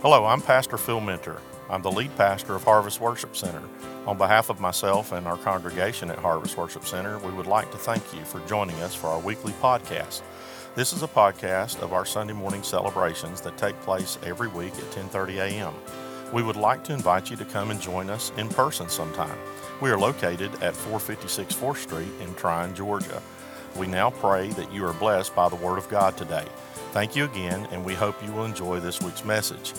Hello, 0.00 0.26
I'm 0.26 0.40
Pastor 0.40 0.78
Phil 0.78 1.00
Minter. 1.00 1.40
I'm 1.68 1.82
the 1.82 1.90
lead 1.90 2.16
pastor 2.16 2.54
of 2.54 2.62
Harvest 2.62 3.00
Worship 3.00 3.36
Center. 3.36 3.62
On 4.06 4.16
behalf 4.16 4.48
of 4.48 4.60
myself 4.60 5.10
and 5.10 5.26
our 5.26 5.36
congregation 5.38 6.08
at 6.08 6.20
Harvest 6.20 6.56
Worship 6.56 6.84
Center, 6.84 7.18
we 7.18 7.32
would 7.32 7.48
like 7.48 7.68
to 7.72 7.78
thank 7.78 8.14
you 8.14 8.24
for 8.24 8.38
joining 8.46 8.76
us 8.76 8.94
for 8.94 9.08
our 9.08 9.18
weekly 9.18 9.52
podcast. 9.54 10.22
This 10.76 10.92
is 10.92 11.02
a 11.02 11.08
podcast 11.08 11.82
of 11.82 11.92
our 11.92 12.04
Sunday 12.04 12.32
morning 12.32 12.62
celebrations 12.62 13.40
that 13.40 13.58
take 13.58 13.74
place 13.80 14.18
every 14.22 14.46
week 14.46 14.72
at 14.74 14.88
10:30 14.92 15.38
a.m. 15.38 15.74
We 16.32 16.44
would 16.44 16.54
like 16.54 16.84
to 16.84 16.92
invite 16.92 17.28
you 17.28 17.36
to 17.36 17.44
come 17.44 17.72
and 17.72 17.80
join 17.80 18.08
us 18.08 18.30
in 18.36 18.48
person 18.50 18.88
sometime. 18.88 19.36
We 19.80 19.90
are 19.90 19.98
located 19.98 20.54
at 20.62 20.76
456 20.76 21.56
4th 21.56 21.78
Street 21.78 22.12
in 22.20 22.32
Trion, 22.36 22.72
Georgia. 22.72 23.20
We 23.76 23.86
now 23.86 24.10
pray 24.10 24.48
that 24.50 24.72
you 24.72 24.84
are 24.86 24.92
blessed 24.92 25.34
by 25.34 25.48
the 25.48 25.56
Word 25.56 25.78
of 25.78 25.88
God 25.88 26.16
today. 26.16 26.46
Thank 26.92 27.14
you 27.14 27.24
again, 27.24 27.68
and 27.70 27.84
we 27.84 27.94
hope 27.94 28.22
you 28.24 28.32
will 28.32 28.44
enjoy 28.44 28.80
this 28.80 29.00
week's 29.00 29.24
message. 29.24 29.74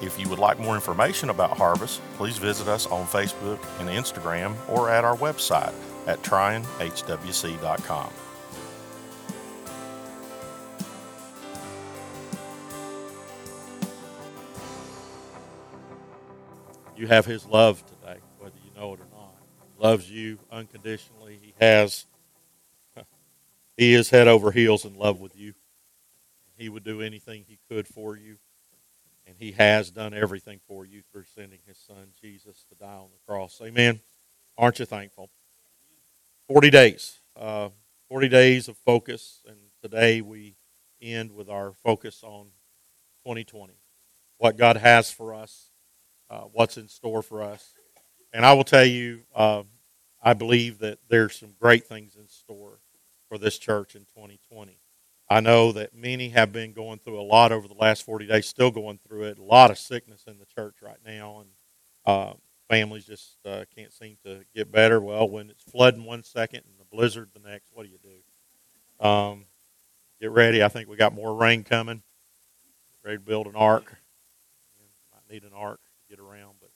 If 0.00 0.18
you 0.18 0.28
would 0.28 0.38
like 0.38 0.58
more 0.58 0.74
information 0.74 1.30
about 1.30 1.56
Harvest, 1.56 2.00
please 2.16 2.38
visit 2.38 2.66
us 2.68 2.86
on 2.86 3.06
Facebook 3.06 3.58
and 3.78 3.88
Instagram 3.88 4.56
or 4.68 4.90
at 4.90 5.04
our 5.04 5.16
website 5.16 5.74
at 6.06 6.22
tryonhwc.com. 6.22 8.12
You 16.96 17.08
have 17.08 17.26
His 17.26 17.46
love 17.46 17.84
today, 17.86 18.20
whether 18.38 18.54
you 18.64 18.70
know 18.80 18.94
it 18.94 19.00
or 19.00 19.06
not. 19.16 19.34
He 19.76 19.82
loves 19.82 20.10
you 20.10 20.38
unconditionally. 20.52 21.38
He 21.42 21.54
has, 21.60 22.06
He 23.82 23.94
is 23.94 24.10
head 24.10 24.28
over 24.28 24.52
heels 24.52 24.84
in 24.84 24.94
love 24.94 25.20
with 25.20 25.34
you. 25.34 25.54
He 26.56 26.68
would 26.68 26.84
do 26.84 27.00
anything 27.02 27.44
He 27.48 27.58
could 27.68 27.88
for 27.88 28.16
you 28.16 28.36
and 29.26 29.34
he 29.36 29.50
has 29.52 29.90
done 29.90 30.14
everything 30.14 30.60
for 30.68 30.84
you 30.84 31.02
through 31.10 31.24
sending 31.34 31.58
his 31.66 31.78
son 31.78 32.12
Jesus 32.20 32.64
to 32.68 32.76
die 32.76 32.86
on 32.86 33.08
the 33.10 33.18
cross. 33.26 33.60
Amen. 33.60 33.98
Aren't 34.56 34.78
you 34.78 34.84
thankful? 34.84 35.30
40 36.46 36.70
days. 36.70 37.18
Uh, 37.36 37.70
40 38.08 38.28
days 38.28 38.68
of 38.68 38.76
focus, 38.76 39.40
and 39.48 39.56
today 39.82 40.20
we 40.20 40.54
end 41.00 41.32
with 41.32 41.50
our 41.50 41.72
focus 41.72 42.22
on 42.22 42.44
2020. 43.24 43.72
What 44.38 44.56
God 44.56 44.76
has 44.76 45.10
for 45.10 45.34
us, 45.34 45.70
uh, 46.30 46.42
what's 46.52 46.76
in 46.76 46.86
store 46.86 47.22
for 47.22 47.42
us. 47.42 47.74
And 48.32 48.46
I 48.46 48.52
will 48.52 48.62
tell 48.62 48.84
you, 48.84 49.22
uh, 49.34 49.64
I 50.22 50.34
believe 50.34 50.78
that 50.78 50.98
there's 51.08 51.34
some 51.34 51.54
great 51.58 51.86
things 51.86 52.14
in 52.14 52.28
store 52.28 52.78
for 53.32 53.38
this 53.38 53.56
church 53.56 53.94
in 53.94 54.02
2020. 54.02 54.76
I 55.30 55.40
know 55.40 55.72
that 55.72 55.94
many 55.94 56.28
have 56.28 56.52
been 56.52 56.74
going 56.74 56.98
through 56.98 57.18
a 57.18 57.22
lot 57.22 57.50
over 57.50 57.66
the 57.66 57.72
last 57.72 58.02
40 58.02 58.26
days, 58.26 58.46
still 58.46 58.70
going 58.70 58.98
through 58.98 59.22
it. 59.22 59.38
A 59.38 59.42
lot 59.42 59.70
of 59.70 59.78
sickness 59.78 60.24
in 60.26 60.38
the 60.38 60.44
church 60.44 60.82
right 60.82 60.98
now, 61.02 61.40
and 61.40 61.48
uh, 62.04 62.34
families 62.68 63.06
just 63.06 63.38
uh, 63.46 63.64
can't 63.74 63.90
seem 63.90 64.18
to 64.26 64.44
get 64.54 64.70
better. 64.70 65.00
Well, 65.00 65.26
when 65.30 65.48
it's 65.48 65.62
flooding 65.62 66.04
one 66.04 66.22
second 66.22 66.64
and 66.68 66.78
the 66.78 66.84
blizzard 66.94 67.30
the 67.32 67.48
next, 67.48 67.70
what 67.72 67.86
do 67.86 67.88
you 67.88 67.96
do? 68.02 69.08
Um, 69.08 69.46
get 70.20 70.30
ready. 70.30 70.62
I 70.62 70.68
think 70.68 70.90
we 70.90 70.96
got 70.96 71.14
more 71.14 71.34
rain 71.34 71.64
coming. 71.64 72.02
Ready 73.02 73.16
to 73.16 73.24
build 73.24 73.46
an 73.46 73.56
ark. 73.56 73.96
Might 75.10 75.32
need 75.32 75.44
an 75.44 75.54
ark 75.56 75.80
to 75.86 76.14
get 76.14 76.22
around, 76.22 76.56
but 76.60 76.68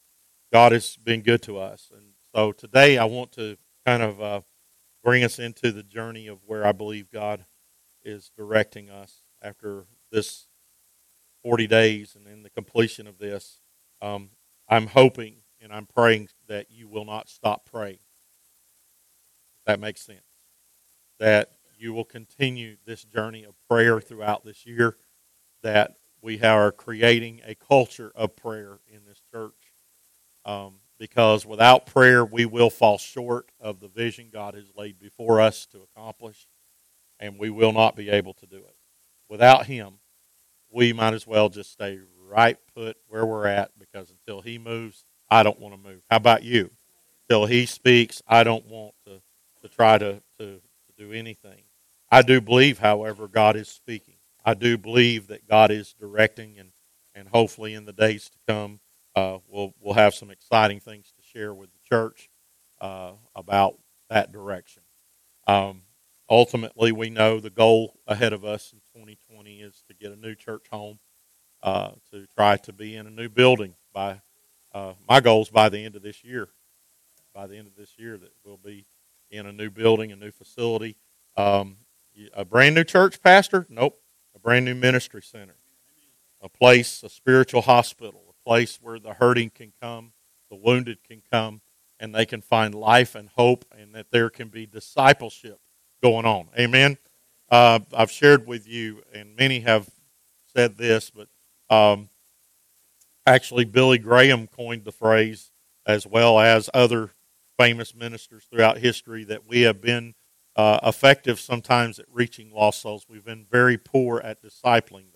God 0.50 0.72
has 0.72 0.96
been 0.96 1.20
good 1.20 1.42
to 1.42 1.58
us. 1.58 1.90
And 1.94 2.12
so 2.34 2.52
today 2.52 2.96
I 2.96 3.04
want 3.04 3.32
to 3.32 3.58
kind 3.84 4.02
of 4.02 4.22
uh, 4.22 4.40
bring 5.06 5.24
us 5.24 5.38
into 5.38 5.72
the 5.72 5.82
journey 5.82 6.26
of 6.26 6.38
where 6.44 6.66
I 6.66 6.72
believe 6.72 7.10
God– 7.10 7.46
is 8.06 8.30
directing 8.38 8.88
us 8.88 9.24
after 9.42 9.84
this 10.12 10.46
40 11.42 11.66
days 11.66 12.16
and 12.16 12.26
in 12.26 12.42
the 12.42 12.50
completion 12.50 13.06
of 13.06 13.18
this. 13.18 13.60
Um, 14.00 14.30
I'm 14.68 14.86
hoping 14.86 15.38
and 15.60 15.72
I'm 15.72 15.86
praying 15.86 16.28
that 16.48 16.70
you 16.70 16.88
will 16.88 17.04
not 17.04 17.28
stop 17.28 17.68
praying. 17.68 17.98
That 19.66 19.80
makes 19.80 20.02
sense. 20.02 20.20
That 21.18 21.50
you 21.76 21.92
will 21.92 22.04
continue 22.04 22.76
this 22.86 23.02
journey 23.02 23.44
of 23.44 23.54
prayer 23.68 24.00
throughout 24.00 24.44
this 24.44 24.64
year. 24.64 24.96
That 25.62 25.96
we 26.22 26.40
are 26.42 26.70
creating 26.70 27.40
a 27.44 27.56
culture 27.56 28.12
of 28.14 28.36
prayer 28.36 28.78
in 28.86 29.00
this 29.04 29.20
church. 29.32 29.74
Um, 30.44 30.76
because 30.98 31.44
without 31.44 31.86
prayer, 31.86 32.24
we 32.24 32.46
will 32.46 32.70
fall 32.70 32.98
short 32.98 33.50
of 33.60 33.80
the 33.80 33.88
vision 33.88 34.30
God 34.32 34.54
has 34.54 34.72
laid 34.76 34.98
before 34.98 35.40
us 35.40 35.66
to 35.66 35.82
accomplish 35.82 36.46
and 37.18 37.38
we 37.38 37.50
will 37.50 37.72
not 37.72 37.96
be 37.96 38.10
able 38.10 38.34
to 38.34 38.46
do 38.46 38.58
it. 38.58 38.76
Without 39.28 39.66
Him, 39.66 39.94
we 40.70 40.92
might 40.92 41.14
as 41.14 41.26
well 41.26 41.48
just 41.48 41.72
stay 41.72 41.98
right 42.28 42.58
put 42.74 42.96
where 43.08 43.24
we're 43.24 43.46
at 43.46 43.70
because 43.78 44.10
until 44.10 44.40
He 44.40 44.58
moves, 44.58 45.04
I 45.30 45.42
don't 45.42 45.58
want 45.58 45.74
to 45.74 45.88
move. 45.88 46.02
How 46.10 46.16
about 46.16 46.42
you? 46.42 46.70
Until 47.28 47.46
He 47.46 47.66
speaks, 47.66 48.22
I 48.26 48.44
don't 48.44 48.66
want 48.66 48.94
to, 49.06 49.20
to 49.62 49.68
try 49.68 49.98
to, 49.98 50.22
to, 50.38 50.60
to 50.60 50.60
do 50.96 51.12
anything. 51.12 51.62
I 52.10 52.22
do 52.22 52.40
believe, 52.40 52.78
however, 52.78 53.26
God 53.26 53.56
is 53.56 53.68
speaking. 53.68 54.14
I 54.44 54.54
do 54.54 54.78
believe 54.78 55.26
that 55.26 55.48
God 55.48 55.72
is 55.72 55.92
directing, 55.98 56.56
and, 56.58 56.70
and 57.14 57.28
hopefully 57.28 57.74
in 57.74 57.84
the 57.84 57.92
days 57.92 58.30
to 58.30 58.38
come, 58.46 58.78
uh, 59.16 59.38
we'll, 59.48 59.72
we'll 59.80 59.94
have 59.94 60.14
some 60.14 60.30
exciting 60.30 60.78
things 60.78 61.12
to 61.16 61.22
share 61.22 61.54
with 61.54 61.70
the 61.72 61.78
church 61.82 62.28
uh, 62.82 63.12
about 63.34 63.78
that 64.10 64.30
direction. 64.30 64.82
Um, 65.46 65.82
ultimately, 66.28 66.92
we 66.92 67.08
know 67.08 67.40
the 67.40 67.50
goal 67.50 67.98
ahead 68.06 68.34
of 68.34 68.44
us 68.44 68.72
in 68.72 68.80
2020 68.94 69.62
is 69.62 69.82
to 69.88 69.94
get 69.94 70.12
a 70.12 70.16
new 70.16 70.34
church 70.34 70.66
home, 70.70 70.98
uh, 71.62 71.92
to 72.10 72.26
try 72.36 72.58
to 72.58 72.72
be 72.74 72.94
in 72.94 73.06
a 73.06 73.10
new 73.10 73.30
building 73.30 73.74
by 73.94 74.20
uh, 74.74 74.92
my 75.08 75.20
goals 75.20 75.48
by 75.48 75.70
the 75.70 75.82
end 75.82 75.96
of 75.96 76.02
this 76.02 76.22
year. 76.22 76.48
By 77.34 77.46
the 77.46 77.56
end 77.56 77.66
of 77.66 77.74
this 77.74 77.94
year, 77.98 78.18
that 78.18 78.32
we'll 78.44 78.58
be 78.58 78.86
in 79.30 79.46
a 79.46 79.52
new 79.52 79.70
building, 79.70 80.12
a 80.12 80.16
new 80.16 80.30
facility, 80.30 80.96
um, 81.36 81.78
a 82.34 82.44
brand 82.44 82.74
new 82.74 82.84
church 82.84 83.22
pastor. 83.22 83.66
Nope, 83.70 83.98
a 84.34 84.38
brand 84.38 84.66
new 84.66 84.74
ministry 84.74 85.22
center, 85.22 85.56
a 86.42 86.48
place, 86.48 87.02
a 87.02 87.08
spiritual 87.08 87.62
hospital, 87.62 88.25
place 88.46 88.78
where 88.80 89.00
the 89.00 89.14
hurting 89.14 89.50
can 89.50 89.72
come, 89.82 90.12
the 90.50 90.56
wounded 90.56 91.02
can 91.02 91.20
come, 91.32 91.60
and 91.98 92.14
they 92.14 92.24
can 92.24 92.40
find 92.40 92.74
life 92.74 93.16
and 93.16 93.28
hope, 93.30 93.64
and 93.76 93.92
that 93.94 94.06
there 94.12 94.30
can 94.30 94.48
be 94.48 94.66
discipleship 94.66 95.58
going 96.00 96.24
on. 96.24 96.46
Amen. 96.56 96.96
Uh, 97.50 97.80
I've 97.92 98.10
shared 98.10 98.46
with 98.46 98.68
you, 98.68 99.02
and 99.12 99.34
many 99.34 99.60
have 99.60 99.88
said 100.54 100.76
this, 100.76 101.10
but 101.10 101.28
um, 101.74 102.08
actually, 103.26 103.64
Billy 103.64 103.98
Graham 103.98 104.46
coined 104.46 104.84
the 104.84 104.92
phrase, 104.92 105.50
as 105.84 106.06
well 106.06 106.38
as 106.38 106.70
other 106.72 107.10
famous 107.58 107.94
ministers 107.96 108.44
throughout 108.44 108.78
history, 108.78 109.24
that 109.24 109.48
we 109.48 109.62
have 109.62 109.80
been 109.80 110.14
uh, 110.54 110.78
effective 110.84 111.40
sometimes 111.40 111.98
at 111.98 112.06
reaching 112.12 112.52
lost 112.52 112.80
souls. 112.80 113.06
We've 113.08 113.24
been 113.24 113.46
very 113.50 113.76
poor 113.76 114.20
at 114.20 114.40
discipling 114.40 115.12
those. 115.12 115.15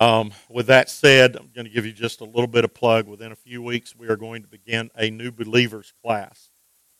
Um, 0.00 0.30
with 0.48 0.68
that 0.68 0.88
said, 0.88 1.34
I'm 1.34 1.50
going 1.52 1.66
to 1.66 1.72
give 1.72 1.84
you 1.84 1.92
just 1.92 2.20
a 2.20 2.24
little 2.24 2.46
bit 2.46 2.64
of 2.64 2.72
plug. 2.72 3.08
Within 3.08 3.32
a 3.32 3.36
few 3.36 3.60
weeks, 3.60 3.96
we 3.96 4.08
are 4.08 4.16
going 4.16 4.42
to 4.42 4.48
begin 4.48 4.90
a 4.96 5.10
new 5.10 5.32
believers 5.32 5.92
class. 6.04 6.50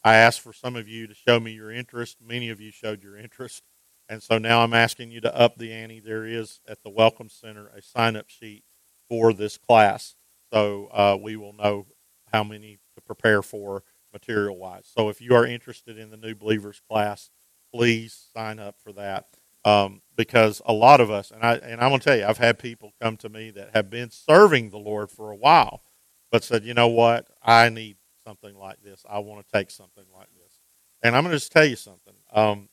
I 0.03 0.17
asked 0.17 0.41
for 0.41 0.53
some 0.53 0.75
of 0.75 0.89
you 0.89 1.07
to 1.07 1.15
show 1.15 1.39
me 1.39 1.53
your 1.53 1.71
interest. 1.71 2.17
Many 2.21 2.51
of 2.51 2.61
you 2.61 2.73
showed 2.73 3.03
your 3.03 3.17
interest. 3.17 3.63
And 4.09 4.21
so 4.21 4.39
now 4.39 4.63
I'm 4.63 4.75
asking 4.75 5.13
you 5.13 5.21
to 5.21 5.37
up 5.37 5.59
the 5.59 5.73
ante. 5.73 6.01
There 6.01 6.25
is 6.25 6.61
at 6.67 6.83
the 6.83 6.91
Welcome 6.91 7.29
Center 7.29 7.69
a 7.69 7.83
sign 7.83 8.17
up 8.17 8.29
sheet 8.29 8.65
for 9.09 9.33
this 9.33 9.59
class. 9.59 10.17
So 10.53 10.87
uh, 10.87 11.17
we 11.21 11.37
will 11.37 11.53
know 11.53 11.87
how 12.33 12.43
many 12.43 12.79
to 12.97 13.01
prepare 13.03 13.43
for 13.43 13.85
material 14.13 14.57
wise. 14.57 14.91
So 14.93 15.09
if 15.09 15.21
you 15.21 15.35
are 15.35 15.47
interested 15.47 15.99
in 15.99 16.11
the 16.11 16.17
New 16.17 16.35
Believers 16.35 16.81
class, 16.91 17.31
please 17.73 18.29
sign 18.35 18.59
up 18.59 18.77
for 18.83 18.93
that. 18.95 19.27
Um, 19.65 20.01
because 20.19 20.61
a 20.67 20.73
lot 20.73 21.01
of 21.01 21.11
us, 21.11 21.31
and 21.31 21.43
I 21.43 21.55
and 21.55 21.81
I'm 21.81 21.91
gonna 21.91 22.01
tell 22.01 22.17
you, 22.17 22.27
I've 22.27 22.39
had 22.39 22.59
people 22.59 22.93
come 23.01 23.17
to 23.19 23.29
me 23.29 23.51
that 23.53 23.71
have 23.73 23.89
been 23.89 24.11
serving 24.11 24.70
the 24.70 24.79
Lord 24.79 25.11
for 25.11 25.31
a 25.31 25.37
while, 25.37 25.82
but 26.31 26.43
said, 26.44 26.65
you 26.65 26.75
know 26.75 26.88
what, 26.88 27.29
I 27.43 27.69
need 27.69 27.97
something 28.26 28.59
like 28.59 28.82
this. 28.82 29.06
I 29.09 29.20
want 29.20 29.47
to 29.47 29.53
take 29.56 29.70
something 29.70 30.05
like 30.15 30.29
this. 30.43 30.59
And 31.03 31.17
I'm 31.17 31.25
to 31.25 31.31
just 31.31 31.53
tell 31.53 31.65
you 31.65 31.76
something. 31.76 32.15
Um, 32.32 32.69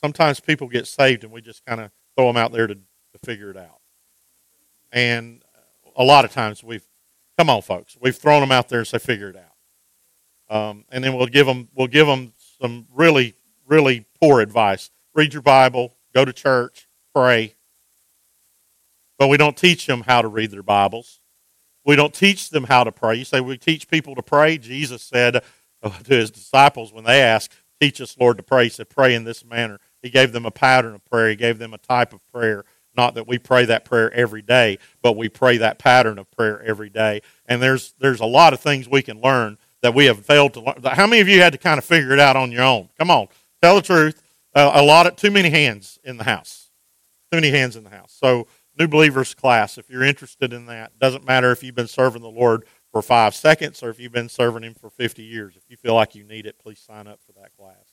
sometimes 0.00 0.38
people 0.38 0.68
get 0.68 0.86
saved 0.86 1.24
and 1.24 1.32
we 1.32 1.40
just 1.40 1.64
kind 1.64 1.80
of 1.80 1.90
throw 2.14 2.26
them 2.26 2.36
out 2.36 2.52
there 2.52 2.66
to, 2.66 2.74
to 2.74 3.18
figure 3.24 3.50
it 3.50 3.56
out. 3.56 3.80
And 4.92 5.42
a 5.96 6.04
lot 6.04 6.24
of 6.24 6.30
times 6.30 6.62
we've, 6.62 6.86
come 7.36 7.50
on, 7.50 7.62
folks, 7.62 7.96
we've 8.00 8.14
thrown 8.14 8.40
them 8.40 8.52
out 8.52 8.68
there 8.68 8.80
and 8.80 8.86
say, 8.86 8.98
figure 8.98 9.30
it 9.30 9.36
out. 9.36 10.54
Um, 10.56 10.84
and 10.90 11.02
then 11.02 11.16
we'll 11.16 11.26
give 11.26 11.46
them, 11.46 11.68
we'll 11.74 11.88
give 11.88 12.06
them 12.06 12.34
some 12.60 12.86
really, 12.94 13.34
really 13.66 14.04
poor 14.20 14.40
advice. 14.40 14.90
Read 15.14 15.32
your 15.32 15.42
Bible, 15.42 15.95
go 16.16 16.24
to 16.24 16.32
church, 16.32 16.88
pray. 17.14 17.54
But 19.18 19.28
we 19.28 19.36
don't 19.36 19.56
teach 19.56 19.86
them 19.86 20.00
how 20.00 20.22
to 20.22 20.28
read 20.28 20.50
their 20.50 20.62
Bibles. 20.62 21.20
We 21.84 21.94
don't 21.94 22.14
teach 22.14 22.48
them 22.48 22.64
how 22.64 22.84
to 22.84 22.92
pray. 22.92 23.16
You 23.16 23.26
say 23.26 23.42
we 23.42 23.58
teach 23.58 23.86
people 23.86 24.14
to 24.14 24.22
pray. 24.22 24.56
Jesus 24.56 25.02
said 25.02 25.42
uh, 25.82 25.90
to 25.90 26.14
his 26.14 26.30
disciples 26.30 26.90
when 26.90 27.04
they 27.04 27.20
asked, 27.20 27.52
Teach 27.78 28.00
us, 28.00 28.16
Lord, 28.18 28.38
to 28.38 28.42
pray, 28.42 28.64
he 28.64 28.70
said, 28.70 28.88
Pray 28.88 29.14
in 29.14 29.24
this 29.24 29.44
manner. 29.44 29.78
He 30.00 30.08
gave 30.08 30.32
them 30.32 30.46
a 30.46 30.50
pattern 30.50 30.94
of 30.94 31.04
prayer, 31.04 31.28
he 31.28 31.36
gave 31.36 31.58
them 31.58 31.74
a 31.74 31.78
type 31.78 32.14
of 32.14 32.26
prayer. 32.32 32.64
Not 32.96 33.14
that 33.16 33.28
we 33.28 33.38
pray 33.38 33.66
that 33.66 33.84
prayer 33.84 34.10
every 34.14 34.40
day, 34.40 34.78
but 35.02 35.18
we 35.18 35.28
pray 35.28 35.58
that 35.58 35.78
pattern 35.78 36.18
of 36.18 36.30
prayer 36.30 36.62
every 36.62 36.88
day. 36.88 37.20
And 37.44 37.60
there's 37.60 37.94
there's 37.98 38.20
a 38.20 38.26
lot 38.26 38.54
of 38.54 38.60
things 38.60 38.88
we 38.88 39.02
can 39.02 39.20
learn 39.20 39.58
that 39.82 39.92
we 39.92 40.06
have 40.06 40.24
failed 40.24 40.54
to 40.54 40.60
learn. 40.60 40.82
How 40.82 41.06
many 41.06 41.20
of 41.20 41.28
you 41.28 41.42
had 41.42 41.52
to 41.52 41.58
kind 41.58 41.76
of 41.76 41.84
figure 41.84 42.12
it 42.12 42.18
out 42.18 42.36
on 42.36 42.50
your 42.52 42.62
own? 42.62 42.88
Come 42.98 43.10
on, 43.10 43.28
tell 43.60 43.74
the 43.74 43.82
truth. 43.82 44.22
Uh, 44.56 44.70
a 44.72 44.82
lot 44.82 45.06
of 45.06 45.16
too 45.16 45.30
many 45.30 45.50
hands 45.50 45.98
in 46.02 46.16
the 46.16 46.24
house. 46.24 46.70
Too 47.30 47.36
many 47.36 47.50
hands 47.50 47.76
in 47.76 47.84
the 47.84 47.90
house. 47.90 48.16
So 48.18 48.46
new 48.78 48.88
believers 48.88 49.34
class, 49.34 49.76
if 49.76 49.90
you're 49.90 50.02
interested 50.02 50.54
in 50.54 50.64
that, 50.64 50.98
doesn't 50.98 51.26
matter 51.26 51.52
if 51.52 51.62
you've 51.62 51.74
been 51.74 51.86
serving 51.86 52.22
the 52.22 52.30
Lord 52.30 52.64
for 52.90 53.02
five 53.02 53.34
seconds 53.34 53.82
or 53.82 53.90
if 53.90 54.00
you've 54.00 54.12
been 54.12 54.30
serving 54.30 54.62
Him 54.62 54.72
for 54.72 54.88
50 54.88 55.22
years. 55.22 55.56
If 55.56 55.64
you 55.68 55.76
feel 55.76 55.94
like 55.94 56.14
you 56.14 56.24
need 56.24 56.46
it, 56.46 56.58
please 56.58 56.78
sign 56.78 57.06
up 57.06 57.20
for 57.20 57.32
that 57.38 57.54
class. 57.54 57.92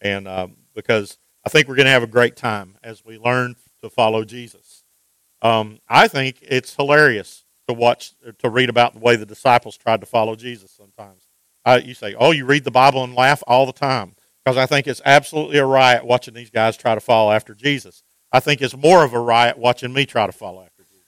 And 0.00 0.28
um, 0.28 0.54
because 0.72 1.18
I 1.44 1.48
think 1.48 1.66
we're 1.66 1.74
going 1.74 1.86
to 1.86 1.90
have 1.90 2.04
a 2.04 2.06
great 2.06 2.36
time 2.36 2.76
as 2.80 3.04
we 3.04 3.18
learn 3.18 3.56
to 3.82 3.90
follow 3.90 4.24
Jesus. 4.24 4.84
Um, 5.42 5.80
I 5.88 6.06
think 6.06 6.38
it's 6.42 6.76
hilarious 6.76 7.44
to 7.66 7.74
watch, 7.74 8.12
to 8.38 8.48
read 8.48 8.68
about 8.68 8.92
the 8.92 9.00
way 9.00 9.16
the 9.16 9.26
disciples 9.26 9.76
tried 9.76 9.98
to 9.98 10.06
follow 10.06 10.36
Jesus 10.36 10.70
sometimes. 10.70 11.26
You 11.84 11.94
say, 11.94 12.14
oh, 12.16 12.30
you 12.30 12.46
read 12.46 12.62
the 12.62 12.70
Bible 12.70 13.02
and 13.02 13.16
laugh 13.16 13.42
all 13.48 13.66
the 13.66 13.72
time. 13.72 14.14
Because 14.44 14.56
I 14.58 14.66
think 14.66 14.86
it's 14.86 15.00
absolutely 15.04 15.58
a 15.58 15.64
riot 15.64 16.04
watching 16.04 16.34
these 16.34 16.50
guys 16.50 16.76
try 16.76 16.94
to 16.94 17.00
follow 17.00 17.32
after 17.32 17.54
Jesus. 17.54 18.02
I 18.30 18.40
think 18.40 18.60
it's 18.60 18.76
more 18.76 19.04
of 19.04 19.14
a 19.14 19.20
riot 19.20 19.56
watching 19.56 19.92
me 19.92 20.06
try 20.06 20.26
to 20.26 20.32
follow 20.32 20.62
after 20.62 20.82
Jesus. 20.82 21.06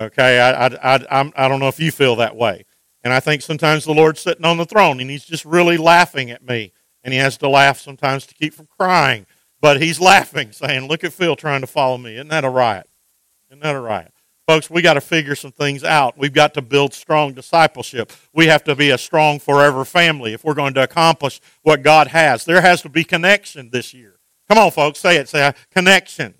Okay, 0.00 0.40
I, 0.40 0.66
I, 0.66 0.96
I, 0.96 1.06
I'm, 1.10 1.32
I 1.36 1.48
don't 1.48 1.60
know 1.60 1.68
if 1.68 1.78
you 1.78 1.92
feel 1.92 2.16
that 2.16 2.34
way. 2.34 2.64
And 3.04 3.12
I 3.12 3.20
think 3.20 3.42
sometimes 3.42 3.84
the 3.84 3.94
Lord's 3.94 4.20
sitting 4.20 4.44
on 4.44 4.56
the 4.56 4.64
throne 4.64 5.00
and 5.00 5.10
he's 5.10 5.24
just 5.24 5.44
really 5.44 5.76
laughing 5.76 6.30
at 6.30 6.44
me. 6.44 6.72
And 7.02 7.14
he 7.14 7.20
has 7.20 7.38
to 7.38 7.48
laugh 7.48 7.78
sometimes 7.78 8.26
to 8.26 8.34
keep 8.34 8.52
from 8.52 8.68
crying. 8.78 9.26
But 9.60 9.80
he's 9.80 10.00
laughing, 10.00 10.52
saying, 10.52 10.86
Look 10.88 11.04
at 11.04 11.12
Phil 11.12 11.36
trying 11.36 11.60
to 11.60 11.66
follow 11.66 11.98
me. 11.98 12.14
Isn't 12.14 12.28
that 12.28 12.44
a 12.44 12.50
riot? 12.50 12.88
Isn't 13.48 13.62
that 13.62 13.74
a 13.74 13.80
riot? 13.80 14.12
Folks, 14.50 14.68
we 14.68 14.82
got 14.82 14.94
to 14.94 15.00
figure 15.00 15.36
some 15.36 15.52
things 15.52 15.84
out. 15.84 16.18
We've 16.18 16.32
got 16.32 16.54
to 16.54 16.60
build 16.60 16.92
strong 16.92 17.34
discipleship. 17.34 18.10
We 18.34 18.46
have 18.46 18.64
to 18.64 18.74
be 18.74 18.90
a 18.90 18.98
strong 18.98 19.38
forever 19.38 19.84
family 19.84 20.32
if 20.32 20.42
we're 20.42 20.54
going 20.54 20.74
to 20.74 20.82
accomplish 20.82 21.40
what 21.62 21.84
God 21.84 22.08
has. 22.08 22.44
There 22.44 22.60
has 22.60 22.82
to 22.82 22.88
be 22.88 23.04
connection 23.04 23.70
this 23.70 23.94
year. 23.94 24.18
Come 24.48 24.58
on, 24.58 24.72
folks, 24.72 24.98
say 24.98 25.18
it. 25.18 25.28
Say 25.28 25.46
uh, 25.46 25.52
connection. 25.70 26.34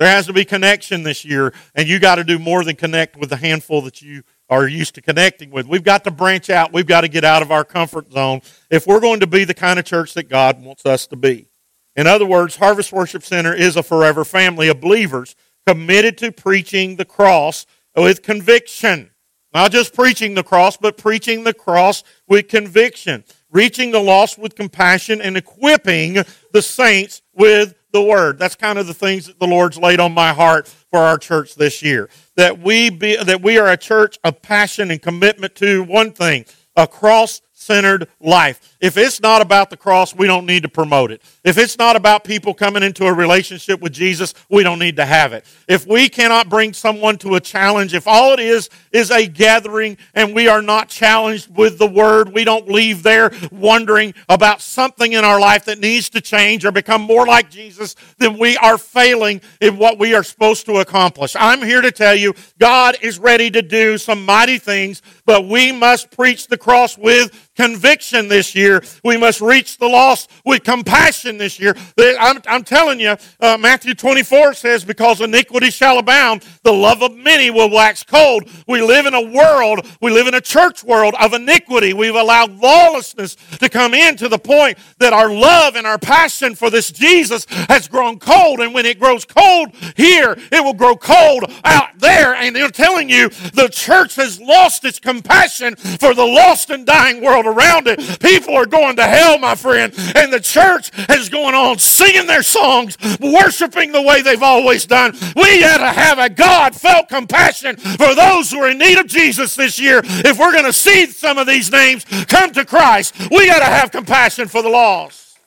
There 0.00 0.08
has 0.08 0.26
to 0.26 0.32
be 0.32 0.44
connection 0.44 1.04
this 1.04 1.24
year, 1.24 1.54
and 1.76 1.86
you 1.86 2.00
got 2.00 2.16
to 2.16 2.24
do 2.24 2.40
more 2.40 2.64
than 2.64 2.74
connect 2.74 3.16
with 3.16 3.30
the 3.30 3.36
handful 3.36 3.82
that 3.82 4.02
you 4.02 4.24
are 4.50 4.66
used 4.66 4.96
to 4.96 5.00
connecting 5.00 5.52
with. 5.52 5.68
We've 5.68 5.84
got 5.84 6.02
to 6.02 6.10
branch 6.10 6.50
out. 6.50 6.72
We've 6.72 6.88
got 6.88 7.02
to 7.02 7.08
get 7.08 7.22
out 7.22 7.42
of 7.42 7.52
our 7.52 7.62
comfort 7.62 8.10
zone 8.10 8.40
if 8.68 8.84
we're 8.84 8.98
going 8.98 9.20
to 9.20 9.28
be 9.28 9.44
the 9.44 9.54
kind 9.54 9.78
of 9.78 9.84
church 9.84 10.14
that 10.14 10.28
God 10.28 10.60
wants 10.60 10.84
us 10.84 11.06
to 11.06 11.14
be. 11.14 11.46
In 11.94 12.08
other 12.08 12.26
words, 12.26 12.56
Harvest 12.56 12.92
Worship 12.92 13.22
Center 13.22 13.54
is 13.54 13.76
a 13.76 13.84
forever 13.84 14.24
family 14.24 14.66
of 14.66 14.80
believers 14.80 15.36
committed 15.66 16.18
to 16.18 16.32
preaching 16.32 16.96
the 16.96 17.04
cross 17.04 17.66
with 17.96 18.22
conviction. 18.22 19.10
Not 19.52 19.70
just 19.70 19.94
preaching 19.94 20.34
the 20.34 20.42
cross, 20.42 20.76
but 20.76 20.96
preaching 20.96 21.44
the 21.44 21.54
cross 21.54 22.02
with 22.26 22.48
conviction. 22.48 23.24
Reaching 23.50 23.92
the 23.92 24.00
lost 24.00 24.36
with 24.36 24.56
compassion 24.56 25.20
and 25.22 25.36
equipping 25.36 26.24
the 26.52 26.62
saints 26.62 27.22
with 27.32 27.74
the 27.92 28.02
word. 28.02 28.40
That's 28.40 28.56
kind 28.56 28.78
of 28.78 28.88
the 28.88 28.94
things 28.94 29.26
that 29.26 29.38
the 29.38 29.46
Lord's 29.46 29.78
laid 29.78 30.00
on 30.00 30.12
my 30.12 30.32
heart 30.32 30.66
for 30.66 30.98
our 30.98 31.16
church 31.16 31.54
this 31.54 31.80
year. 31.80 32.10
That 32.36 32.58
we 32.58 32.90
be, 32.90 33.16
that 33.22 33.40
we 33.40 33.56
are 33.58 33.70
a 33.70 33.76
church 33.76 34.18
of 34.24 34.42
passion 34.42 34.90
and 34.90 35.00
commitment 35.00 35.54
to 35.56 35.84
one 35.84 36.10
thing, 36.10 36.46
a 36.74 36.88
cross 36.88 37.40
centered 37.64 38.08
life. 38.20 38.76
If 38.80 38.96
it's 38.96 39.20
not 39.20 39.40
about 39.40 39.70
the 39.70 39.76
cross, 39.76 40.14
we 40.14 40.26
don't 40.26 40.46
need 40.46 40.62
to 40.62 40.68
promote 40.68 41.10
it. 41.10 41.22
If 41.42 41.56
it's 41.56 41.78
not 41.78 41.96
about 41.96 42.22
people 42.22 42.52
coming 42.52 42.82
into 42.82 43.06
a 43.06 43.12
relationship 43.12 43.80
with 43.80 43.92
Jesus, 43.92 44.34
we 44.50 44.62
don't 44.62 44.78
need 44.78 44.96
to 44.96 45.06
have 45.06 45.32
it. 45.32 45.44
If 45.66 45.86
we 45.86 46.08
cannot 46.08 46.50
bring 46.50 46.74
someone 46.74 47.16
to 47.18 47.36
a 47.36 47.40
challenge, 47.40 47.94
if 47.94 48.06
all 48.06 48.34
it 48.34 48.40
is 48.40 48.68
is 48.92 49.10
a 49.10 49.26
gathering 49.26 49.96
and 50.14 50.34
we 50.34 50.48
are 50.48 50.60
not 50.60 50.88
challenged 50.88 51.54
with 51.56 51.78
the 51.78 51.86
word, 51.86 52.34
we 52.34 52.44
don't 52.44 52.68
leave 52.68 53.02
there 53.02 53.32
wondering 53.50 54.12
about 54.28 54.60
something 54.60 55.12
in 55.12 55.24
our 55.24 55.40
life 55.40 55.64
that 55.64 55.78
needs 55.78 56.10
to 56.10 56.20
change 56.20 56.64
or 56.64 56.72
become 56.72 57.00
more 57.00 57.26
like 57.26 57.50
Jesus, 57.50 57.96
then 58.18 58.38
we 58.38 58.56
are 58.58 58.76
failing 58.76 59.40
in 59.60 59.78
what 59.78 59.98
we 59.98 60.14
are 60.14 60.22
supposed 60.22 60.66
to 60.66 60.76
accomplish. 60.76 61.34
I'm 61.38 61.62
here 61.62 61.80
to 61.80 61.90
tell 61.90 62.14
you, 62.14 62.34
God 62.58 62.96
is 63.00 63.18
ready 63.18 63.50
to 63.50 63.62
do 63.62 63.96
some 63.96 64.24
mighty 64.24 64.58
things, 64.58 65.00
but 65.24 65.46
we 65.46 65.72
must 65.72 66.10
preach 66.10 66.46
the 66.48 66.58
cross 66.58 66.98
with 66.98 67.50
conviction 67.56 68.28
this 68.28 68.54
year. 68.54 68.82
We 69.02 69.16
must 69.16 69.40
reach 69.40 69.78
the 69.78 69.88
lost 69.88 70.30
with 70.44 70.64
compassion 70.64 71.38
this 71.38 71.58
year. 71.60 71.74
I'm, 71.98 72.40
I'm 72.46 72.64
telling 72.64 73.00
you, 73.00 73.16
uh, 73.40 73.56
Matthew 73.58 73.94
24 73.94 74.54
says, 74.54 74.84
Because 74.84 75.20
iniquity 75.20 75.70
shall 75.70 75.98
abound, 75.98 76.44
the 76.62 76.72
love 76.72 77.02
of 77.02 77.16
many 77.16 77.50
will 77.50 77.70
wax 77.70 78.02
cold. 78.02 78.48
We 78.66 78.82
live 78.82 79.06
in 79.06 79.14
a 79.14 79.20
world, 79.20 79.86
we 80.00 80.10
live 80.10 80.26
in 80.26 80.34
a 80.34 80.40
church 80.40 80.84
world 80.84 81.14
of 81.20 81.32
iniquity. 81.32 81.92
We've 81.92 82.14
allowed 82.14 82.58
lawlessness 82.60 83.36
to 83.58 83.68
come 83.68 83.94
in 83.94 84.16
to 84.16 84.28
the 84.28 84.38
point 84.38 84.78
that 84.98 85.12
our 85.12 85.32
love 85.32 85.76
and 85.76 85.86
our 85.86 85.98
passion 85.98 86.54
for 86.54 86.70
this 86.70 86.90
Jesus 86.90 87.46
has 87.68 87.88
grown 87.88 88.18
cold. 88.18 88.60
And 88.60 88.74
when 88.74 88.86
it 88.86 88.98
grows 88.98 89.24
cold 89.24 89.74
here, 89.96 90.36
it 90.52 90.64
will 90.64 90.74
grow 90.74 90.96
cold 90.96 91.50
out 91.64 91.98
there. 91.98 92.34
And 92.34 92.54
they're 92.54 92.68
telling 92.68 93.08
you 93.08 93.28
the 93.28 93.68
church 93.70 94.16
has 94.16 94.40
lost 94.40 94.84
its 94.84 94.98
compassion 94.98 95.76
for 95.76 96.14
the 96.14 96.24
lost 96.24 96.70
and 96.70 96.86
dying 96.86 97.22
world 97.22 97.43
world 97.44 97.56
around 97.58 97.86
it. 97.86 98.20
People 98.20 98.54
are 98.56 98.66
going 98.66 98.96
to 98.96 99.04
hell, 99.04 99.38
my 99.38 99.54
friend, 99.54 99.92
and 100.14 100.32
the 100.32 100.40
church 100.40 100.90
is 101.10 101.28
going 101.28 101.54
on 101.54 101.78
singing 101.78 102.26
their 102.26 102.42
songs, 102.42 102.96
worshiping 103.20 103.92
the 103.92 104.02
way 104.02 104.22
they've 104.22 104.42
always 104.42 104.86
done. 104.86 105.12
We 105.36 105.60
got 105.60 105.78
to 105.78 105.92
have 105.92 106.18
a 106.18 106.28
God 106.28 106.74
felt 106.74 107.08
compassion 107.08 107.76
for 107.76 108.14
those 108.14 108.50
who 108.50 108.58
are 108.60 108.70
in 108.70 108.78
need 108.78 108.98
of 108.98 109.06
Jesus 109.06 109.54
this 109.54 109.78
year. 109.78 110.00
If 110.04 110.38
we're 110.38 110.52
going 110.52 110.64
to 110.64 110.72
see 110.72 111.06
some 111.06 111.38
of 111.38 111.46
these 111.46 111.70
names 111.70 112.04
come 112.26 112.52
to 112.52 112.64
Christ, 112.64 113.14
we 113.30 113.46
got 113.46 113.60
to 113.60 113.66
have 113.66 113.90
compassion 113.90 114.48
for 114.48 114.62
the 114.62 114.68
lost. 114.68 115.38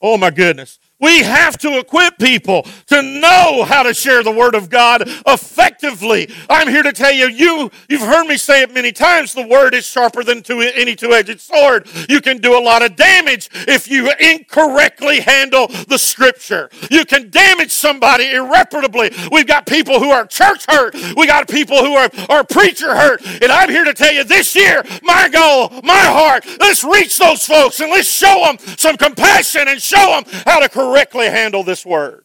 Oh, 0.00 0.18
my 0.18 0.30
goodness. 0.30 0.78
We 1.04 1.22
have 1.22 1.58
to 1.58 1.78
equip 1.78 2.16
people 2.16 2.66
to 2.86 3.02
know 3.02 3.62
how 3.64 3.82
to 3.82 3.92
share 3.92 4.22
the 4.22 4.32
Word 4.32 4.54
of 4.54 4.70
God 4.70 5.02
effectively. 5.26 6.30
I'm 6.48 6.66
here 6.66 6.82
to 6.82 6.94
tell 6.94 7.12
you, 7.12 7.28
you 7.28 7.70
you've 7.90 8.00
heard 8.00 8.26
me 8.26 8.38
say 8.38 8.62
it 8.62 8.72
many 8.72 8.90
times, 8.90 9.34
the 9.34 9.46
Word 9.46 9.74
is 9.74 9.86
sharper 9.86 10.24
than 10.24 10.42
two, 10.42 10.60
any 10.60 10.96
two-edged 10.96 11.42
sword. 11.42 11.86
You 12.08 12.22
can 12.22 12.38
do 12.38 12.58
a 12.58 12.62
lot 12.62 12.80
of 12.82 12.96
damage 12.96 13.50
if 13.68 13.86
you 13.86 14.10
incorrectly 14.18 15.20
handle 15.20 15.66
the 15.88 15.98
Scripture. 15.98 16.70
You 16.90 17.04
can 17.04 17.28
damage 17.28 17.70
somebody 17.70 18.32
irreparably. 18.32 19.10
We've 19.30 19.46
got 19.46 19.66
people 19.66 20.00
who 20.00 20.08
are 20.08 20.26
church 20.26 20.64
hurt. 20.66 20.94
We 21.16 21.26
got 21.26 21.48
people 21.48 21.84
who 21.84 21.96
are, 21.96 22.08
are 22.30 22.44
preacher 22.44 22.96
hurt. 22.96 23.20
And 23.42 23.52
I'm 23.52 23.68
here 23.68 23.84
to 23.84 23.92
tell 23.92 24.12
you 24.12 24.24
this 24.24 24.56
year, 24.56 24.82
my 25.02 25.28
goal, 25.28 25.68
my 25.82 26.00
heart, 26.00 26.46
let's 26.60 26.82
reach 26.82 27.18
those 27.18 27.44
folks 27.44 27.80
and 27.80 27.90
let's 27.90 28.08
show 28.08 28.44
them 28.46 28.56
some 28.78 28.96
compassion 28.96 29.68
and 29.68 29.82
show 29.82 30.06
them 30.06 30.24
how 30.46 30.60
to 30.60 30.68
correctly 30.94 31.26
handle 31.26 31.64
this 31.64 31.84
word. 31.84 32.24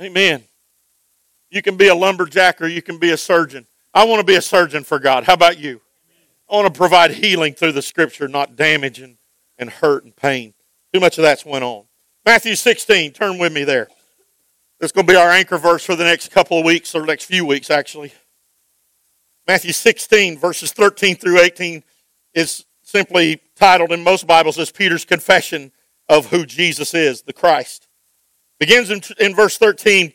Amen. 0.00 0.44
You 1.50 1.60
can 1.60 1.76
be 1.76 1.88
a 1.88 1.94
lumberjack 1.94 2.60
or 2.62 2.68
you 2.68 2.82
can 2.82 2.98
be 2.98 3.10
a 3.10 3.16
surgeon. 3.16 3.66
I 3.92 4.04
want 4.04 4.20
to 4.20 4.26
be 4.26 4.36
a 4.36 4.42
surgeon 4.42 4.84
for 4.84 5.00
God. 5.00 5.24
How 5.24 5.34
about 5.34 5.58
you? 5.58 5.80
I 6.48 6.54
want 6.54 6.72
to 6.72 6.78
provide 6.78 7.12
healing 7.12 7.54
through 7.54 7.72
the 7.72 7.82
scripture, 7.82 8.28
not 8.28 8.54
damage 8.54 9.00
and, 9.00 9.16
and 9.58 9.70
hurt 9.70 10.04
and 10.04 10.14
pain. 10.14 10.54
Too 10.92 11.00
much 11.00 11.18
of 11.18 11.22
that's 11.22 11.44
went 11.44 11.64
on. 11.64 11.84
Matthew 12.24 12.54
16, 12.54 13.12
turn 13.12 13.38
with 13.38 13.52
me 13.52 13.64
there. 13.64 13.88
That's 14.78 14.92
going 14.92 15.06
to 15.06 15.12
be 15.12 15.16
our 15.16 15.30
anchor 15.30 15.58
verse 15.58 15.84
for 15.84 15.96
the 15.96 16.04
next 16.04 16.30
couple 16.30 16.58
of 16.58 16.64
weeks, 16.64 16.94
or 16.94 17.04
next 17.04 17.24
few 17.24 17.44
weeks, 17.44 17.70
actually. 17.70 18.12
Matthew 19.48 19.72
16, 19.72 20.38
verses 20.38 20.72
13 20.72 21.16
through 21.16 21.40
18, 21.40 21.82
is 22.34 22.66
simply 22.82 23.40
titled 23.56 23.90
in 23.90 24.04
most 24.04 24.26
Bibles 24.26 24.58
as 24.58 24.70
Peter's 24.70 25.04
confession 25.04 25.72
of 26.08 26.26
who 26.26 26.46
Jesus 26.46 26.94
is, 26.94 27.22
the 27.22 27.32
Christ. 27.32 27.88
Begins 28.58 28.90
in, 28.90 29.02
in 29.18 29.34
verse 29.34 29.58
13 29.58 30.12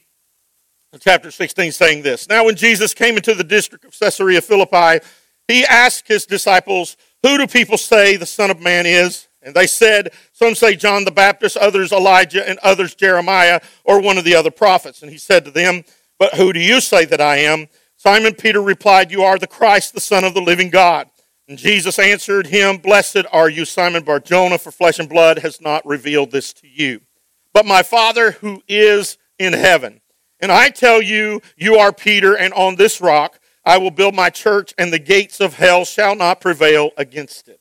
chapter 0.99 1.31
16 1.31 1.71
saying 1.71 2.03
this. 2.03 2.27
Now 2.27 2.45
when 2.45 2.55
Jesus 2.55 2.93
came 2.93 3.15
into 3.15 3.33
the 3.33 3.43
district 3.43 3.85
of 3.85 3.97
Caesarea 3.97 4.41
Philippi, 4.41 5.05
he 5.47 5.65
asked 5.65 6.07
his 6.07 6.25
disciples, 6.25 6.97
Who 7.23 7.37
do 7.37 7.47
people 7.47 7.77
say 7.77 8.17
the 8.17 8.25
Son 8.25 8.51
of 8.51 8.59
Man 8.59 8.85
is? 8.85 9.27
And 9.41 9.55
they 9.55 9.67
said, 9.67 10.13
Some 10.33 10.55
say 10.55 10.75
John 10.75 11.03
the 11.03 11.11
Baptist, 11.11 11.57
others 11.57 11.91
Elijah, 11.91 12.47
and 12.47 12.59
others 12.59 12.95
Jeremiah, 12.95 13.59
or 13.83 14.01
one 14.01 14.17
of 14.17 14.23
the 14.23 14.35
other 14.35 14.51
prophets. 14.51 15.01
And 15.01 15.11
he 15.11 15.17
said 15.17 15.45
to 15.45 15.51
them, 15.51 15.83
But 16.19 16.35
who 16.35 16.53
do 16.53 16.59
you 16.59 16.81
say 16.81 17.05
that 17.05 17.21
I 17.21 17.37
am? 17.37 17.67
Simon 17.97 18.33
Peter 18.33 18.61
replied, 18.61 19.11
You 19.11 19.23
are 19.23 19.37
the 19.37 19.47
Christ, 19.47 19.93
the 19.93 20.01
Son 20.01 20.23
of 20.23 20.33
the 20.33 20.41
living 20.41 20.69
God. 20.69 21.09
And 21.51 21.59
Jesus 21.59 21.99
answered 21.99 22.47
him, 22.47 22.77
Blessed 22.77 23.25
are 23.29 23.49
you, 23.49 23.65
Simon 23.65 24.03
Barjona, 24.03 24.57
for 24.57 24.71
flesh 24.71 24.99
and 24.99 25.09
blood 25.09 25.39
has 25.39 25.59
not 25.59 25.85
revealed 25.85 26.31
this 26.31 26.53
to 26.53 26.65
you, 26.65 27.01
but 27.53 27.65
my 27.65 27.83
Father 27.83 28.31
who 28.31 28.63
is 28.69 29.17
in 29.37 29.51
heaven. 29.51 29.99
And 30.39 30.49
I 30.49 30.69
tell 30.69 31.01
you, 31.01 31.41
you 31.57 31.75
are 31.75 31.91
Peter, 31.91 32.37
and 32.37 32.53
on 32.53 32.77
this 32.77 33.01
rock 33.01 33.37
I 33.65 33.79
will 33.79 33.91
build 33.91 34.15
my 34.15 34.29
church, 34.29 34.73
and 34.77 34.93
the 34.93 34.97
gates 34.97 35.41
of 35.41 35.55
hell 35.55 35.83
shall 35.83 36.15
not 36.15 36.39
prevail 36.39 36.91
against 36.95 37.49
it. 37.49 37.59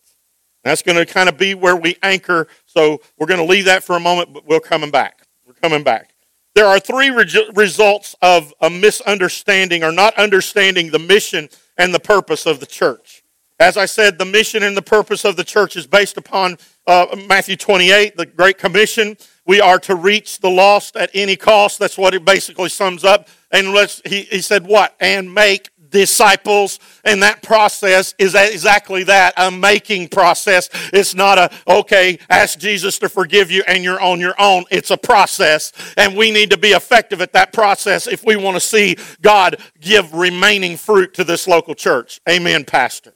That's 0.62 0.82
going 0.82 0.96
to 0.96 1.04
kind 1.04 1.28
of 1.28 1.36
be 1.36 1.54
where 1.54 1.74
we 1.74 1.96
anchor. 2.00 2.46
So 2.66 3.00
we're 3.18 3.26
going 3.26 3.44
to 3.44 3.52
leave 3.52 3.64
that 3.64 3.82
for 3.82 3.96
a 3.96 4.00
moment, 4.00 4.32
but 4.32 4.46
we're 4.46 4.60
coming 4.60 4.92
back. 4.92 5.26
We're 5.44 5.54
coming 5.54 5.82
back. 5.82 6.14
There 6.54 6.66
are 6.66 6.78
three 6.78 7.10
re- 7.10 7.50
results 7.56 8.14
of 8.22 8.54
a 8.60 8.70
misunderstanding 8.70 9.82
or 9.82 9.90
not 9.90 10.16
understanding 10.16 10.92
the 10.92 11.00
mission 11.00 11.48
and 11.76 11.92
the 11.92 11.98
purpose 11.98 12.46
of 12.46 12.60
the 12.60 12.66
church. 12.66 13.19
As 13.60 13.76
I 13.76 13.84
said, 13.84 14.16
the 14.16 14.24
mission 14.24 14.62
and 14.62 14.74
the 14.74 14.82
purpose 14.82 15.26
of 15.26 15.36
the 15.36 15.44
church 15.44 15.76
is 15.76 15.86
based 15.86 16.16
upon 16.16 16.56
uh, 16.86 17.14
Matthew 17.28 17.56
28, 17.56 18.16
the 18.16 18.24
Great 18.24 18.56
Commission. 18.56 19.18
We 19.46 19.60
are 19.60 19.78
to 19.80 19.94
reach 19.94 20.38
the 20.38 20.48
lost 20.48 20.96
at 20.96 21.10
any 21.12 21.36
cost. 21.36 21.78
That's 21.78 21.98
what 21.98 22.14
it 22.14 22.24
basically 22.24 22.70
sums 22.70 23.04
up. 23.04 23.28
And 23.50 23.74
let's, 23.74 24.00
he, 24.06 24.22
he 24.22 24.40
said, 24.40 24.66
what? 24.66 24.96
And 24.98 25.34
make 25.34 25.68
disciples. 25.90 26.78
And 27.04 27.22
that 27.22 27.42
process 27.42 28.14
is 28.16 28.34
exactly 28.34 29.02
that 29.04 29.34
a 29.36 29.50
making 29.50 30.08
process. 30.08 30.70
It's 30.94 31.14
not 31.14 31.36
a, 31.36 31.50
okay, 31.68 32.18
ask 32.30 32.58
Jesus 32.58 32.98
to 33.00 33.10
forgive 33.10 33.50
you 33.50 33.62
and 33.68 33.84
you're 33.84 34.00
on 34.00 34.20
your 34.20 34.40
own. 34.40 34.64
It's 34.70 34.90
a 34.90 34.96
process. 34.96 35.72
And 35.98 36.16
we 36.16 36.30
need 36.30 36.48
to 36.50 36.58
be 36.58 36.68
effective 36.70 37.20
at 37.20 37.34
that 37.34 37.52
process 37.52 38.06
if 38.06 38.24
we 38.24 38.36
want 38.36 38.56
to 38.56 38.60
see 38.60 38.96
God 39.20 39.60
give 39.80 40.14
remaining 40.14 40.78
fruit 40.78 41.12
to 41.14 41.24
this 41.24 41.46
local 41.46 41.74
church. 41.74 42.22
Amen, 42.26 42.64
Pastor. 42.64 43.12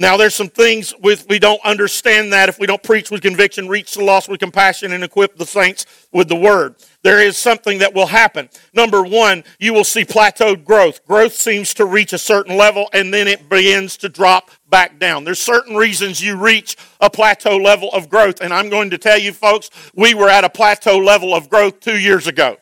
Now, 0.00 0.16
there's 0.16 0.34
some 0.34 0.48
things 0.48 0.94
with, 1.02 1.26
we 1.28 1.38
don't 1.38 1.62
understand 1.62 2.32
that 2.32 2.48
if 2.48 2.58
we 2.58 2.66
don't 2.66 2.82
preach 2.82 3.10
with 3.10 3.20
conviction, 3.20 3.68
reach 3.68 3.92
the 3.92 4.02
lost 4.02 4.30
with 4.30 4.40
compassion, 4.40 4.92
and 4.92 5.04
equip 5.04 5.36
the 5.36 5.44
saints 5.44 5.84
with 6.10 6.28
the 6.28 6.36
word. 6.36 6.76
There 7.02 7.20
is 7.20 7.36
something 7.36 7.80
that 7.80 7.92
will 7.92 8.06
happen. 8.06 8.48
Number 8.72 9.02
one, 9.02 9.44
you 9.58 9.74
will 9.74 9.84
see 9.84 10.06
plateaued 10.06 10.64
growth. 10.64 11.06
Growth 11.06 11.34
seems 11.34 11.74
to 11.74 11.84
reach 11.84 12.14
a 12.14 12.18
certain 12.18 12.56
level 12.56 12.88
and 12.94 13.12
then 13.12 13.28
it 13.28 13.50
begins 13.50 13.98
to 13.98 14.08
drop 14.08 14.50
back 14.70 14.98
down. 14.98 15.24
There's 15.24 15.38
certain 15.38 15.76
reasons 15.76 16.22
you 16.22 16.34
reach 16.34 16.78
a 16.98 17.10
plateau 17.10 17.58
level 17.58 17.90
of 17.92 18.08
growth. 18.08 18.40
And 18.40 18.54
I'm 18.54 18.70
going 18.70 18.88
to 18.90 18.98
tell 18.98 19.18
you, 19.18 19.34
folks, 19.34 19.68
we 19.94 20.14
were 20.14 20.30
at 20.30 20.44
a 20.44 20.50
plateau 20.50 20.96
level 20.96 21.34
of 21.34 21.50
growth 21.50 21.80
two 21.80 21.98
years 21.98 22.26
ago. 22.26 22.56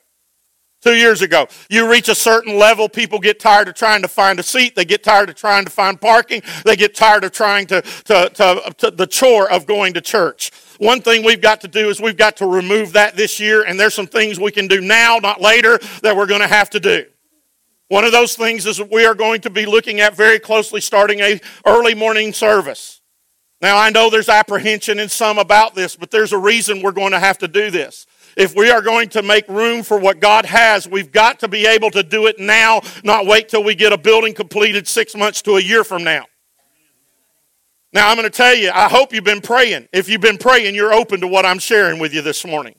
Two 0.81 0.95
years 0.95 1.23
ago, 1.23 1.49
you 1.69 1.91
reach 1.91 2.09
a 2.09 2.15
certain 2.15 2.57
level, 2.57 2.89
people 2.89 3.19
get 3.19 3.41
tired 3.41 3.67
of 3.67 3.75
trying 3.75 4.01
to 4.03 4.09
find 4.09 4.39
a 4.39 4.45
seat. 4.45 4.77
They 4.77 4.85
get 4.85 5.03
tired 5.03 5.29
of 5.29 5.35
trying 5.35 5.65
to 5.65 5.71
find 5.71 6.01
parking. 6.01 6.41
They 6.65 6.77
get 6.77 6.95
tired 6.95 7.25
of 7.25 7.33
trying 7.33 7.67
to, 7.67 7.83
to, 7.83 8.31
to, 8.33 8.75
to 8.79 8.91
the 8.93 9.07
chore 9.07 9.51
of 9.51 9.67
going 9.67 9.95
to 9.95 10.01
church. 10.01 10.53
One 10.79 11.01
thing 11.01 11.25
we've 11.25 11.41
got 11.41 11.61
to 11.63 11.69
do 11.69 11.89
is 11.89 12.01
we've 12.01 12.17
got 12.17 12.37
to 12.37 12.47
remove 12.47 12.93
that 12.93 13.17
this 13.17 13.41
year, 13.41 13.65
and 13.65 13.79
there's 13.79 13.95
some 13.95 14.07
things 14.07 14.39
we 14.39 14.53
can 14.53 14.69
do 14.69 14.81
now, 14.81 15.19
not 15.21 15.41
later, 15.41 15.79
that 16.03 16.17
we're 16.17 16.27
going 16.27 16.43
to 16.43 16.47
have 16.47 16.71
to 16.71 16.81
do. 16.81 17.07
One 17.89 18.05
of 18.05 18.13
those 18.13 18.37
things 18.37 18.65
is 18.65 18.81
we 18.81 19.05
are 19.05 19.15
going 19.15 19.41
to 19.41 19.51
be 19.51 19.67
looking 19.67 19.99
at 19.99 20.15
very 20.15 20.39
closely 20.39 20.81
starting 20.81 21.21
a 21.21 21.41
early 21.67 21.95
morning 21.95 22.33
service. 22.33 23.01
Now 23.61 23.79
I 23.79 23.91
know 23.91 24.11
there's 24.11 24.29
apprehension 24.29 25.01
in 25.01 25.09
some 25.09 25.39
about 25.39 25.75
this, 25.75 25.97
but 25.97 26.13
there's 26.13 26.33
a 26.33 26.39
reason 26.39 26.83
we're 26.83 26.93
going 26.93 27.13
to 27.13 27.19
have 27.19 27.39
to 27.39 27.49
do 27.49 27.71
this. 27.71 28.07
If 28.39 28.55
we 28.55 28.71
are 28.71 28.81
going 28.81 29.09
to 29.11 29.23
make 29.23 29.49
room 29.49 29.83
for 29.83 29.99
what 29.99 30.21
God 30.21 30.45
has, 30.45 30.87
we've 30.87 31.11
got 31.11 31.41
to 31.41 31.49
be 31.49 31.67
able 31.67 31.91
to 31.91 32.05
do 32.05 32.29
it 32.29 32.39
now, 32.39 32.83
not 33.03 33.27
wait 33.27 33.49
till 33.49 33.65
we 33.65 33.75
get 33.75 33.93
a 33.93 33.99
building 33.99 34.33
completed 34.33 34.87
six 34.87 35.17
months 35.17 35.43
to 35.43 35.57
a 35.57 35.61
year 35.61 35.83
from 35.83 36.05
now. 36.05 36.25
Now, 37.93 38.09
I'm 38.09 38.17
going 38.17 38.31
to 38.31 38.37
tell 38.37 38.55
you, 38.55 38.71
I 38.73 38.89
hope 38.89 39.13
you've 39.13 39.25
been 39.25 39.41
praying. 39.41 39.89
If 39.93 40.09
you've 40.09 40.21
been 40.21 40.39
praying, 40.39 40.77
you're 40.77 40.93
open 40.93 41.21
to 41.23 41.27
what 41.27 41.45
I'm 41.45 41.59
sharing 41.59 41.99
with 41.99 42.15
you 42.15 42.23
this 42.23 42.47
morning. 42.47 42.77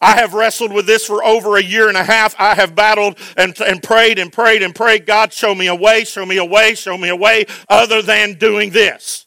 I 0.00 0.16
have 0.16 0.32
wrestled 0.32 0.72
with 0.72 0.86
this 0.86 1.04
for 1.04 1.22
over 1.22 1.58
a 1.58 1.62
year 1.62 1.88
and 1.88 1.98
a 1.98 2.04
half. 2.04 2.34
I 2.38 2.54
have 2.54 2.74
battled 2.74 3.18
and, 3.36 3.58
and 3.60 3.82
prayed 3.82 4.18
and 4.18 4.32
prayed 4.32 4.62
and 4.62 4.74
prayed. 4.74 5.04
God, 5.04 5.34
show 5.34 5.54
me 5.54 5.66
a 5.66 5.74
way, 5.74 6.04
show 6.04 6.24
me 6.24 6.38
a 6.38 6.44
way, 6.46 6.74
show 6.74 6.96
me 6.96 7.10
a 7.10 7.16
way 7.16 7.44
other 7.68 8.00
than 8.00 8.34
doing 8.34 8.70
this. 8.70 9.23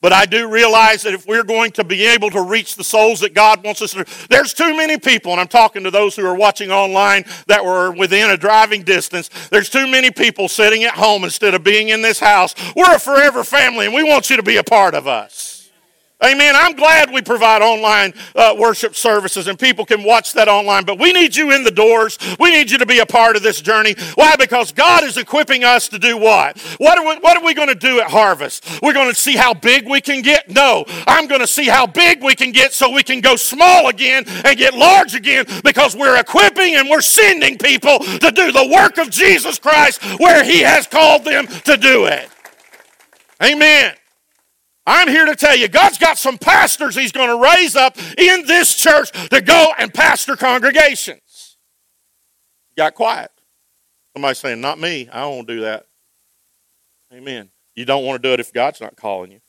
But 0.00 0.12
I 0.12 0.26
do 0.26 0.48
realize 0.48 1.02
that 1.02 1.12
if 1.12 1.26
we're 1.26 1.42
going 1.42 1.72
to 1.72 1.82
be 1.82 2.06
able 2.06 2.30
to 2.30 2.42
reach 2.42 2.76
the 2.76 2.84
souls 2.84 3.18
that 3.20 3.34
God 3.34 3.64
wants 3.64 3.82
us 3.82 3.92
to, 3.92 4.06
there's 4.30 4.54
too 4.54 4.76
many 4.76 4.96
people, 4.96 5.32
and 5.32 5.40
I'm 5.40 5.48
talking 5.48 5.82
to 5.82 5.90
those 5.90 6.14
who 6.14 6.24
are 6.24 6.36
watching 6.36 6.70
online 6.70 7.24
that 7.48 7.64
were 7.64 7.90
within 7.90 8.30
a 8.30 8.36
driving 8.36 8.84
distance. 8.84 9.28
There's 9.48 9.68
too 9.68 9.88
many 9.88 10.12
people 10.12 10.48
sitting 10.48 10.84
at 10.84 10.94
home 10.94 11.24
instead 11.24 11.54
of 11.54 11.64
being 11.64 11.88
in 11.88 12.00
this 12.00 12.20
house. 12.20 12.54
We're 12.76 12.94
a 12.94 13.00
forever 13.00 13.42
family, 13.42 13.86
and 13.86 13.94
we 13.94 14.04
want 14.04 14.30
you 14.30 14.36
to 14.36 14.42
be 14.42 14.58
a 14.58 14.64
part 14.64 14.94
of 14.94 15.08
us. 15.08 15.57
Amen. 16.24 16.56
I'm 16.56 16.74
glad 16.74 17.12
we 17.12 17.22
provide 17.22 17.62
online 17.62 18.12
uh, 18.34 18.52
worship 18.58 18.96
services 18.96 19.46
and 19.46 19.56
people 19.56 19.86
can 19.86 20.02
watch 20.02 20.32
that 20.32 20.48
online, 20.48 20.84
but 20.84 20.98
we 20.98 21.12
need 21.12 21.36
you 21.36 21.52
in 21.52 21.62
the 21.62 21.70
doors. 21.70 22.18
We 22.40 22.50
need 22.50 22.72
you 22.72 22.78
to 22.78 22.86
be 22.86 22.98
a 22.98 23.06
part 23.06 23.36
of 23.36 23.44
this 23.44 23.60
journey. 23.60 23.94
Why? 24.16 24.34
Because 24.34 24.72
God 24.72 25.04
is 25.04 25.16
equipping 25.16 25.62
us 25.62 25.86
to 25.90 25.98
do 25.98 26.16
what? 26.16 26.60
What 26.78 26.98
are 26.98 27.06
we, 27.06 27.20
what 27.20 27.36
are 27.36 27.44
we 27.44 27.54
going 27.54 27.68
to 27.68 27.76
do 27.76 28.00
at 28.00 28.10
Harvest? 28.10 28.82
We're 28.82 28.94
going 28.94 29.08
to 29.08 29.14
see 29.14 29.36
how 29.36 29.54
big 29.54 29.88
we 29.88 30.00
can 30.00 30.22
get? 30.22 30.50
No. 30.50 30.84
I'm 31.06 31.28
going 31.28 31.40
to 31.40 31.46
see 31.46 31.66
how 31.66 31.86
big 31.86 32.20
we 32.20 32.34
can 32.34 32.50
get 32.50 32.72
so 32.72 32.90
we 32.90 33.04
can 33.04 33.20
go 33.20 33.36
small 33.36 33.86
again 33.86 34.24
and 34.44 34.58
get 34.58 34.74
large 34.74 35.14
again 35.14 35.46
because 35.62 35.94
we're 35.94 36.18
equipping 36.18 36.74
and 36.74 36.90
we're 36.90 37.00
sending 37.00 37.56
people 37.58 38.00
to 38.00 38.32
do 38.32 38.50
the 38.50 38.68
work 38.74 38.98
of 38.98 39.10
Jesus 39.10 39.60
Christ 39.60 40.02
where 40.18 40.42
He 40.42 40.62
has 40.62 40.88
called 40.88 41.24
them 41.24 41.46
to 41.46 41.76
do 41.76 42.06
it. 42.06 42.28
Amen. 43.40 43.94
I'm 44.88 45.08
here 45.08 45.26
to 45.26 45.36
tell 45.36 45.54
you, 45.54 45.68
God's 45.68 45.98
got 45.98 46.16
some 46.16 46.38
pastors 46.38 46.94
He's 46.94 47.12
going 47.12 47.28
to 47.28 47.44
raise 47.44 47.76
up 47.76 47.98
in 48.16 48.46
this 48.46 48.74
church 48.74 49.12
to 49.28 49.42
go 49.42 49.72
and 49.78 49.92
pastor 49.92 50.34
congregations. 50.34 51.58
Got 52.74 52.94
quiet. 52.94 53.30
Somebody 54.14 54.34
saying, 54.34 54.62
Not 54.62 54.80
me. 54.80 55.06
I 55.12 55.26
won't 55.26 55.46
do 55.46 55.60
that. 55.60 55.84
Amen. 57.12 57.50
You 57.74 57.84
don't 57.84 58.04
want 58.04 58.22
to 58.22 58.28
do 58.28 58.32
it 58.32 58.40
if 58.40 58.50
God's 58.50 58.80
not 58.80 58.96
calling 58.96 59.30
you. 59.30 59.40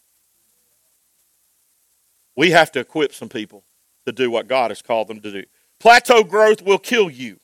We 2.36 2.52
have 2.52 2.72
to 2.74 2.82
equip 2.82 3.14
some 3.14 3.30
people 3.30 3.64
to 4.06 4.12
do 4.12 4.30
what 4.30 4.48
God 4.48 4.72
has 4.72 4.82
called 4.82 5.08
them 5.08 5.22
to 5.22 5.32
do. 5.32 5.44
Plateau 5.80 6.24
growth 6.24 6.62
will 6.62 6.80
kill 6.80 7.10
you. 7.10 7.40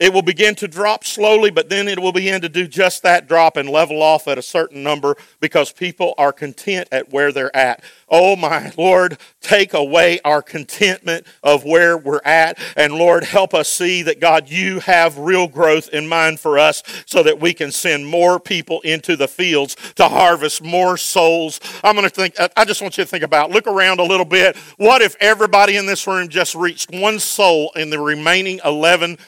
It 0.00 0.14
will 0.14 0.22
begin 0.22 0.54
to 0.56 0.66
drop 0.66 1.04
slowly, 1.04 1.50
but 1.50 1.68
then 1.68 1.86
it 1.86 1.98
will 1.98 2.10
begin 2.10 2.40
to 2.40 2.48
do 2.48 2.66
just 2.66 3.02
that 3.02 3.28
drop 3.28 3.58
and 3.58 3.68
level 3.68 4.00
off 4.00 4.26
at 4.26 4.38
a 4.38 4.42
certain 4.42 4.82
number 4.82 5.14
because 5.40 5.72
people 5.72 6.14
are 6.16 6.32
content 6.32 6.88
at 6.90 7.12
where 7.12 7.32
they're 7.32 7.54
at. 7.54 7.84
Oh 8.08 8.34
my 8.34 8.72
Lord, 8.78 9.18
take 9.42 9.74
away 9.74 10.18
our 10.24 10.40
contentment 10.40 11.26
of 11.42 11.64
where 11.64 11.98
we're 11.98 12.22
at. 12.24 12.58
And 12.76 12.94
Lord, 12.94 13.24
help 13.24 13.52
us 13.52 13.68
see 13.68 14.02
that 14.04 14.20
God, 14.20 14.48
you 14.48 14.80
have 14.80 15.18
real 15.18 15.46
growth 15.46 15.90
in 15.90 16.08
mind 16.08 16.40
for 16.40 16.58
us 16.58 16.82
so 17.04 17.22
that 17.22 17.38
we 17.38 17.52
can 17.52 17.70
send 17.70 18.06
more 18.06 18.40
people 18.40 18.80
into 18.80 19.16
the 19.16 19.28
fields 19.28 19.76
to 19.96 20.08
harvest 20.08 20.62
more 20.62 20.96
souls. 20.96 21.60
I'm 21.84 21.94
going 21.94 22.08
to 22.08 22.14
think, 22.14 22.36
I 22.56 22.64
just 22.64 22.80
want 22.80 22.96
you 22.96 23.04
to 23.04 23.10
think 23.10 23.22
about, 23.22 23.50
look 23.50 23.66
around 23.66 24.00
a 24.00 24.04
little 24.04 24.24
bit. 24.24 24.56
What 24.78 25.02
if 25.02 25.14
everybody 25.20 25.76
in 25.76 25.84
this 25.84 26.06
room 26.06 26.30
just 26.30 26.54
reached 26.54 26.90
one 26.90 27.18
soul 27.18 27.70
in 27.76 27.90
the 27.90 28.00
remaining 28.00 28.60
11 28.64 29.18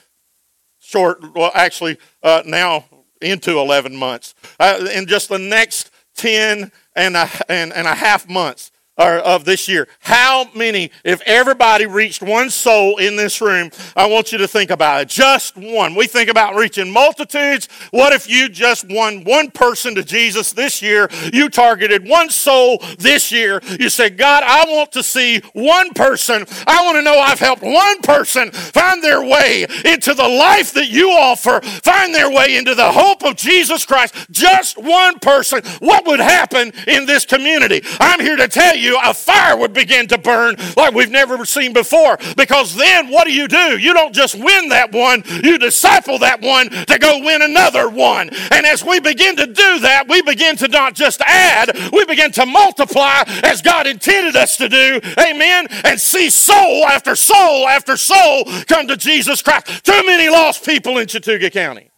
short, 0.92 1.34
well, 1.34 1.50
actually, 1.54 1.96
uh, 2.22 2.42
now 2.44 2.84
into 3.20 3.58
11 3.58 3.96
months. 3.96 4.34
Uh, 4.60 4.88
in 4.94 5.06
just 5.06 5.28
the 5.28 5.38
next 5.38 5.90
10 6.16 6.70
and 6.94 7.16
a, 7.16 7.28
and, 7.48 7.72
and 7.72 7.86
a 7.86 7.94
half 7.94 8.28
months, 8.28 8.71
or 8.98 9.18
of 9.18 9.44
this 9.44 9.68
year. 9.68 9.88
How 10.00 10.48
many, 10.54 10.90
if 11.04 11.22
everybody 11.22 11.86
reached 11.86 12.22
one 12.22 12.50
soul 12.50 12.98
in 12.98 13.16
this 13.16 13.40
room, 13.40 13.70
I 13.96 14.06
want 14.06 14.32
you 14.32 14.38
to 14.38 14.48
think 14.48 14.70
about 14.70 15.02
it. 15.02 15.08
Just 15.08 15.56
one. 15.56 15.94
We 15.94 16.06
think 16.06 16.28
about 16.28 16.54
reaching 16.54 16.90
multitudes. 16.90 17.68
What 17.90 18.12
if 18.12 18.28
you 18.28 18.48
just 18.48 18.86
won 18.88 19.24
one 19.24 19.50
person 19.50 19.94
to 19.94 20.04
Jesus 20.04 20.52
this 20.52 20.82
year? 20.82 21.08
You 21.32 21.48
targeted 21.48 22.06
one 22.06 22.28
soul 22.28 22.82
this 22.98 23.32
year. 23.32 23.60
You 23.80 23.88
said, 23.88 24.18
God, 24.18 24.42
I 24.44 24.64
want 24.70 24.92
to 24.92 25.02
see 25.02 25.40
one 25.54 25.90
person. 25.94 26.44
I 26.66 26.84
want 26.84 26.96
to 26.96 27.02
know 27.02 27.18
I've 27.18 27.38
helped 27.38 27.62
one 27.62 28.00
person 28.02 28.50
find 28.50 29.02
their 29.02 29.22
way 29.22 29.66
into 29.84 30.12
the 30.12 30.28
life 30.28 30.74
that 30.74 30.88
you 30.88 31.10
offer, 31.10 31.60
find 31.62 32.14
their 32.14 32.30
way 32.30 32.56
into 32.56 32.74
the 32.74 32.92
hope 32.92 33.24
of 33.24 33.36
Jesus 33.36 33.86
Christ. 33.86 34.14
Just 34.30 34.76
one 34.76 35.18
person. 35.18 35.62
What 35.78 36.06
would 36.06 36.20
happen 36.20 36.72
in 36.86 37.06
this 37.06 37.24
community? 37.24 37.82
I'm 37.98 38.20
here 38.20 38.36
to 38.36 38.48
tell 38.48 38.76
you 38.76 38.81
you, 38.82 38.98
a 39.02 39.14
fire 39.14 39.56
would 39.56 39.72
begin 39.72 40.06
to 40.08 40.18
burn 40.18 40.56
like 40.76 40.94
we've 40.94 41.10
never 41.10 41.44
seen 41.44 41.72
before. 41.72 42.18
Because 42.36 42.74
then 42.74 43.08
what 43.08 43.24
do 43.24 43.32
you 43.32 43.48
do? 43.48 43.78
You 43.78 43.94
don't 43.94 44.14
just 44.14 44.34
win 44.34 44.68
that 44.68 44.92
one, 44.92 45.22
you 45.42 45.58
disciple 45.58 46.18
that 46.18 46.40
one 46.40 46.68
to 46.68 46.98
go 46.98 47.20
win 47.24 47.42
another 47.42 47.88
one. 47.88 48.30
And 48.50 48.66
as 48.66 48.84
we 48.84 49.00
begin 49.00 49.36
to 49.36 49.46
do 49.46 49.78
that, 49.80 50.08
we 50.08 50.22
begin 50.22 50.56
to 50.56 50.68
not 50.68 50.94
just 50.94 51.20
add, 51.22 51.70
we 51.92 52.04
begin 52.04 52.32
to 52.32 52.46
multiply 52.46 53.22
as 53.42 53.62
God 53.62 53.86
intended 53.86 54.36
us 54.36 54.56
to 54.56 54.68
do. 54.68 55.00
Amen. 55.18 55.66
And 55.84 56.00
see 56.00 56.30
soul 56.30 56.86
after 56.86 57.14
soul 57.16 57.68
after 57.68 57.96
soul 57.96 58.44
come 58.66 58.88
to 58.88 58.96
Jesus 58.96 59.42
Christ. 59.42 59.84
Too 59.84 60.02
many 60.06 60.28
lost 60.28 60.64
people 60.64 60.98
in 60.98 61.06
Chattooga 61.06 61.50
County. 61.52 61.90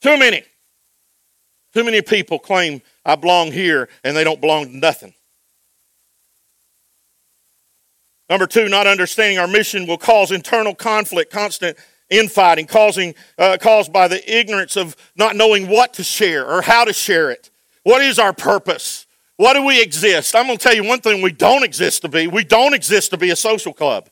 Too 0.00 0.18
many. 0.18 0.42
Too 1.72 1.82
many 1.82 2.02
people 2.02 2.38
claim 2.38 2.82
I 3.04 3.16
belong 3.16 3.52
here, 3.52 3.88
and 4.02 4.16
they 4.16 4.24
don't 4.24 4.40
belong 4.40 4.66
to 4.66 4.76
nothing. 4.76 5.14
Number 8.30 8.46
two, 8.46 8.68
not 8.68 8.86
understanding 8.86 9.38
our 9.38 9.46
mission 9.46 9.86
will 9.86 9.98
cause 9.98 10.30
internal 10.30 10.74
conflict, 10.74 11.30
constant 11.30 11.76
infighting, 12.08 12.66
causing, 12.66 13.14
uh, 13.38 13.58
caused 13.60 13.92
by 13.92 14.08
the 14.08 14.38
ignorance 14.38 14.76
of 14.76 14.96
not 15.16 15.36
knowing 15.36 15.68
what 15.68 15.94
to 15.94 16.04
share 16.04 16.46
or 16.46 16.62
how 16.62 16.84
to 16.84 16.92
share 16.92 17.30
it. 17.30 17.50
What 17.82 18.02
is 18.02 18.18
our 18.18 18.32
purpose? 18.32 19.06
What 19.36 19.54
do 19.54 19.64
we 19.64 19.82
exist? 19.82 20.34
I'm 20.34 20.46
going 20.46 20.58
to 20.58 20.62
tell 20.62 20.74
you 20.74 20.84
one 20.84 21.00
thing 21.00 21.20
we 21.20 21.32
don't 21.32 21.64
exist 21.64 22.02
to 22.02 22.08
be. 22.08 22.26
We 22.26 22.44
don't 22.44 22.72
exist 22.72 23.10
to 23.10 23.16
be 23.16 23.30
a 23.30 23.36
social 23.36 23.72
club. 23.72 24.08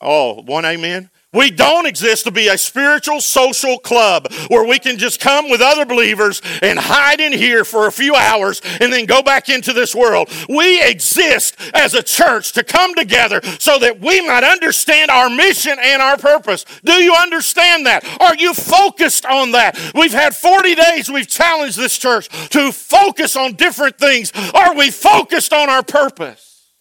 Oh, 0.00 0.42
one 0.42 0.64
amen. 0.64 1.10
We 1.32 1.52
don't 1.52 1.86
exist 1.86 2.24
to 2.24 2.32
be 2.32 2.48
a 2.48 2.58
spiritual 2.58 3.20
social 3.20 3.78
club 3.78 4.32
where 4.48 4.66
we 4.66 4.80
can 4.80 4.98
just 4.98 5.20
come 5.20 5.48
with 5.48 5.60
other 5.60 5.84
believers 5.84 6.42
and 6.60 6.76
hide 6.76 7.20
in 7.20 7.32
here 7.32 7.64
for 7.64 7.86
a 7.86 7.92
few 7.92 8.16
hours 8.16 8.60
and 8.80 8.92
then 8.92 9.06
go 9.06 9.22
back 9.22 9.48
into 9.48 9.72
this 9.72 9.94
world. 9.94 10.28
We 10.48 10.82
exist 10.82 11.56
as 11.72 11.94
a 11.94 12.02
church 12.02 12.52
to 12.54 12.64
come 12.64 12.96
together 12.96 13.40
so 13.60 13.78
that 13.78 14.00
we 14.00 14.26
might 14.26 14.42
understand 14.42 15.12
our 15.12 15.30
mission 15.30 15.78
and 15.80 16.02
our 16.02 16.16
purpose. 16.16 16.64
Do 16.84 16.94
you 16.94 17.14
understand 17.14 17.86
that? 17.86 18.04
Are 18.20 18.34
you 18.34 18.52
focused 18.52 19.24
on 19.24 19.52
that? 19.52 19.78
We've 19.94 20.12
had 20.12 20.34
40 20.34 20.74
days, 20.74 21.08
we've 21.08 21.28
challenged 21.28 21.78
this 21.78 21.96
church 21.96 22.28
to 22.48 22.72
focus 22.72 23.36
on 23.36 23.54
different 23.54 23.98
things. 23.98 24.32
Are 24.52 24.74
we 24.74 24.90
focused 24.90 25.52
on 25.52 25.70
our 25.70 25.84
purpose? 25.84 26.72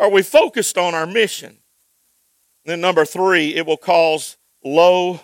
Are 0.00 0.10
we 0.10 0.22
focused 0.22 0.76
on 0.76 0.96
our 0.96 1.06
mission? 1.06 1.57
Then 2.68 2.82
number 2.82 3.06
three, 3.06 3.54
it 3.54 3.64
will 3.64 3.78
cause 3.78 4.36
low, 4.62 5.20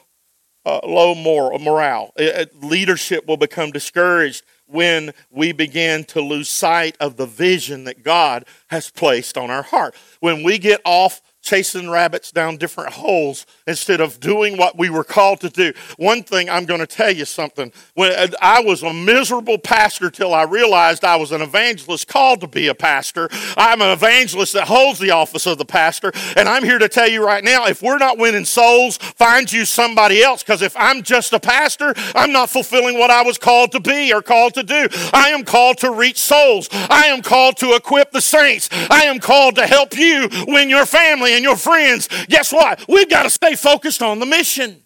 uh, 0.65 0.81
low 0.83 1.15
moral, 1.15 1.59
morale. 1.59 2.11
It, 2.17 2.63
leadership 2.65 3.27
will 3.27 3.37
become 3.37 3.71
discouraged 3.71 4.47
when 4.65 5.13
we 5.29 5.53
begin 5.53 6.05
to 6.05 6.23
lose 6.23 6.49
sight 6.49 6.97
of 7.01 7.19
the 7.19 7.27
vision 7.27 7.85
that 7.85 8.03
God 8.03 8.47
has 8.69 8.89
placed 8.89 9.37
on 9.37 9.51
our 9.51 9.63
heart. 9.63 9.95
When 10.21 10.43
we 10.43 10.57
get 10.57 10.81
off 10.87 11.21
chasing 11.45 11.91
rabbits 11.91 12.33
down 12.33 12.57
different 12.57 12.93
holes 12.95 13.45
instead 13.67 14.01
of 14.01 14.19
doing 14.19 14.57
what 14.57 14.79
we 14.79 14.89
were 14.89 15.05
called 15.05 15.41
to 15.41 15.51
do. 15.51 15.73
One 15.99 16.23
thing 16.23 16.49
I'm 16.49 16.65
going 16.65 16.81
to 16.81 16.87
tell 16.87 17.11
you 17.11 17.27
something. 17.27 17.71
When 17.93 18.13
uh, 18.13 18.29
I 18.41 18.63
was 18.63 18.83
a 18.83 18.93
miserable 18.93 19.59
pastor 19.59 20.11
till 20.11 20.33
I 20.33 20.45
realized 20.45 21.05
I 21.05 21.17
was 21.17 21.33
an 21.33 21.43
evangelist 21.43 22.09
called 22.09 22.41
to 22.41 22.49
be 22.49 22.69
a 22.69 22.75
pastor. 22.75 23.29
I'm 23.57 23.83
an 23.83 23.91
evangelist 23.91 24.55
that 24.55 24.67
holds 24.67 24.99
the 24.99 25.11
office 25.11 25.47
of 25.47 25.59
the 25.59 25.65
pastor, 25.67 26.13
and 26.37 26.49
I'm 26.49 26.65
here 26.65 26.79
to 26.79 26.89
tell 26.89 27.09
you 27.09 27.25
right 27.25 27.45
now 27.45 27.67
if 27.67 27.83
we're 27.83 27.99
not 27.99 28.19
winning 28.19 28.47
souls, 28.47 28.97
find 28.97 29.53
you 29.53 29.67
somebody 29.67 30.23
else 30.23 30.43
because 30.43 30.63
if 30.63 30.75
I'm 30.79 31.03
just 31.03 31.35
a 31.35 31.41
pastor, 31.41 31.93
I'm 32.15 32.33
not 32.33 32.49
fulfilling 32.49 32.99
what 32.99 33.11
I 33.11 33.23
was 33.23 33.37
called 33.37 33.73
to 33.73 33.81
be 33.81 34.13
or 34.15 34.23
called 34.23 34.55
to 34.55 34.63
do. 34.63 34.89
I 35.13 35.29
am 35.29 35.45
called 35.45 35.79
to 35.79 35.91
reach 35.91 36.19
souls. 36.19 36.69
I 36.73 37.07
am 37.07 37.21
called 37.21 37.59
to 37.59 37.75
equip 37.75 38.13
the 38.13 38.23
saints. 38.23 38.71
I 38.73 39.05
am 39.05 39.21
called 39.21 39.57
to 39.57 39.67
help 39.67 39.97
you 39.99 40.31
win 40.47 40.71
your 40.71 40.87
family 40.87 41.34
and 41.35 41.45
your 41.45 41.57
friends, 41.57 42.09
guess 42.27 42.53
what? 42.53 42.85
We've 42.89 43.09
got 43.09 43.25
to 43.25 43.31
stay 43.31 43.55
focused 43.55 44.03
on 44.03 44.21
the 44.21 44.27
mission. 44.27 44.83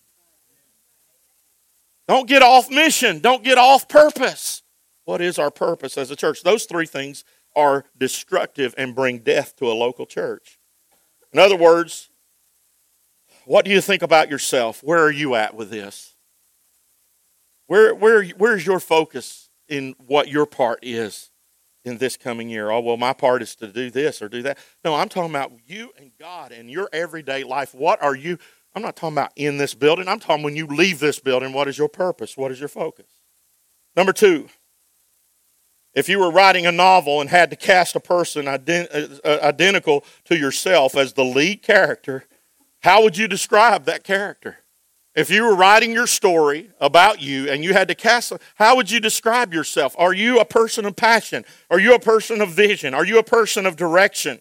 Don't 2.07 2.29
get 2.29 2.43
off 2.43 2.71
mission. 2.71 3.21
Don't 3.21 3.45
get 3.45 3.59
off 3.59 3.89
purpose. 3.89 4.63
What 5.05 5.21
is 5.21 5.39
our 5.39 5.51
purpose 5.51 5.97
as 5.99 6.11
a 6.11 6.17
church? 6.17 6.43
Those 6.43 6.65
three 6.65 6.87
things 6.87 7.25
are 7.55 7.85
destructive 7.97 8.75
and 8.79 8.95
bring 8.95 9.19
death 9.19 9.57
to 9.57 9.71
a 9.71 9.75
local 9.75 10.07
church. 10.07 10.59
In 11.33 11.39
other 11.39 11.57
words, 11.57 12.09
what 13.45 13.65
do 13.65 13.71
you 13.71 13.81
think 13.81 14.03
about 14.03 14.31
yourself? 14.31 14.83
Where 14.83 15.03
are 15.03 15.11
you 15.11 15.35
at 15.35 15.55
with 15.55 15.71
this? 15.71 16.15
Where, 17.67 17.95
where, 17.95 18.25
where's 18.25 18.65
your 18.67 18.81
focus 18.81 19.51
in 19.69 19.95
what 20.07 20.29
your 20.29 20.47
part 20.47 20.79
is? 20.83 21.28
In 21.89 21.99
this 21.99 22.17
coming 22.17 22.49
year. 22.49 22.71
Oh, 22.71 22.81
well, 22.81 22.97
my 22.97 23.13
part 23.13 23.43
is 23.43 23.57
to 23.57 23.67
do 23.67 23.91
this 23.91 24.23
or 24.23 24.29
do 24.29 24.43
that. 24.43 24.59
No, 24.85 24.95
I'm 24.95 25.09
talking 25.09 25.31
about 25.31 25.53
you 25.67 25.91
and 25.99 26.13
God 26.21 26.53
and 26.53 26.71
your 26.71 26.89
everyday 26.93 27.43
life. 27.43 27.75
What 27.75 28.01
are 28.03 28.15
you? 28.15 28.39
I'm 28.75 28.83
not 28.83 28.95
talking 28.95 29.17
about 29.17 29.33
in 29.35 29.57
this 29.57 29.75
building. 29.75 30.07
I'm 30.07 30.21
talking 30.21 30.45
when 30.45 30.55
you 30.55 30.67
leave 30.67 31.01
this 31.01 31.19
building, 31.19 31.53
what 31.53 31.67
is 31.67 31.79
your 31.79 31.89
purpose? 31.89 32.37
What 32.37 32.53
is 32.53 32.61
your 32.61 32.69
focus? 32.69 33.07
Number 33.97 34.13
two, 34.13 34.49
if 35.95 36.09
you 36.09 36.21
were 36.21 36.31
writing 36.31 36.67
a 36.67 36.71
novel 36.71 37.21
and 37.21 37.29
had 37.29 37.51
to 37.51 37.57
cast 37.57 37.97
a 37.97 38.01
person 38.01 38.45
ident- 38.45 39.21
uh, 39.25 39.39
identical 39.43 40.05
to 40.27 40.37
yourself 40.37 40.97
as 40.97 41.15
the 41.15 41.25
lead 41.25 41.63
character, 41.63 42.25
how 42.83 43.03
would 43.03 43.17
you 43.17 43.27
describe 43.27 43.85
that 43.87 44.05
character? 44.05 44.59
If 45.15 45.31
you 45.31 45.43
were 45.43 45.57
writing 45.57 45.93
your 45.93 46.07
story 46.07 46.71
about 46.81 47.21
you 47.21 47.51
and 47.51 47.65
you 47.65 47.73
had 47.73 47.89
to 47.89 47.95
cast, 47.95 48.33
how 48.55 48.77
would 48.77 48.91
you 48.91 49.01
describe 49.01 49.53
yourself? 49.53 49.97
Are 49.99 50.13
you 50.13 50.39
a 50.39 50.45
person 50.45 50.85
of 50.85 50.95
passion? 50.97 51.45
Are 51.71 51.81
you 51.81 51.95
a 51.95 51.99
person 51.99 52.41
of 52.41 52.51
vision? 52.51 52.95
Are 52.95 53.05
you 53.05 53.19
a 53.19 53.25
person 53.25 53.67
of 53.67 53.75
direction? 53.75 54.41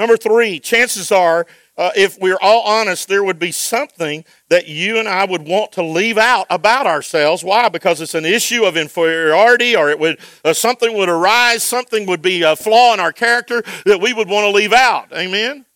Number 0.00 0.16
three, 0.16 0.58
chances 0.58 1.12
are, 1.12 1.46
uh, 1.76 1.90
if 1.94 2.18
we're 2.18 2.38
all 2.40 2.62
honest, 2.62 3.06
there 3.06 3.22
would 3.22 3.38
be 3.38 3.52
something 3.52 4.24
that 4.48 4.66
you 4.66 4.98
and 4.98 5.06
I 5.06 5.26
would 5.26 5.46
want 5.46 5.72
to 5.72 5.82
leave 5.82 6.16
out 6.16 6.46
about 6.48 6.86
ourselves. 6.86 7.44
Why? 7.44 7.68
Because 7.68 8.00
it's 8.00 8.14
an 8.14 8.24
issue 8.24 8.64
of 8.64 8.78
inferiority, 8.78 9.76
or 9.76 9.90
it 9.90 9.98
would 9.98 10.18
uh, 10.42 10.54
something 10.54 10.96
would 10.96 11.10
arise, 11.10 11.62
something 11.62 12.06
would 12.06 12.22
be 12.22 12.40
a 12.40 12.56
flaw 12.56 12.94
in 12.94 13.00
our 13.00 13.12
character 13.12 13.62
that 13.84 14.00
we 14.00 14.14
would 14.14 14.26
want 14.26 14.44
to 14.46 14.50
leave 14.50 14.72
out. 14.72 15.12
Amen. 15.12 15.66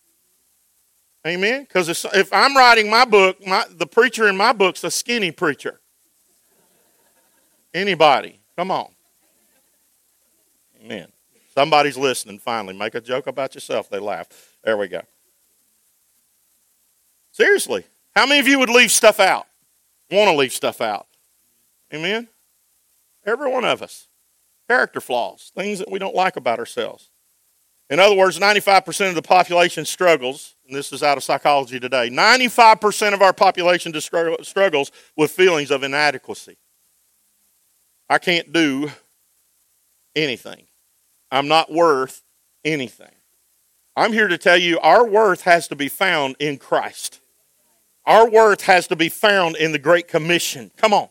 Amen? 1.25 1.63
Because 1.63 1.89
if 1.89 2.31
I'm 2.31 2.55
writing 2.55 2.89
my 2.89 3.03
book, 3.03 3.45
my, 3.45 3.65
the 3.69 3.87
preacher 3.87 4.27
in 4.27 4.37
my 4.37 4.53
book's 4.53 4.83
a 4.83 4.91
skinny 4.91 5.31
preacher. 5.31 5.79
Anybody? 7.73 8.39
Come 8.55 8.69
on. 8.69 8.89
Amen. 10.83 11.07
Somebody's 11.53 11.97
listening 11.97 12.37
finally. 12.37 12.75
Make 12.75 12.95
a 12.95 13.01
joke 13.01 13.27
about 13.27 13.55
yourself. 13.55 13.89
They 13.89 13.99
laugh. 13.99 14.27
There 14.63 14.77
we 14.77 14.87
go. 14.87 15.01
Seriously. 17.31 17.85
How 18.15 18.25
many 18.25 18.39
of 18.39 18.47
you 18.47 18.59
would 18.59 18.69
leave 18.69 18.91
stuff 18.91 19.19
out? 19.19 19.47
Want 20.11 20.29
to 20.29 20.35
leave 20.35 20.53
stuff 20.53 20.79
out? 20.79 21.07
Amen? 21.93 22.27
Every 23.25 23.51
one 23.51 23.65
of 23.65 23.81
us. 23.81 24.07
Character 24.69 25.01
flaws, 25.01 25.51
things 25.55 25.79
that 25.79 25.91
we 25.91 25.99
don't 25.99 26.15
like 26.15 26.37
about 26.37 26.59
ourselves. 26.59 27.09
In 27.89 27.99
other 27.99 28.15
words, 28.15 28.39
95% 28.39 29.09
of 29.09 29.15
the 29.15 29.21
population 29.21 29.85
struggles, 29.85 30.54
and 30.67 30.75
this 30.75 30.91
is 30.91 31.03
out 31.03 31.17
of 31.17 31.23
psychology 31.23 31.79
today 31.79 32.09
95% 32.09 33.13
of 33.13 33.21
our 33.21 33.33
population 33.33 33.93
struggles 33.99 34.91
with 35.15 35.31
feelings 35.31 35.71
of 35.71 35.83
inadequacy. 35.83 36.57
I 38.09 38.17
can't 38.17 38.53
do 38.53 38.89
anything. 40.15 40.67
I'm 41.31 41.47
not 41.47 41.71
worth 41.71 42.23
anything. 42.63 43.11
I'm 43.95 44.13
here 44.13 44.27
to 44.27 44.37
tell 44.37 44.57
you 44.57 44.79
our 44.79 45.05
worth 45.05 45.41
has 45.41 45.67
to 45.69 45.75
be 45.75 45.87
found 45.87 46.35
in 46.39 46.57
Christ. 46.57 47.21
Our 48.05 48.29
worth 48.29 48.61
has 48.61 48.87
to 48.87 48.95
be 48.95 49.09
found 49.09 49.55
in 49.55 49.71
the 49.71 49.79
Great 49.79 50.07
Commission. 50.07 50.69
Come 50.77 50.93
on. 50.93 51.09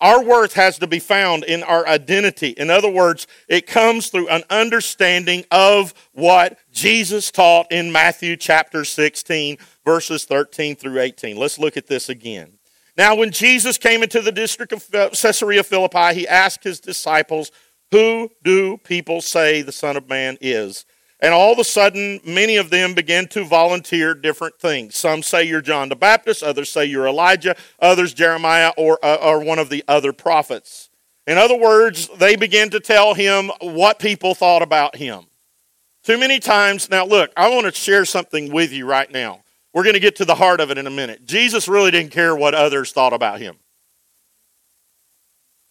Our 0.00 0.22
worth 0.22 0.52
has 0.54 0.78
to 0.78 0.86
be 0.86 0.98
found 0.98 1.44
in 1.44 1.62
our 1.62 1.86
identity. 1.86 2.50
In 2.50 2.68
other 2.68 2.90
words, 2.90 3.26
it 3.48 3.66
comes 3.66 4.08
through 4.08 4.28
an 4.28 4.42
understanding 4.50 5.44
of 5.50 5.94
what 6.12 6.58
Jesus 6.70 7.30
taught 7.30 7.72
in 7.72 7.90
Matthew 7.90 8.36
chapter 8.36 8.84
16, 8.84 9.56
verses 9.84 10.24
13 10.26 10.76
through 10.76 11.00
18. 11.00 11.38
Let's 11.38 11.58
look 11.58 11.78
at 11.78 11.86
this 11.86 12.10
again. 12.10 12.58
Now, 12.98 13.14
when 13.14 13.30
Jesus 13.30 13.78
came 13.78 14.02
into 14.02 14.20
the 14.20 14.32
district 14.32 14.72
of 14.72 14.90
Caesarea 14.90 15.62
Philippi, 15.62 16.14
he 16.14 16.28
asked 16.28 16.64
his 16.64 16.78
disciples, 16.78 17.50
Who 17.90 18.30
do 18.42 18.76
people 18.78 19.22
say 19.22 19.62
the 19.62 19.72
Son 19.72 19.96
of 19.96 20.08
Man 20.08 20.36
is? 20.42 20.84
And 21.20 21.32
all 21.32 21.52
of 21.52 21.58
a 21.58 21.64
sudden, 21.64 22.20
many 22.24 22.56
of 22.56 22.68
them 22.68 22.94
begin 22.94 23.26
to 23.28 23.44
volunteer 23.44 24.14
different 24.14 24.58
things. 24.58 24.96
Some 24.96 25.22
say 25.22 25.44
you're 25.44 25.62
John 25.62 25.88
the 25.88 25.96
Baptist, 25.96 26.42
others 26.42 26.70
say 26.70 26.84
you're 26.84 27.06
Elijah, 27.06 27.56
others 27.78 28.12
Jeremiah 28.12 28.72
or, 28.76 28.98
uh, 29.02 29.16
or 29.16 29.42
one 29.42 29.58
of 29.58 29.70
the 29.70 29.82
other 29.88 30.12
prophets. 30.12 30.90
In 31.26 31.38
other 31.38 31.56
words, 31.56 32.08
they 32.18 32.36
begin 32.36 32.70
to 32.70 32.80
tell 32.80 33.14
him 33.14 33.50
what 33.60 33.98
people 33.98 34.34
thought 34.34 34.62
about 34.62 34.96
him. 34.96 35.26
Too 36.04 36.18
many 36.18 36.38
times, 36.38 36.88
now 36.90 37.04
look, 37.04 37.32
I 37.36 37.48
want 37.48 37.66
to 37.66 37.72
share 37.72 38.04
something 38.04 38.52
with 38.52 38.72
you 38.72 38.86
right 38.86 39.10
now. 39.10 39.42
We're 39.72 39.82
going 39.82 39.94
to 39.94 40.00
get 40.00 40.16
to 40.16 40.24
the 40.24 40.36
heart 40.36 40.60
of 40.60 40.70
it 40.70 40.78
in 40.78 40.86
a 40.86 40.90
minute. 40.90 41.26
Jesus 41.26 41.66
really 41.66 41.90
didn't 41.90 42.12
care 42.12 42.36
what 42.36 42.54
others 42.54 42.92
thought 42.92 43.12
about 43.12 43.40
him. 43.40 43.56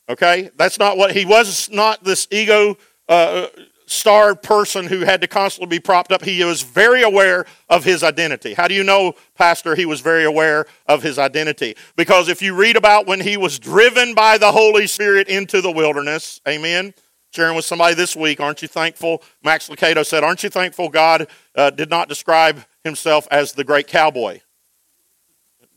Okay? 0.10 0.50
That's 0.58 0.78
not 0.78 0.98
what, 0.98 1.16
he 1.16 1.26
was 1.26 1.70
not 1.72 2.04
this 2.04 2.28
ego. 2.32 2.78
Uh, 3.08 3.48
starved 3.88 4.42
person 4.44 4.88
who 4.88 5.02
had 5.02 5.22
to 5.22 5.28
constantly 5.28 5.78
be 5.78 5.80
propped 5.80 6.12
up. 6.12 6.24
He 6.24 6.44
was 6.44 6.62
very 6.62 7.04
aware 7.04 7.46
of 7.70 7.84
his 7.84 8.04
identity. 8.04 8.54
How 8.54 8.68
do 8.68 8.74
you 8.74 8.84
know, 8.84 9.14
Pastor, 9.36 9.76
he 9.76 9.86
was 9.86 10.02
very 10.02 10.24
aware 10.24 10.66
of 10.88 11.04
his 11.04 11.20
identity? 11.20 11.76
Because 11.96 12.28
if 12.28 12.42
you 12.42 12.56
read 12.56 12.76
about 12.76 13.08
when 13.08 13.20
he 13.20 13.38
was 13.38 13.60
driven 13.60 14.14
by 14.14 14.38
the 14.38 14.52
Holy 14.52 14.88
Spirit 14.88 15.28
into 15.28 15.62
the 15.62 15.72
wilderness, 15.72 16.42
amen. 16.48 16.94
Sharing 17.32 17.56
with 17.56 17.66
somebody 17.66 17.96
this 17.96 18.16
week, 18.16 18.40
aren't 18.40 18.62
you 18.62 18.68
thankful? 18.68 19.22
Max 19.44 19.68
Lucado 19.68 20.06
said, 20.06 20.24
Aren't 20.24 20.44
you 20.44 20.50
thankful 20.50 20.90
God 20.90 21.28
uh, 21.54 21.70
did 21.70 21.90
not 21.90 22.08
describe 22.08 22.64
himself 22.84 23.28
as 23.30 23.52
the 23.52 23.64
great 23.64 23.88
cowboy 23.88 24.40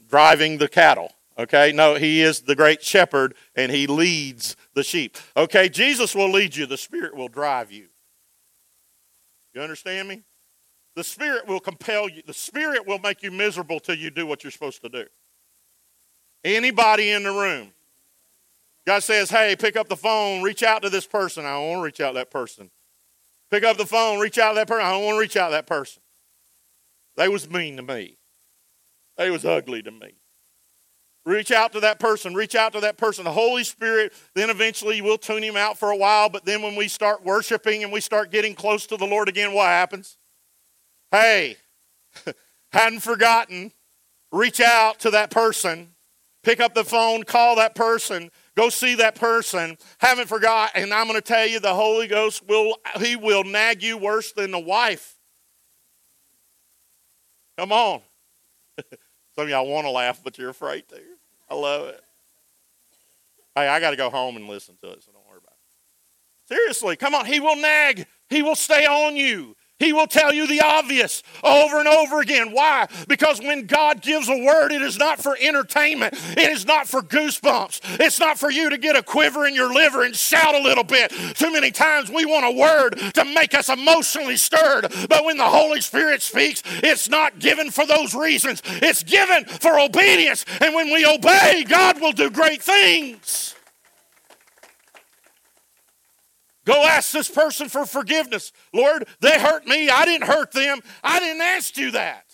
driving 0.09 0.59
the 0.59 0.69
cattle? 0.69 1.13
Okay, 1.39 1.71
no, 1.73 1.95
he 1.95 2.23
is 2.23 2.41
the 2.41 2.57
great 2.57 2.83
shepherd 2.83 3.35
and 3.55 3.71
he 3.71 3.87
leads 3.87 4.57
the 4.75 4.83
sheep. 4.83 5.17
Okay, 5.37 5.69
Jesus 5.69 6.15
will 6.15 6.31
lead 6.31 6.57
you, 6.57 6.67
the 6.67 6.77
Spirit 6.77 7.15
will 7.15 7.29
drive 7.29 7.71
you. 7.71 7.89
You 9.55 9.61
understand 9.63 10.09
me? 10.09 10.23
The 10.95 11.05
Spirit 11.05 11.47
will 11.47 11.61
compel 11.61 12.09
you. 12.09 12.23
The 12.27 12.35
Spirit 12.35 12.87
will 12.87 12.99
make 12.99 13.23
you 13.23 13.31
miserable 13.31 13.81
till 13.81 13.95
you 13.95 14.11
do 14.11 14.27
what 14.27 14.43
you're 14.43 14.51
supposed 14.51 14.83
to 14.83 14.89
do. 14.89 15.05
Anybody 16.45 17.11
in 17.11 17.23
the 17.23 17.31
room. 17.31 17.73
God 18.87 19.03
says, 19.03 19.31
hey, 19.31 19.55
pick 19.55 19.77
up 19.77 19.89
the 19.89 19.97
phone, 19.97 20.43
reach 20.43 20.63
out 20.63 20.83
to 20.83 20.91
this 20.91 21.07
person. 21.07 21.45
I 21.45 21.53
don't 21.53 21.69
want 21.69 21.79
to 21.81 21.85
reach 21.85 22.01
out 22.01 22.13
to 22.13 22.15
that 22.15 22.31
person. 22.31 22.71
Pick 23.51 23.65
up 23.65 23.77
the 23.77 23.87
phone, 23.87 24.19
reach 24.19 24.39
out 24.39 24.53
to 24.53 24.55
that 24.57 24.69
person. 24.69 24.87
I 24.87 24.93
don't 24.93 25.05
want 25.05 25.17
to 25.17 25.21
reach 25.21 25.37
out 25.37 25.49
to 25.49 25.53
that 25.53 25.67
person. 25.67 26.03
They 27.17 27.29
was 27.29 27.51
mean 27.51 27.77
to 27.77 27.83
me. 27.83 28.17
They 29.17 29.31
was 29.31 29.45
ugly 29.45 29.83
to 29.83 29.91
me. 29.91 30.15
Reach 31.27 31.51
out 31.51 31.73
to 31.73 31.81
that 31.81 31.99
person. 31.99 32.35
Reach 32.35 32.55
out 32.55 32.73
to 32.73 32.81
that 32.81 32.97
person. 32.97 33.25
The 33.25 33.33
Holy 33.33 33.65
Spirit, 33.65 34.13
then 34.35 34.49
eventually 34.49 35.01
we'll 35.03 35.19
tune 35.19 35.43
him 35.43 35.57
out 35.57 35.79
for 35.79 35.91
a 35.91 35.97
while. 35.97 36.29
But 36.29 36.45
then 36.45 36.63
when 36.63 36.75
we 36.75 36.89
start 36.89 37.25
worshiping 37.25 37.83
and 37.83 37.93
we 37.93 38.01
start 38.01 38.31
getting 38.31 38.55
close 38.55 38.87
to 38.87 38.97
the 38.97 39.07
Lord 39.07 39.29
again, 39.29 39.53
what 39.53 39.67
happens? 39.67 40.17
Hey, 41.11 41.57
hadn't 42.73 43.01
forgotten. 43.01 43.73
Reach 44.33 44.61
out 44.61 45.01
to 45.01 45.11
that 45.11 45.31
person. 45.31 45.95
Pick 46.45 46.61
up 46.61 46.75
the 46.75 46.85
phone, 46.85 47.25
call 47.25 47.57
that 47.57 47.75
person, 47.75 48.31
go 48.57 48.69
see 48.69 48.95
that 48.95 49.17
person. 49.17 49.77
Haven't 49.99 50.29
forgot. 50.29 50.71
And 50.75 50.95
I'm 50.95 51.07
going 51.07 51.21
to 51.21 51.27
tell 51.27 51.47
you, 51.47 51.61
the 51.61 51.75
Holy 51.75 52.07
Ghost 52.07 52.47
will, 52.49 52.77
he 53.01 53.17
will 53.17 53.45
nag 53.45 53.83
you 53.83 53.99
worse 53.99 54.33
than 54.33 54.53
the 54.53 54.59
wife. 54.59 55.17
Come 57.59 57.73
on. 57.73 58.01
Some 59.39 59.45
of 59.45 59.51
y'all 59.51 59.69
want 59.69 59.87
to 59.87 59.93
laugh, 59.93 60.21
but 60.25 60.37
you're 60.37 60.51
afraid 60.51 60.89
to. 60.89 61.01
I 61.49 61.55
love 61.55 61.87
it. 61.87 62.03
Hey, 63.55 63.69
I 63.69 63.79
got 63.79 63.91
to 63.91 63.97
go 63.97 64.11
home 64.11 64.35
and 64.35 64.49
listen 64.49 64.75
to 64.83 64.91
it, 64.91 65.05
so 65.05 65.13
don't 65.13 65.25
worry 65.29 65.39
about 65.39 65.53
it. 65.53 66.49
Seriously, 66.53 66.97
come 66.97 67.15
on. 67.15 67.25
He 67.25 67.39
will 67.39 67.55
nag. 67.55 68.09
He 68.29 68.43
will 68.43 68.57
stay 68.57 68.85
on 68.85 69.15
you. 69.15 69.55
He 69.79 69.93
will 69.93 70.07
tell 70.09 70.35
you 70.35 70.47
the 70.47 70.61
obvious 70.61 71.23
over 71.45 71.79
and 71.79 71.87
over 71.87 72.21
again. 72.21 72.51
Why? 72.51 72.89
Because 73.07 73.41
when 73.41 73.67
God 73.67 74.01
gives 74.03 74.29
a 74.29 74.37
word, 74.37 74.73
it 74.73 74.83
is 74.83 74.99
not 74.99 75.21
for 75.21 75.37
entertainment. 75.41 76.15
It 76.37 76.51
is 76.51 76.67
not 76.67 76.89
for 76.89 77.01
goosebumps. 77.01 78.01
It's 78.01 78.19
not 78.19 78.39
for 78.39 78.51
you 78.51 78.71
to 78.71 78.79
get 78.79 78.97
a 78.97 79.03
quiver 79.03 79.47
in 79.47 79.55
your 79.55 79.73
liver 79.73 80.03
and 80.03 80.17
shout 80.17 80.55
a 80.55 80.61
little 80.61 80.85
bit. 80.85 81.13
Too 81.35 81.53
many 81.53 81.71
times 81.71 82.11
we 82.11 82.27
want 82.27 82.45
a 82.45 82.59
word 82.59 82.99
to 83.15 83.25
make 83.25 83.55
us 83.55 83.69
emotionally 83.69 84.37
stirred. 84.37 84.93
But 85.09 85.25
when 85.25 85.37
the 85.37 85.45
Holy 85.45 85.81
Spirit 85.81 86.23
speaks, 86.23 86.63
it's 86.83 87.09
not 87.09 87.39
given 87.39 87.71
for 87.71 87.87
those 87.87 88.15
reasons. 88.15 88.63
It's 88.65 89.05
given 89.05 89.45
for 89.45 89.79
obedience. 89.79 90.45
And 90.61 90.75
when 90.75 90.93
we 90.93 91.07
obey, 91.07 91.65
God 91.69 92.01
will 92.01 92.13
do 92.13 92.31
great 92.31 92.63
things. 92.63 93.55
Go 96.69 96.85
ask 96.85 97.13
this 97.13 97.31
person 97.31 97.71
for 97.71 97.87
forgiveness. 97.87 98.53
Lord, 98.75 99.09
they 99.21 99.41
hurt 99.41 99.67
me. 99.67 99.89
I 99.89 100.05
didn't 100.05 100.27
hurt 100.27 100.53
them. 100.53 100.81
I 101.03 101.19
didn't 101.19 101.41
ask 101.41 101.79
you 101.79 101.93
that. 101.93 102.28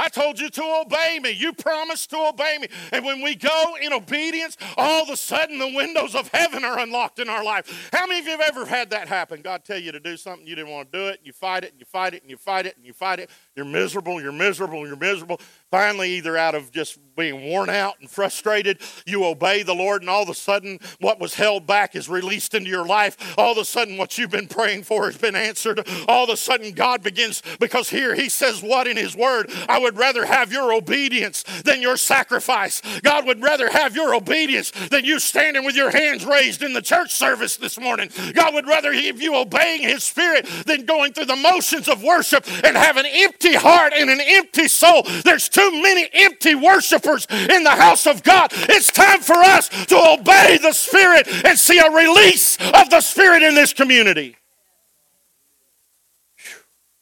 I 0.00 0.08
told 0.08 0.40
you 0.40 0.48
to 0.48 0.82
obey 0.86 1.20
me. 1.22 1.30
You 1.30 1.52
promised 1.52 2.08
to 2.10 2.16
obey 2.16 2.56
me. 2.58 2.68
And 2.90 3.04
when 3.04 3.20
we 3.20 3.34
go 3.34 3.76
in 3.82 3.92
obedience, 3.92 4.56
all 4.78 5.02
of 5.02 5.10
a 5.10 5.16
sudden 5.16 5.58
the 5.58 5.74
windows 5.74 6.14
of 6.14 6.28
heaven 6.28 6.64
are 6.64 6.78
unlocked 6.78 7.18
in 7.18 7.28
our 7.28 7.44
life. 7.44 7.90
How 7.92 8.06
many 8.06 8.20
of 8.20 8.24
you 8.24 8.32
have 8.32 8.40
ever 8.40 8.64
had 8.64 8.90
that 8.90 9.08
happen? 9.08 9.42
God 9.42 9.62
tell 9.62 9.78
you 9.78 9.92
to 9.92 10.00
do 10.00 10.16
something, 10.16 10.46
you 10.46 10.56
didn't 10.56 10.70
want 10.70 10.90
to 10.90 10.98
do 10.98 11.08
it, 11.08 11.20
you 11.22 11.34
fight 11.34 11.64
it, 11.64 11.72
and 11.72 11.80
you 11.80 11.84
fight 11.84 12.14
it, 12.14 12.22
and 12.22 12.30
you 12.30 12.38
fight 12.38 12.64
it, 12.64 12.76
and 12.76 12.86
you 12.86 12.94
fight 12.94 13.18
it. 13.18 13.28
You're 13.54 13.66
miserable, 13.66 14.22
you're 14.22 14.32
miserable, 14.32 14.86
you're 14.86 14.96
miserable. 14.96 15.38
Finally, 15.70 16.12
either 16.12 16.34
out 16.34 16.54
of 16.54 16.72
just 16.72 16.98
being 17.14 17.44
worn 17.50 17.68
out 17.68 17.96
and 18.00 18.08
frustrated, 18.08 18.80
you 19.04 19.26
obey 19.26 19.62
the 19.62 19.74
Lord, 19.74 20.00
and 20.00 20.08
all 20.08 20.22
of 20.22 20.30
a 20.30 20.34
sudden, 20.34 20.78
what 21.00 21.20
was 21.20 21.34
held 21.34 21.66
back 21.66 21.94
is 21.94 22.08
released 22.08 22.54
into 22.54 22.70
your 22.70 22.86
life. 22.86 23.34
All 23.36 23.52
of 23.52 23.58
a 23.58 23.64
sudden, 23.66 23.98
what 23.98 24.16
you've 24.16 24.30
been 24.30 24.48
praying 24.48 24.84
for 24.84 25.04
has 25.04 25.18
been 25.18 25.36
answered. 25.36 25.86
All 26.08 26.24
of 26.24 26.30
a 26.30 26.36
sudden, 26.38 26.72
God 26.72 27.02
begins, 27.02 27.42
because 27.58 27.90
here 27.90 28.14
He 28.14 28.30
says 28.30 28.62
what 28.62 28.86
in 28.86 28.96
His 28.96 29.14
Word? 29.14 29.50
I 29.68 29.78
would 29.78 29.89
rather 29.96 30.26
have 30.26 30.52
your 30.52 30.72
obedience 30.72 31.44
than 31.64 31.80
your 31.80 31.96
sacrifice. 31.96 32.82
God 33.02 33.26
would 33.26 33.42
rather 33.42 33.70
have 33.70 33.94
your 33.94 34.14
obedience 34.14 34.72
than 34.90 35.04
you 35.04 35.18
standing 35.18 35.64
with 35.64 35.76
your 35.76 35.90
hands 35.90 36.24
raised 36.24 36.62
in 36.62 36.72
the 36.72 36.82
church 36.82 37.14
service 37.14 37.56
this 37.56 37.78
morning. 37.78 38.10
God 38.34 38.54
would 38.54 38.66
rather 38.66 38.92
have 38.92 39.22
you 39.22 39.36
obeying 39.36 39.82
His 39.82 40.04
Spirit 40.04 40.46
than 40.66 40.84
going 40.84 41.12
through 41.12 41.26
the 41.26 41.36
motions 41.36 41.88
of 41.88 42.02
worship 42.02 42.44
and 42.64 42.76
have 42.76 42.96
an 42.96 43.06
empty 43.06 43.54
heart 43.54 43.92
and 43.94 44.10
an 44.10 44.20
empty 44.20 44.68
soul. 44.68 45.02
There's 45.24 45.48
too 45.48 45.60
too 45.60 45.82
many 45.82 46.08
empty 46.12 46.54
worshipers 46.54 47.26
in 47.30 47.64
the 47.64 47.70
house 47.70 48.06
of 48.06 48.22
God. 48.22 48.50
It's 48.52 48.90
time 48.90 49.20
for 49.20 49.36
us 49.36 49.68
to 49.86 49.96
obey 49.96 50.58
the 50.60 50.72
Spirit 50.72 51.28
and 51.44 51.58
see 51.58 51.78
a 51.78 51.90
release 51.90 52.56
of 52.56 52.90
the 52.90 53.00
Spirit 53.00 53.42
in 53.42 53.54
this 53.54 53.72
community. 53.72 54.36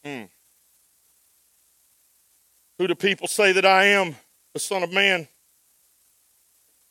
Mm. 0.05 0.29
Who 2.79 2.87
do 2.87 2.95
people 2.95 3.27
say 3.27 3.51
that 3.51 3.65
I 3.65 3.87
am? 3.87 4.15
The 4.53 4.59
Son 4.59 4.83
of 4.83 4.91
Man. 4.91 5.27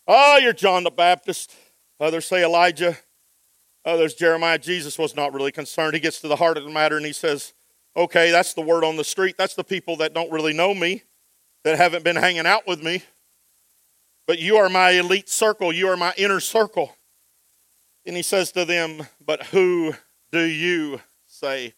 Oh, 0.06 0.38
you're 0.40 0.52
John 0.52 0.84
the 0.84 0.90
Baptist. 0.90 1.54
Others 1.98 2.26
say 2.26 2.44
Elijah. 2.44 2.96
Others, 3.86 4.14
Jeremiah. 4.14 4.58
Jesus 4.58 4.98
was 4.98 5.16
not 5.16 5.32
really 5.32 5.50
concerned. 5.50 5.94
He 5.94 6.00
gets 6.00 6.20
to 6.20 6.28
the 6.28 6.36
heart 6.36 6.58
of 6.58 6.64
the 6.64 6.70
matter 6.70 6.98
and 6.98 7.06
he 7.06 7.14
says, 7.14 7.54
Okay, 7.96 8.30
that's 8.30 8.52
the 8.52 8.60
word 8.60 8.84
on 8.84 8.96
the 8.96 9.04
street. 9.04 9.36
That's 9.38 9.54
the 9.54 9.64
people 9.64 9.96
that 9.96 10.12
don't 10.12 10.30
really 10.30 10.52
know 10.52 10.74
me 10.74 11.04
that 11.64 11.78
haven't 11.78 12.04
been 12.04 12.16
hanging 12.16 12.46
out 12.46 12.66
with 12.66 12.82
me. 12.82 13.02
But 14.26 14.38
you 14.38 14.58
are 14.58 14.68
my 14.68 14.90
elite 14.90 15.30
circle, 15.30 15.72
you 15.72 15.88
are 15.88 15.96
my 15.96 16.12
inner 16.18 16.38
circle. 16.38 16.94
And 18.04 18.14
he 18.14 18.22
says 18.22 18.52
to 18.52 18.66
them, 18.66 19.06
But 19.24 19.44
who 19.44 19.94
do 20.32 20.40
you 20.40 21.00
say 21.26 21.72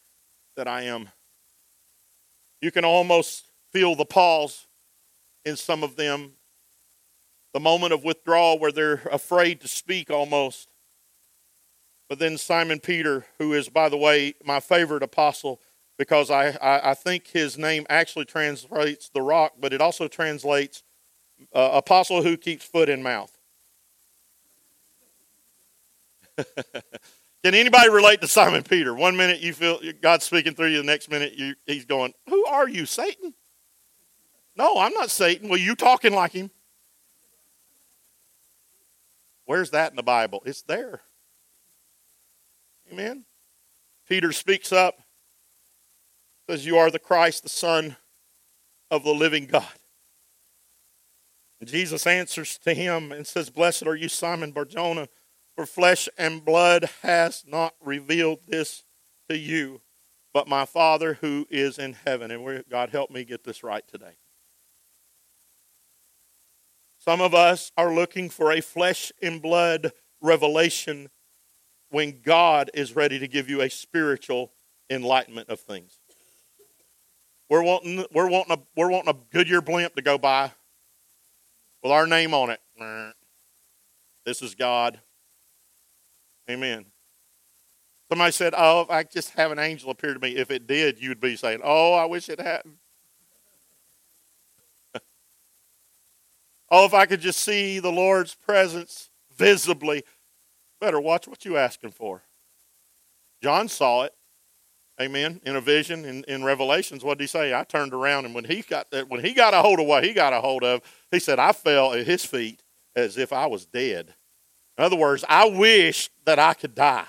that 0.56 0.66
I 0.66 0.82
am? 0.82 1.10
You 2.60 2.72
can 2.72 2.84
almost 2.84 3.44
feel 3.72 3.94
the 3.94 4.04
pause 4.04 4.66
in 5.44 5.56
some 5.56 5.82
of 5.82 5.96
them, 5.96 6.32
the 7.52 7.60
moment 7.60 7.92
of 7.92 8.04
withdrawal 8.04 8.58
where 8.58 8.72
they're 8.72 9.02
afraid 9.10 9.60
to 9.60 9.68
speak 9.68 10.10
almost. 10.10 10.68
But 12.08 12.18
then 12.18 12.36
Simon 12.38 12.80
Peter, 12.80 13.26
who 13.38 13.52
is, 13.52 13.68
by 13.68 13.88
the 13.88 13.96
way, 13.96 14.34
my 14.44 14.60
favorite 14.60 15.02
apostle, 15.02 15.60
because 15.96 16.30
I, 16.30 16.48
I, 16.60 16.90
I, 16.90 16.94
think 16.94 17.28
his 17.28 17.56
name 17.56 17.86
actually 17.88 18.24
translates 18.24 19.08
the 19.10 19.22
rock, 19.22 19.52
but 19.60 19.72
it 19.72 19.80
also 19.80 20.08
translates 20.08 20.82
uh, 21.54 21.70
apostle 21.74 22.22
who 22.22 22.36
keeps 22.36 22.64
foot 22.64 22.88
in 22.88 23.02
mouth. 23.02 23.36
Can 27.44 27.54
anybody 27.54 27.90
relate 27.90 28.20
to 28.22 28.28
Simon 28.28 28.62
Peter? 28.62 28.94
One 28.94 29.16
minute 29.16 29.40
you 29.40 29.52
feel 29.52 29.80
God's 30.00 30.24
speaking 30.24 30.54
through 30.54 30.68
you, 30.68 30.78
the 30.78 30.84
next 30.84 31.10
minute 31.10 31.34
you, 31.34 31.54
he's 31.66 31.84
going, 31.84 32.12
Who 32.28 32.44
are 32.46 32.68
you, 32.68 32.86
Satan? 32.86 33.34
No, 34.60 34.76
I'm 34.76 34.92
not 34.92 35.08
Satan. 35.08 35.48
Well, 35.48 35.58
you 35.58 35.74
talking 35.74 36.12
like 36.12 36.32
him. 36.32 36.50
Where's 39.46 39.70
that 39.70 39.90
in 39.90 39.96
the 39.96 40.02
Bible? 40.02 40.42
It's 40.44 40.60
there. 40.60 41.00
Amen. 42.92 43.24
Peter 44.06 44.32
speaks 44.32 44.70
up 44.70 44.98
says, 46.46 46.66
You 46.66 46.76
are 46.76 46.90
the 46.90 46.98
Christ, 46.98 47.42
the 47.42 47.48
Son 47.48 47.96
of 48.90 49.02
the 49.02 49.14
living 49.14 49.46
God. 49.46 49.64
And 51.58 51.66
Jesus 51.66 52.06
answers 52.06 52.58
to 52.58 52.74
him 52.74 53.12
and 53.12 53.26
says, 53.26 53.48
Blessed 53.48 53.86
are 53.86 53.94
you, 53.94 54.10
Simon 54.10 54.52
Barjona, 54.52 55.08
for 55.56 55.64
flesh 55.64 56.06
and 56.18 56.44
blood 56.44 56.86
has 57.00 57.44
not 57.46 57.72
revealed 57.82 58.40
this 58.46 58.84
to 59.30 59.38
you, 59.38 59.80
but 60.34 60.48
my 60.48 60.66
Father 60.66 61.14
who 61.14 61.46
is 61.48 61.78
in 61.78 61.94
heaven. 62.04 62.30
And 62.30 62.62
God, 62.68 62.90
help 62.90 63.10
me 63.10 63.24
get 63.24 63.44
this 63.44 63.64
right 63.64 63.88
today. 63.88 64.16
Some 67.00 67.22
of 67.22 67.34
us 67.34 67.72
are 67.78 67.92
looking 67.92 68.28
for 68.28 68.52
a 68.52 68.60
flesh 68.60 69.10
and 69.22 69.40
blood 69.40 69.92
revelation 70.20 71.08
when 71.88 72.20
God 72.20 72.70
is 72.74 72.94
ready 72.94 73.18
to 73.18 73.26
give 73.26 73.48
you 73.48 73.62
a 73.62 73.70
spiritual 73.70 74.52
enlightenment 74.90 75.48
of 75.48 75.60
things. 75.60 75.98
We're 77.48 77.62
wanting, 77.62 78.04
we're 78.12 78.28
wanting, 78.28 78.52
a, 78.52 78.58
we're 78.76 78.90
wanting 78.90 79.14
a 79.14 79.18
Goodyear 79.32 79.62
blimp 79.62 79.96
to 79.96 80.02
go 80.02 80.18
by 80.18 80.52
with 81.82 81.90
our 81.90 82.06
name 82.06 82.34
on 82.34 82.50
it. 82.50 82.60
This 84.26 84.42
is 84.42 84.54
God. 84.54 85.00
Amen. 86.50 86.84
Somebody 88.10 88.32
said, 88.32 88.52
Oh, 88.56 88.82
if 88.82 88.90
I 88.90 89.04
just 89.04 89.30
have 89.30 89.52
an 89.52 89.58
angel 89.58 89.90
appear 89.90 90.12
to 90.12 90.20
me, 90.20 90.36
if 90.36 90.50
it 90.50 90.66
did, 90.66 91.00
you'd 91.00 91.20
be 91.20 91.34
saying, 91.34 91.60
Oh, 91.64 91.94
I 91.94 92.04
wish 92.04 92.28
it 92.28 92.40
hadn't. 92.40 92.76
Oh, 96.70 96.86
if 96.86 96.94
I 96.94 97.06
could 97.06 97.20
just 97.20 97.40
see 97.40 97.78
the 97.78 97.92
Lord's 97.92 98.34
presence 98.34 99.10
visibly. 99.36 100.04
Better 100.80 101.00
watch 101.00 101.26
what 101.26 101.44
you're 101.44 101.58
asking 101.58 101.92
for. 101.92 102.22
John 103.42 103.68
saw 103.68 104.04
it. 104.04 104.14
Amen. 105.00 105.40
In 105.44 105.56
a 105.56 105.60
vision 105.62 106.04
in, 106.04 106.24
in 106.24 106.44
Revelations, 106.44 107.02
what 107.02 107.16
did 107.16 107.24
he 107.24 107.28
say? 107.28 107.54
I 107.54 107.64
turned 107.64 107.94
around 107.94 108.26
and 108.26 108.34
when 108.34 108.44
he 108.44 108.60
got 108.60 108.86
when 109.08 109.24
he 109.24 109.32
got 109.32 109.54
a 109.54 109.62
hold 109.62 109.80
of 109.80 109.86
what 109.86 110.04
he 110.04 110.12
got 110.12 110.34
a 110.34 110.40
hold 110.42 110.62
of, 110.62 110.82
he 111.10 111.18
said, 111.18 111.38
I 111.38 111.52
fell 111.52 111.94
at 111.94 112.06
his 112.06 112.24
feet 112.24 112.62
as 112.94 113.16
if 113.16 113.32
I 113.32 113.46
was 113.46 113.64
dead. 113.64 114.14
In 114.76 114.84
other 114.84 114.96
words, 114.96 115.24
I 115.26 115.48
wish 115.48 116.10
that 116.26 116.38
I 116.38 116.52
could 116.52 116.74
die 116.74 117.06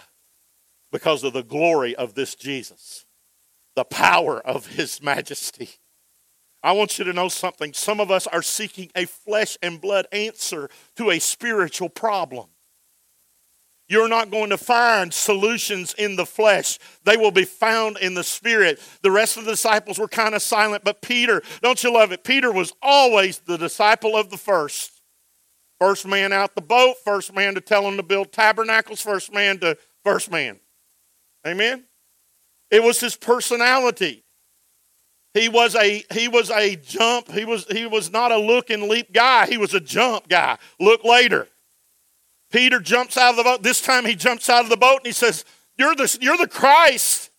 because 0.90 1.24
of 1.26 1.34
the 1.34 1.44
glory 1.44 1.94
of 1.96 2.14
this 2.14 2.34
Jesus, 2.36 3.06
the 3.76 3.84
power 3.84 4.40
of 4.40 4.68
his 4.68 5.02
majesty. 5.02 5.72
I 6.64 6.74
want 6.74 7.00
you 7.00 7.06
to 7.06 7.14
know 7.14 7.28
something. 7.28 7.74
Some 7.74 8.00
of 8.00 8.12
us 8.12 8.28
are 8.28 8.42
seeking 8.42 8.92
a 8.96 9.06
flesh 9.06 9.58
and 9.64 9.82
blood 9.82 10.08
answer 10.12 10.70
to 10.98 11.10
a 11.10 11.20
spiritual 11.20 11.90
problem. 11.90 12.48
You're 13.92 14.08
not 14.08 14.32
going 14.32 14.52
to 14.52 14.58
find 14.58 15.14
solutions 15.14 15.94
in 15.98 16.16
the 16.16 16.26
flesh. 16.26 16.80
They 17.04 17.18
will 17.18 17.32
be 17.32 17.44
found 17.44 17.98
in 17.98 18.14
the 18.14 18.24
spirit. 18.24 18.80
The 19.02 19.12
rest 19.12 19.36
of 19.36 19.44
the 19.44 19.52
disciples 19.52 20.00
were 20.00 20.08
kind 20.08 20.34
of 20.34 20.42
silent, 20.42 20.86
but 20.86 21.02
Peter, 21.02 21.42
don't 21.62 21.84
you 21.84 21.94
love 21.94 22.14
it? 22.14 22.24
Peter 22.24 22.54
was 22.54 22.72
always 22.82 23.40
the 23.40 23.58
disciple 23.58 24.16
of 24.16 24.30
the 24.30 24.38
first. 24.38 25.02
First 25.78 26.08
man 26.08 26.32
out 26.32 26.56
the 26.56 26.62
boat, 26.62 26.98
first 27.04 27.34
man 27.34 27.56
to 27.56 27.60
tell 27.60 27.86
him 27.86 27.98
to 27.98 28.04
build 28.04 28.32
tabernacles, 28.32 29.02
first 29.02 29.34
man 29.34 29.58
to 29.60 29.78
first 30.06 30.32
man. 30.32 30.60
Amen? 31.46 31.84
It 32.70 32.84
was 32.84 33.02
his 33.02 33.18
personality. 33.18 34.24
He 35.34 35.48
was 35.48 35.76
a 35.76 36.04
he 36.12 36.28
was 36.28 36.50
a 36.50 36.76
jump. 36.76 37.32
He 37.32 37.46
was 37.46 37.66
he 37.70 37.86
was 37.86 38.12
not 38.12 38.32
a 38.32 38.38
look 38.38 38.70
and 38.70 38.84
leap 38.84 39.14
guy. 39.14 39.48
He 39.48 39.58
was 39.58 39.74
a 39.74 39.80
jump 39.80 40.28
guy. 40.28 40.58
Look 40.80 41.04
later. 41.04 41.48
Peter 42.52 42.80
jumps 42.80 43.18
out 43.18 43.32
of 43.32 43.38
the 43.38 43.44
boat. 43.44 43.64
This 43.64 43.82
time 43.82 44.06
he 44.06 44.16
jumps 44.16 44.50
out 44.50 44.64
of 44.64 44.70
the 44.70 44.78
boat 44.78 44.98
and 44.98 45.06
he 45.06 45.14
says, 45.14 45.46
You're 45.78 45.96
the, 45.96 46.18
you're 46.22 46.38
the 46.38 46.48
Christ. 46.48 47.31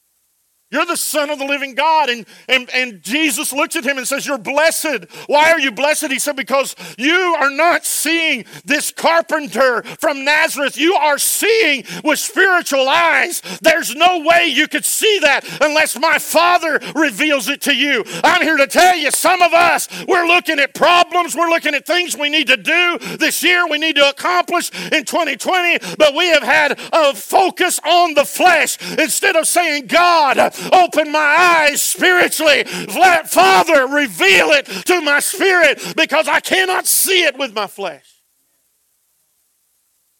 You're 0.72 0.86
the 0.86 0.96
Son 0.96 1.30
of 1.30 1.38
the 1.38 1.44
living 1.44 1.74
God. 1.74 2.08
And, 2.08 2.26
and, 2.48 2.68
and 2.70 3.02
Jesus 3.02 3.52
looks 3.52 3.76
at 3.76 3.84
him 3.84 3.98
and 3.98 4.08
says, 4.08 4.26
You're 4.26 4.38
blessed. 4.38 5.04
Why 5.26 5.52
are 5.52 5.60
you 5.60 5.70
blessed? 5.70 6.10
He 6.10 6.18
said, 6.18 6.34
Because 6.34 6.74
you 6.96 7.36
are 7.38 7.50
not 7.50 7.84
seeing 7.84 8.46
this 8.64 8.90
carpenter 8.90 9.82
from 10.00 10.24
Nazareth. 10.24 10.78
You 10.78 10.94
are 10.94 11.18
seeing 11.18 11.84
with 12.02 12.18
spiritual 12.18 12.88
eyes. 12.88 13.42
There's 13.60 13.94
no 13.94 14.20
way 14.20 14.46
you 14.46 14.66
could 14.66 14.84
see 14.84 15.18
that 15.20 15.44
unless 15.60 15.98
my 15.98 16.18
Father 16.18 16.80
reveals 16.94 17.48
it 17.48 17.60
to 17.62 17.76
you. 17.76 18.04
I'm 18.24 18.42
here 18.42 18.56
to 18.56 18.66
tell 18.66 18.96
you, 18.96 19.10
some 19.10 19.42
of 19.42 19.52
us, 19.52 19.88
we're 20.08 20.26
looking 20.26 20.58
at 20.58 20.74
problems, 20.74 21.36
we're 21.36 21.50
looking 21.50 21.74
at 21.74 21.86
things 21.86 22.16
we 22.16 22.30
need 22.30 22.46
to 22.46 22.56
do 22.56 22.98
this 23.18 23.42
year, 23.42 23.68
we 23.68 23.78
need 23.78 23.96
to 23.96 24.08
accomplish 24.08 24.70
in 24.90 25.04
2020, 25.04 25.96
but 25.98 26.14
we 26.14 26.28
have 26.28 26.42
had 26.42 26.78
a 26.92 27.14
focus 27.14 27.78
on 27.84 28.14
the 28.14 28.24
flesh 28.24 28.78
instead 28.98 29.36
of 29.36 29.46
saying, 29.46 29.86
God, 29.86 30.38
Open 30.72 31.10
my 31.10 31.18
eyes 31.18 31.80
spiritually. 31.80 32.64
Let 32.64 33.30
Father 33.30 33.86
reveal 33.86 34.50
it 34.50 34.66
to 34.86 35.00
my 35.00 35.20
spirit 35.20 35.94
because 35.96 36.28
I 36.28 36.40
cannot 36.40 36.86
see 36.86 37.24
it 37.24 37.38
with 37.38 37.54
my 37.54 37.66
flesh. 37.66 38.22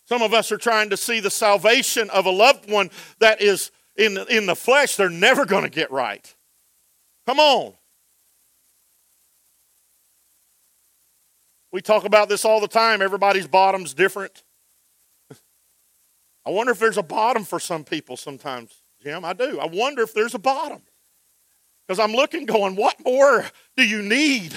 Some 0.07 0.23
of 0.23 0.35
us 0.35 0.53
are 0.53 0.59
trying 0.59 0.91
to 0.91 0.97
see 0.97 1.21
the 1.21 1.31
salvation 1.31 2.11
of 2.11 2.27
a 2.27 2.31
loved 2.31 2.71
one 2.71 2.91
that 3.19 3.41
is 3.41 3.71
in, 3.97 4.19
in 4.29 4.47
the 4.47 4.57
flesh. 4.57 4.97
They're 4.97 5.09
never 5.09 5.47
going 5.47 5.65
to 5.65 5.71
get 5.71 5.91
right. 5.91 6.35
Come 7.27 7.39
on. 7.39 7.75
We 11.73 11.81
talk 11.81 12.05
about 12.05 12.29
this 12.29 12.45
all 12.45 12.61
the 12.61 12.69
time. 12.69 13.01
Everybody's 13.01 13.47
bottom's 13.47 13.95
different. 13.95 14.43
I 16.47 16.51
wonder 16.51 16.73
if 16.73 16.79
there's 16.79 16.99
a 16.99 17.03
bottom 17.03 17.45
for 17.45 17.59
some 17.59 17.83
people 17.83 18.19
sometimes. 18.19 18.82
Jim, 19.03 19.25
I 19.25 19.33
do. 19.33 19.59
I 19.59 19.67
wonder 19.67 20.03
if 20.03 20.15
there's 20.15 20.35
a 20.35 20.39
bottom. 20.39 20.81
Because 21.87 21.99
I'm 21.99 22.13
looking, 22.13 22.47
going, 22.47 22.77
what 22.77 22.97
more 23.05 23.45
do 23.77 23.85
you 23.85 24.03
need 24.03 24.55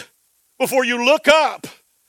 before 0.60 0.86
you 0.86 1.04
look 1.04 1.28
up 1.28 1.66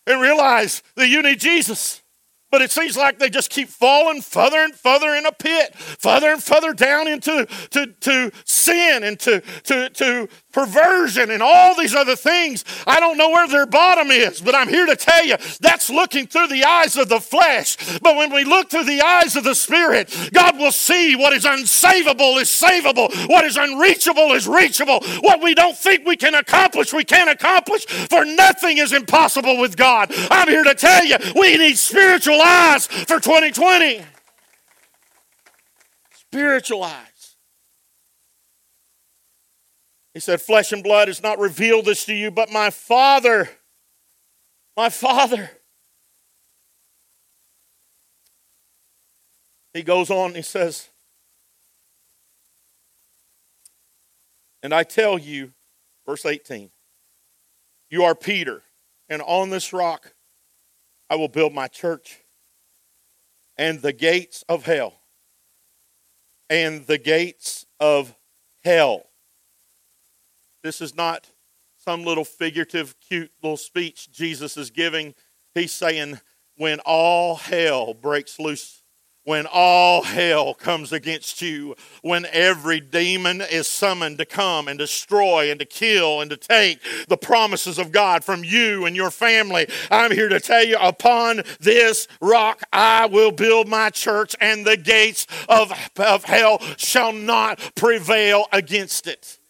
and 0.07 0.21
realize 0.21 0.83
that 0.97 1.09
you 1.09 1.23
need 1.23 1.41
Jesus? 1.41 2.03
But 2.51 2.63
it 2.63 2.71
seems 2.71 2.97
like 2.97 3.19
they 3.19 3.31
just 3.31 3.51
keep 3.51 3.69
falling 3.69 4.23
further 4.23 4.59
and 4.59 4.75
further 4.75 5.15
in 5.15 5.27
a 5.27 5.33
pit, 5.33 5.75
further 5.75 6.31
and 6.31 6.43
further 6.43 6.75
down 6.75 7.09
into 7.09 7.47
to, 7.71 7.87
to 7.87 8.31
sin 8.45 9.03
and 9.03 9.19
to, 9.21 9.41
to, 9.65 9.91
to 9.91 10.29
perversion 10.57 11.31
and 11.31 11.43
all 11.43 11.75
these 11.75 11.95
other 11.95 12.17
things. 12.17 12.65
I 12.87 12.99
don't 12.99 13.19
know 13.19 13.29
where 13.29 13.47
their 13.47 13.67
bottom 13.67 14.11
is, 14.11 14.41
but 14.41 14.55
I'm 14.55 14.71
here 14.71 14.87
to 14.87 14.97
tell 14.97 15.23
you 15.23 15.37
that's 15.61 15.91
looking 15.91 16.27
through 16.27 16.49
the 16.49 16.65
eyes 16.65 16.97
of 16.97 17.11
the 17.11 17.21
flesh. 17.21 17.77
But 18.01 18.17
when 18.17 18.33
we 18.33 18.43
look 18.45 18.71
through 18.71 18.85
the 18.85 19.03
eyes 19.03 19.37
of 19.37 19.45
the 19.45 19.55
Spirit, 19.55 20.31
God 20.33 20.57
will 20.57 20.73
see 20.73 21.15
what 21.15 21.35
is 21.35 21.45
unsavable 21.45 22.41
is 22.41 22.49
savable, 22.49 23.15
what 23.29 23.45
is 23.45 23.59
unreachable 23.59 24.33
is 24.33 24.49
reachable, 24.49 25.01
what 25.21 25.43
we 25.43 25.55
don't 25.55 25.77
think 25.77 26.07
we 26.07 26.17
can 26.17 26.35
accomplish, 26.35 26.91
we 26.91 27.05
can 27.05 27.29
accomplish, 27.29 27.85
for 27.85 28.25
nothing 28.25 28.79
is 28.79 28.95
impossible 28.95 29.59
with 29.59 29.77
God. 29.77 30.11
I'm 30.31 30.49
here 30.49 30.65
to 30.65 30.75
tell 30.75 31.05
you 31.05 31.19
we 31.39 31.59
need 31.59 31.77
spiritual 31.77 32.41
eyes 32.41 32.87
for 32.87 33.21
2020. 33.21 34.01
Spiritual 36.15 36.83
eyes. 36.83 37.16
He 40.17 40.21
said, 40.21 40.41
Flesh 40.41 40.73
and 40.73 40.83
blood 40.83 41.09
has 41.09 41.23
not 41.23 41.39
revealed 41.39 41.85
this 41.85 42.07
to 42.07 42.15
you, 42.15 42.31
but 42.31 42.51
my 42.51 42.71
Father, 42.71 43.51
my 44.75 44.89
Father. 44.89 45.51
He 49.75 49.83
goes 49.83 50.09
on, 50.09 50.35
he 50.35 50.41
says, 50.41 50.89
And 54.63 54.73
I 54.73 54.85
tell 54.85 55.19
you, 55.19 55.53
verse 56.07 56.25
18, 56.25 56.71
you 57.91 58.03
are 58.03 58.15
Peter, 58.15 58.63
and 59.11 59.21
on 59.21 59.51
this 59.51 59.75
rock 59.75 60.15
I 61.11 61.17
will 61.17 61.29
build 61.29 61.53
my 61.53 61.69
church, 61.69 62.23
and 63.59 63.83
the 63.83 63.93
gates 63.93 64.45
of 64.49 64.65
hell, 64.65 64.95
and 66.49 66.87
the 66.87 66.97
gates 66.97 67.67
of 67.79 68.17
hell 68.65 69.11
this 70.67 70.81
is 70.81 70.97
not 70.97 71.31
some 71.77 72.05
little 72.05 72.25
figurative, 72.25 72.97
cute 73.01 73.31
little 73.43 73.57
speech 73.57 74.11
Jesus 74.11 74.57
is 74.57 74.71
giving. 74.71 75.15
He's 75.55 75.73
saying, 75.73 76.21
when 76.57 76.81
all 76.81 77.37
hell 77.37 77.95
breaks 77.95 78.41
loose 78.41 78.83
when 79.27 79.45
all 79.53 80.03
hell 80.03 80.55
comes 80.55 80.93
against 80.93 81.43
you, 81.43 81.75
when 82.01 82.25
every 82.27 82.79
demon 82.79 83.41
is 83.41 83.67
summoned 83.67 84.19
to 84.19 84.25
come 84.25 84.69
and 84.69 84.79
destroy 84.79 85.51
and 85.51 85.59
to 85.59 85.67
kill 85.67 86.21
and 86.21 86.31
to 86.31 86.37
take 86.37 86.79
the 87.09 87.17
promises 87.17 87.77
of 87.77 87.91
God 87.91 88.23
from 88.23 88.45
you 88.45 88.87
and 88.87 88.95
your 88.95 89.11
family, 89.11 89.67
I'm 89.91 90.13
here 90.13 90.29
to 90.29 90.39
tell 90.39 90.65
you 90.65 90.77
upon 90.79 91.43
this 91.59 92.07
rock 92.21 92.63
I 92.73 93.07
will 93.07 93.33
build 93.33 93.67
my 93.67 93.91
church, 93.91 94.37
and 94.41 94.65
the 94.65 94.77
gates 94.77 95.27
of, 95.49 95.73
of 95.97 96.23
hell 96.23 96.61
shall 96.77 97.13
not 97.13 97.73
prevail 97.75 98.47
against 98.53 99.09
it. 99.09 99.41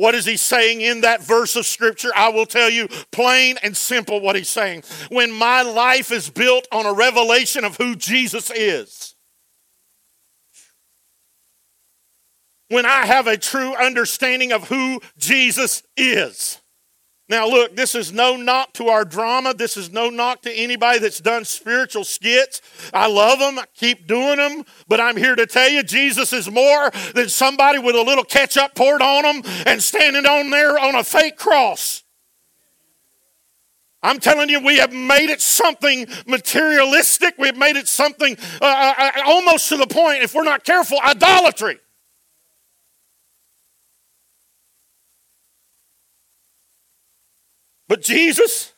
What 0.00 0.14
is 0.14 0.24
he 0.24 0.38
saying 0.38 0.80
in 0.80 1.02
that 1.02 1.22
verse 1.22 1.56
of 1.56 1.66
scripture? 1.66 2.08
I 2.16 2.30
will 2.30 2.46
tell 2.46 2.70
you 2.70 2.88
plain 3.12 3.58
and 3.62 3.76
simple 3.76 4.18
what 4.22 4.34
he's 4.34 4.48
saying. 4.48 4.84
When 5.10 5.30
my 5.30 5.60
life 5.60 6.10
is 6.10 6.30
built 6.30 6.66
on 6.72 6.86
a 6.86 6.92
revelation 6.94 7.66
of 7.66 7.76
who 7.76 7.94
Jesus 7.96 8.50
is, 8.50 9.14
when 12.70 12.86
I 12.86 13.04
have 13.04 13.26
a 13.26 13.36
true 13.36 13.74
understanding 13.74 14.52
of 14.52 14.68
who 14.68 15.02
Jesus 15.18 15.82
is, 15.98 16.62
now, 17.30 17.46
look, 17.46 17.76
this 17.76 17.94
is 17.94 18.12
no 18.12 18.34
knock 18.34 18.72
to 18.72 18.88
our 18.88 19.04
drama. 19.04 19.54
This 19.54 19.76
is 19.76 19.92
no 19.92 20.10
knock 20.10 20.42
to 20.42 20.52
anybody 20.52 20.98
that's 20.98 21.20
done 21.20 21.44
spiritual 21.44 22.02
skits. 22.02 22.60
I 22.92 23.06
love 23.06 23.38
them, 23.38 23.56
I 23.56 23.66
keep 23.72 24.08
doing 24.08 24.38
them, 24.38 24.64
but 24.88 24.98
I'm 24.98 25.16
here 25.16 25.36
to 25.36 25.46
tell 25.46 25.68
you 25.68 25.84
Jesus 25.84 26.32
is 26.32 26.50
more 26.50 26.90
than 27.14 27.28
somebody 27.28 27.78
with 27.78 27.94
a 27.94 28.02
little 28.02 28.24
ketchup 28.24 28.74
poured 28.74 29.00
on 29.00 29.22
them 29.22 29.52
and 29.64 29.80
standing 29.80 30.26
on 30.26 30.50
there 30.50 30.76
on 30.76 30.96
a 30.96 31.04
fake 31.04 31.36
cross. 31.36 32.02
I'm 34.02 34.18
telling 34.18 34.48
you, 34.48 34.58
we 34.58 34.78
have 34.78 34.92
made 34.92 35.30
it 35.30 35.40
something 35.40 36.08
materialistic. 36.26 37.34
We've 37.38 37.56
made 37.56 37.76
it 37.76 37.86
something 37.86 38.36
uh, 38.60 38.64
uh, 38.64 38.94
uh 38.98 39.22
almost 39.26 39.68
to 39.68 39.76
the 39.76 39.86
point, 39.86 40.24
if 40.24 40.34
we're 40.34 40.42
not 40.42 40.64
careful, 40.64 40.98
idolatry. 41.04 41.78
But 47.90 48.02
Jesus 48.02 48.72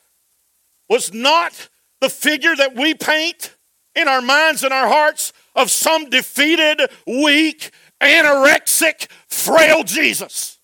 was 0.89 1.13
not 1.13 1.69
the 2.01 2.09
figure 2.09 2.55
that 2.55 2.75
we 2.75 2.95
paint 2.95 3.55
in 3.93 4.07
our 4.07 4.23
minds 4.23 4.63
and 4.63 4.73
our 4.73 4.87
hearts 4.87 5.31
of 5.55 5.69
some 5.69 6.09
defeated, 6.09 6.81
weak, 7.05 7.69
anorexic, 8.01 9.07
frail 9.27 9.83
Jesus. 9.83 10.57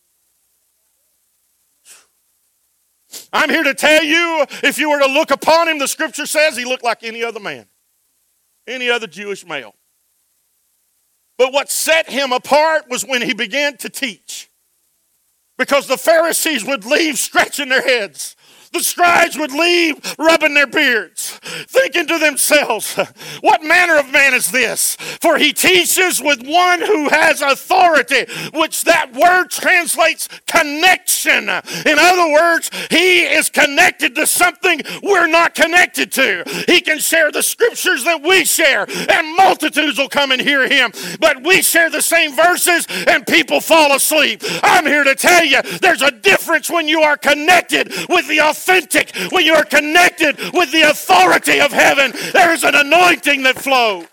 I'm 3.32 3.52
here 3.52 3.62
to 3.62 3.76
tell 3.76 4.04
you 4.04 4.48
if 4.64 4.80
you 4.80 4.90
were 4.90 5.00
to 5.00 5.06
look 5.06 5.30
upon 5.30 5.68
him, 5.68 5.78
the 5.78 5.88
scripture 5.88 6.26
says 6.26 6.58
he 6.58 6.66
looked 6.66 6.84
like 6.84 7.04
any 7.04 7.24
other 7.24 7.40
man, 7.40 7.68
any 8.66 8.90
other 8.90 9.06
Jewish 9.06 9.46
male. 9.46 9.76
But 11.38 11.54
what 11.54 11.70
set 11.70 12.10
him 12.10 12.32
apart 12.32 12.90
was 12.90 13.06
when 13.06 13.22
he 13.22 13.36
began 13.36 13.78
to 13.78 13.90
teach. 13.90 14.50
Because 15.60 15.88
the 15.88 15.98
Pharisees 15.98 16.66
would 16.66 16.86
leave 16.86 17.20
scratching 17.20 17.70
their 17.70 17.84
heads 17.84 18.38
the 18.72 18.82
scribes 18.82 19.38
would 19.38 19.52
leave 19.52 20.16
rubbing 20.18 20.54
their 20.54 20.68
beards, 20.68 21.40
thinking 21.68 22.08
to 22.08 22.20
themselves, 22.20 22.96
What 23.42 23.64
manner 23.64 23.98
of 23.98 24.12
man 24.12 24.34
is 24.34 24.52
this? 24.52 24.96
For 24.96 25.38
he 25.38 25.54
teaches 25.54 26.22
with 26.22 26.46
one 26.46 26.82
who 26.82 27.10
has 27.10 27.42
authority, 27.42 28.26
which 28.54 28.84
that 28.84 29.14
word 29.14 29.50
translates 29.50 30.28
connection. 30.46 31.50
In 31.50 31.98
other 32.00 32.32
words, 32.32 32.70
he 32.90 33.22
is 33.22 33.50
connected 33.50 34.16
to 34.16 34.28
something 34.28 34.82
we're 35.02 35.28
not 35.28 35.56
connected 35.56 36.12
to. 36.14 36.44
He 36.68 36.82
can 36.82 37.00
share 37.00 37.32
the 37.32 37.44
scriptures 37.44 38.04
that 38.04 38.22
we 38.22 38.46
share, 38.46 38.86
and 39.10 39.36
multitudes 39.36 39.98
will 39.98 40.10
come 40.10 40.32
and 40.32 40.42
hear 40.42 40.68
him. 40.68 40.92
But 41.20 41.44
we 41.44 41.62
share 41.62 41.90
the 41.90 42.02
same 42.02 42.36
verses, 42.36 42.88
and 43.08 43.26
people 43.26 43.62
fall 43.62 43.96
asleep. 43.96 44.44
I'm 44.64 44.86
here 44.86 45.04
to 45.04 45.16
tell 45.16 45.44
you 45.44 45.62
there's 45.82 46.02
a 46.02 46.12
difference 46.12 46.70
when 46.70 46.88
you 46.88 47.02
are 47.02 47.18
connected 47.18 47.92
with 48.10 48.28
the 48.28 48.40
authentic, 48.60 49.15
when 49.32 49.45
you 49.45 49.54
are 49.54 49.63
connected 49.63 50.38
with 50.54 50.72
the 50.72 50.82
authority 50.89 51.60
of 51.60 51.72
heaven. 51.72 52.12
There 52.34 52.52
is 52.52 52.63
an 52.63 52.76
anointing 52.76 53.43
that 53.43 53.58
flows. 53.58 54.06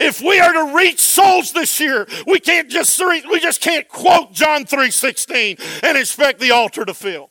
If 0.00 0.20
we 0.20 0.38
are 0.38 0.52
to 0.52 0.76
reach 0.76 1.00
souls 1.00 1.52
this 1.52 1.80
year, 1.80 2.06
we 2.26 2.38
can't 2.38 2.70
just 2.70 3.00
we 3.28 3.40
just 3.40 3.60
can't 3.60 3.88
quote 3.88 4.32
John 4.32 4.64
3:16 4.64 5.82
and 5.82 5.98
expect 5.98 6.38
the 6.38 6.52
altar 6.52 6.84
to 6.84 6.94
fill. 6.94 7.30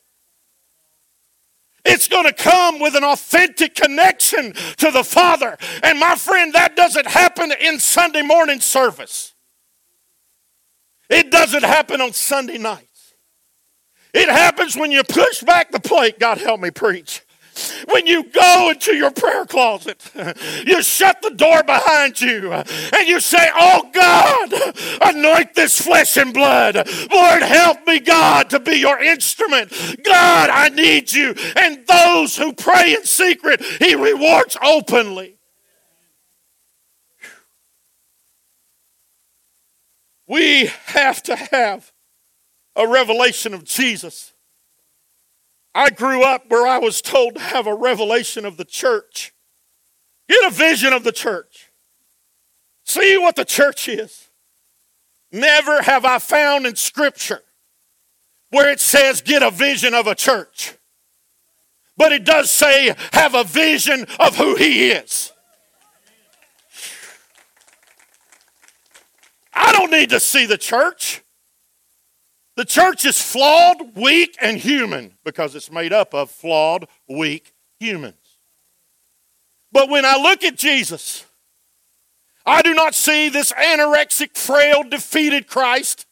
It's 1.86 2.08
going 2.08 2.26
to 2.26 2.34
come 2.34 2.80
with 2.80 2.94
an 2.94 3.04
authentic 3.04 3.74
connection 3.74 4.52
to 4.76 4.90
the 4.90 5.02
Father. 5.02 5.56
And 5.82 5.98
my 5.98 6.16
friend, 6.16 6.52
that 6.52 6.76
doesn't 6.76 7.06
happen 7.06 7.50
in 7.58 7.78
Sunday 7.78 8.20
morning 8.20 8.60
service. 8.60 9.32
It 11.08 11.30
doesn't 11.30 11.64
happen 11.64 12.02
on 12.02 12.12
Sunday 12.12 12.58
nights. 12.58 12.87
It 14.14 14.28
happens 14.28 14.76
when 14.76 14.90
you 14.90 15.02
push 15.04 15.42
back 15.42 15.70
the 15.70 15.80
plate. 15.80 16.18
God 16.18 16.38
help 16.38 16.60
me 16.60 16.70
preach. 16.70 17.22
When 17.90 18.06
you 18.06 18.24
go 18.24 18.70
into 18.70 18.94
your 18.94 19.10
prayer 19.10 19.44
closet, 19.44 20.00
you 20.66 20.82
shut 20.82 21.20
the 21.22 21.30
door 21.30 21.62
behind 21.62 22.20
you 22.20 22.52
and 22.52 23.08
you 23.08 23.20
say, 23.20 23.50
Oh 23.54 23.88
God, 23.92 24.52
anoint 25.02 25.54
this 25.54 25.80
flesh 25.80 26.16
and 26.16 26.32
blood. 26.32 26.76
Lord, 27.10 27.42
help 27.42 27.86
me, 27.86 28.00
God, 28.00 28.50
to 28.50 28.60
be 28.60 28.76
your 28.76 29.02
instrument. 29.02 29.72
God, 30.04 30.50
I 30.50 30.68
need 30.68 31.12
you. 31.12 31.34
And 31.56 31.86
those 31.86 32.36
who 32.36 32.52
pray 32.52 32.94
in 32.94 33.04
secret, 33.04 33.60
He 33.62 33.94
rewards 33.94 34.56
openly. 34.62 35.36
We 40.26 40.66
have 40.86 41.22
to 41.24 41.36
have 41.36 41.90
a 42.78 42.86
revelation 42.86 43.52
of 43.52 43.64
Jesus. 43.64 44.32
I 45.74 45.90
grew 45.90 46.22
up 46.22 46.44
where 46.48 46.66
I 46.66 46.78
was 46.78 47.02
told 47.02 47.34
to 47.34 47.40
have 47.40 47.66
a 47.66 47.74
revelation 47.74 48.46
of 48.46 48.56
the 48.56 48.64
church. 48.64 49.34
Get 50.28 50.50
a 50.50 50.54
vision 50.54 50.92
of 50.92 51.04
the 51.04 51.12
church. 51.12 51.70
See 52.84 53.18
what 53.18 53.36
the 53.36 53.44
church 53.44 53.88
is. 53.88 54.28
Never 55.30 55.82
have 55.82 56.04
I 56.04 56.18
found 56.20 56.66
in 56.66 56.76
Scripture 56.76 57.42
where 58.50 58.70
it 58.70 58.80
says, 58.80 59.20
get 59.20 59.42
a 59.42 59.50
vision 59.50 59.92
of 59.92 60.06
a 60.06 60.14
church. 60.14 60.74
But 61.96 62.12
it 62.12 62.24
does 62.24 62.50
say, 62.50 62.94
have 63.12 63.34
a 63.34 63.44
vision 63.44 64.06
of 64.20 64.36
who 64.36 64.54
He 64.54 64.90
is. 64.90 65.32
I 69.52 69.72
don't 69.72 69.90
need 69.90 70.10
to 70.10 70.20
see 70.20 70.46
the 70.46 70.56
church. 70.56 71.22
The 72.58 72.64
church 72.64 73.04
is 73.04 73.22
flawed, 73.22 73.94
weak, 73.94 74.36
and 74.40 74.58
human 74.58 75.12
because 75.24 75.54
it's 75.54 75.70
made 75.70 75.92
up 75.92 76.12
of 76.12 76.28
flawed, 76.28 76.88
weak 77.08 77.54
humans. 77.78 78.40
But 79.70 79.88
when 79.88 80.04
I 80.04 80.16
look 80.16 80.42
at 80.42 80.56
Jesus, 80.56 81.24
I 82.44 82.62
do 82.62 82.74
not 82.74 82.96
see 82.96 83.28
this 83.28 83.52
anorexic, 83.52 84.36
frail, 84.36 84.82
defeated 84.82 85.46
Christ. 85.46 86.06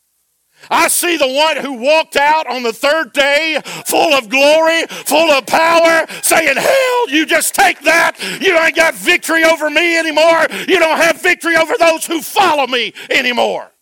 I 0.70 0.87
see 0.87 1.16
the 1.16 1.26
one 1.26 1.56
who 1.56 1.82
walked 1.82 2.14
out 2.14 2.46
on 2.46 2.62
the 2.62 2.72
third 2.72 3.12
day 3.12 3.61
full 3.85 4.14
of 4.14 4.28
glory, 4.28 4.87
full 4.87 5.32
of 5.32 5.46
power, 5.46 6.06
saying, 6.22 6.56
Hell, 6.56 7.11
you 7.11 7.26
just 7.26 7.56
take 7.56 7.80
that. 7.80 8.16
You 8.40 8.56
ain't 8.56 8.76
got 8.76 8.94
victory 8.94 9.42
over 9.42 9.68
me 9.68 9.98
anymore. 9.98 10.46
You 10.68 10.78
don't 10.78 10.98
have 10.98 11.20
victory 11.20 11.56
over 11.56 11.74
those 11.76 12.06
who 12.06 12.22
follow 12.22 12.68
me 12.68 12.94
anymore. 13.11 13.72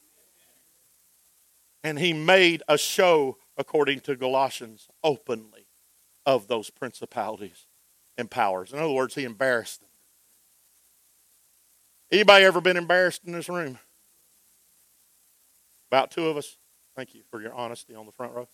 And 1.84 1.98
he 1.98 2.14
made 2.14 2.62
a 2.66 2.78
show, 2.78 3.36
according 3.58 4.00
to 4.00 4.16
Galatians, 4.16 4.88
openly 5.04 5.66
of 6.24 6.48
those 6.48 6.70
principalities 6.70 7.66
and 8.16 8.30
powers. 8.30 8.72
In 8.72 8.78
other 8.78 8.92
words, 8.92 9.14
he 9.14 9.24
embarrassed 9.24 9.80
them. 9.80 9.90
Anybody 12.10 12.46
ever 12.46 12.62
been 12.62 12.78
embarrassed 12.78 13.22
in 13.26 13.32
this 13.32 13.50
room? 13.50 13.78
About 15.90 16.10
two 16.10 16.26
of 16.26 16.36
us. 16.38 16.56
Thank 16.96 17.14
you 17.14 17.22
for 17.30 17.40
your 17.40 17.52
honesty 17.52 17.94
on 17.94 18.06
the 18.06 18.12
front 18.12 18.32
row. 18.32 18.48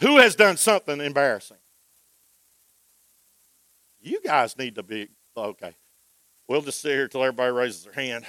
Who 0.00 0.18
has 0.18 0.36
done 0.36 0.56
something 0.56 1.00
embarrassing? 1.00 1.56
You 4.00 4.20
guys 4.22 4.56
need 4.56 4.76
to 4.76 4.82
be 4.82 5.08
okay. 5.36 5.74
We'll 6.48 6.62
just 6.62 6.80
sit 6.80 6.92
here 6.92 7.08
till 7.08 7.22
everybody 7.22 7.52
raises 7.52 7.84
their 7.84 7.92
hand. 7.92 8.24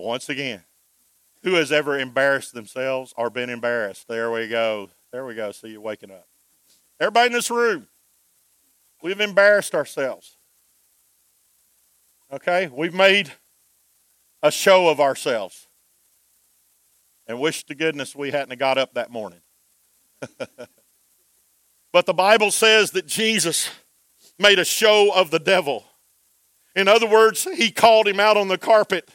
Once 0.00 0.28
again, 0.28 0.62
who 1.42 1.54
has 1.54 1.72
ever 1.72 1.98
embarrassed 1.98 2.54
themselves 2.54 3.14
or 3.16 3.30
been 3.30 3.50
embarrassed? 3.50 4.08
There 4.08 4.30
we 4.30 4.48
go. 4.48 4.90
There 5.12 5.24
we 5.24 5.34
go. 5.34 5.52
See 5.52 5.68
you 5.68 5.80
waking 5.80 6.10
up. 6.10 6.26
Everybody 7.00 7.28
in 7.28 7.32
this 7.32 7.50
room, 7.50 7.88
we've 9.02 9.20
embarrassed 9.20 9.74
ourselves. 9.74 10.36
Okay? 12.32 12.68
We've 12.72 12.94
made 12.94 13.32
a 14.42 14.50
show 14.50 14.88
of 14.88 15.00
ourselves. 15.00 15.66
And 17.26 17.40
wish 17.40 17.64
to 17.64 17.74
goodness 17.74 18.14
we 18.14 18.30
hadn't 18.30 18.58
got 18.58 18.76
up 18.76 18.94
that 18.94 19.10
morning. 19.10 19.40
but 21.92 22.06
the 22.06 22.14
Bible 22.14 22.50
says 22.50 22.90
that 22.92 23.06
Jesus 23.06 23.70
made 24.38 24.58
a 24.58 24.64
show 24.64 25.12
of 25.14 25.30
the 25.30 25.38
devil. 25.38 25.84
In 26.74 26.88
other 26.88 27.06
words, 27.06 27.44
he 27.44 27.70
called 27.70 28.06
him 28.08 28.20
out 28.20 28.36
on 28.36 28.48
the 28.48 28.58
carpet 28.58 29.10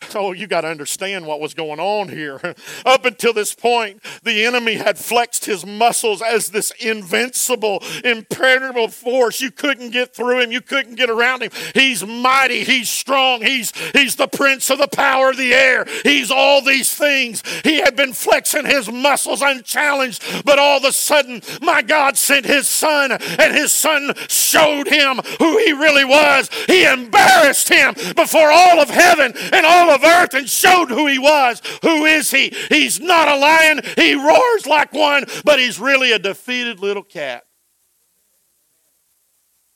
Oh, 0.14 0.32
you 0.32 0.46
got 0.46 0.62
to 0.62 0.68
understand 0.68 1.26
what 1.26 1.40
was 1.40 1.52
going 1.52 1.78
on 1.78 2.08
here. 2.08 2.40
Up 2.86 3.04
until 3.04 3.34
this 3.34 3.54
point, 3.54 4.02
the 4.22 4.46
enemy 4.46 4.74
had 4.74 4.96
flexed 4.96 5.44
his 5.44 5.66
muscles 5.66 6.22
as 6.22 6.48
this 6.50 6.70
invincible, 6.80 7.82
impenetrable 8.02 8.88
force. 8.88 9.42
You 9.42 9.50
couldn't 9.50 9.90
get 9.90 10.14
through 10.14 10.40
him, 10.40 10.52
you 10.52 10.62
couldn't 10.62 10.94
get 10.94 11.10
around 11.10 11.42
him. 11.42 11.50
He's 11.74 12.06
mighty, 12.06 12.64
he's 12.64 12.88
strong, 12.88 13.42
he's, 13.42 13.72
he's 13.90 14.16
the 14.16 14.26
prince 14.26 14.70
of 14.70 14.78
the 14.78 14.88
power 14.88 15.30
of 15.30 15.36
the 15.36 15.52
air, 15.52 15.84
he's 16.02 16.30
all 16.30 16.62
these 16.62 16.94
things. 16.94 17.42
He 17.62 17.80
had 17.80 17.94
been 17.94 18.14
flexing 18.14 18.64
his 18.64 18.90
muscles 18.90 19.42
unchallenged, 19.42 20.22
but 20.46 20.58
all 20.58 20.78
of 20.78 20.84
a 20.84 20.92
sudden, 20.92 21.42
my 21.60 21.82
God 21.82 22.16
sent 22.16 22.46
his 22.46 22.68
son, 22.68 23.12
and 23.12 23.54
his 23.54 23.72
son 23.72 24.14
showed 24.28 24.88
him 24.88 25.20
who 25.38 25.58
he 25.58 25.72
really 25.72 26.04
was. 26.04 26.48
He 26.66 26.84
embarrassed 26.84 27.68
him 27.68 27.94
before 28.14 28.50
all 28.50 28.80
of 28.80 28.88
heaven 28.88 29.34
and 29.52 29.66
all 29.66 29.85
of 29.90 30.04
earth 30.04 30.34
and 30.34 30.48
showed 30.48 30.88
who 30.88 31.06
he 31.06 31.18
was. 31.18 31.60
Who 31.82 32.04
is 32.04 32.30
he? 32.30 32.52
He's 32.68 33.00
not 33.00 33.28
a 33.28 33.36
lion. 33.36 33.80
He 33.96 34.14
roars 34.14 34.66
like 34.66 34.92
one, 34.92 35.24
but 35.44 35.58
he's 35.58 35.78
really 35.78 36.12
a 36.12 36.18
defeated 36.18 36.80
little 36.80 37.02
cat. 37.02 37.44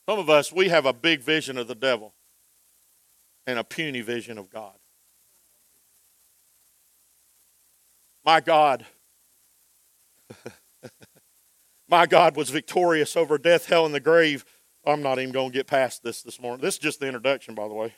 Some 0.09 0.19
of 0.19 0.29
us, 0.29 0.53
we 0.53 0.69
have 0.69 0.87
a 0.87 0.93
big 0.93 1.21
vision 1.21 1.57
of 1.57 1.69
the 1.69 1.75
devil 1.75 2.15
and 3.47 3.59
a 3.59 3.65
puny 3.65 4.01
vision 4.01 4.39
of 4.39 4.51
God. 4.51 4.75
My 8.25 8.41
God, 8.41 8.85
my 11.89 12.07
God 12.07 12.37
was 12.37 12.51
victorious 12.51 13.17
over 13.17 13.39
death, 13.39 13.67
hell, 13.67 13.87
and 13.87 13.95
the 13.95 14.01
grave. 14.01 14.45
I'm 14.85 15.03
not 15.03 15.19
even 15.19 15.33
going 15.33 15.51
to 15.51 15.57
get 15.57 15.67
past 15.67 16.03
this 16.03 16.23
this 16.23 16.41
morning. 16.41 16.61
This 16.61 16.75
is 16.75 16.81
just 16.81 17.01
the 17.01 17.07
introduction, 17.07 17.55
by 17.55 17.69
the 17.69 17.75
way. 17.75 17.95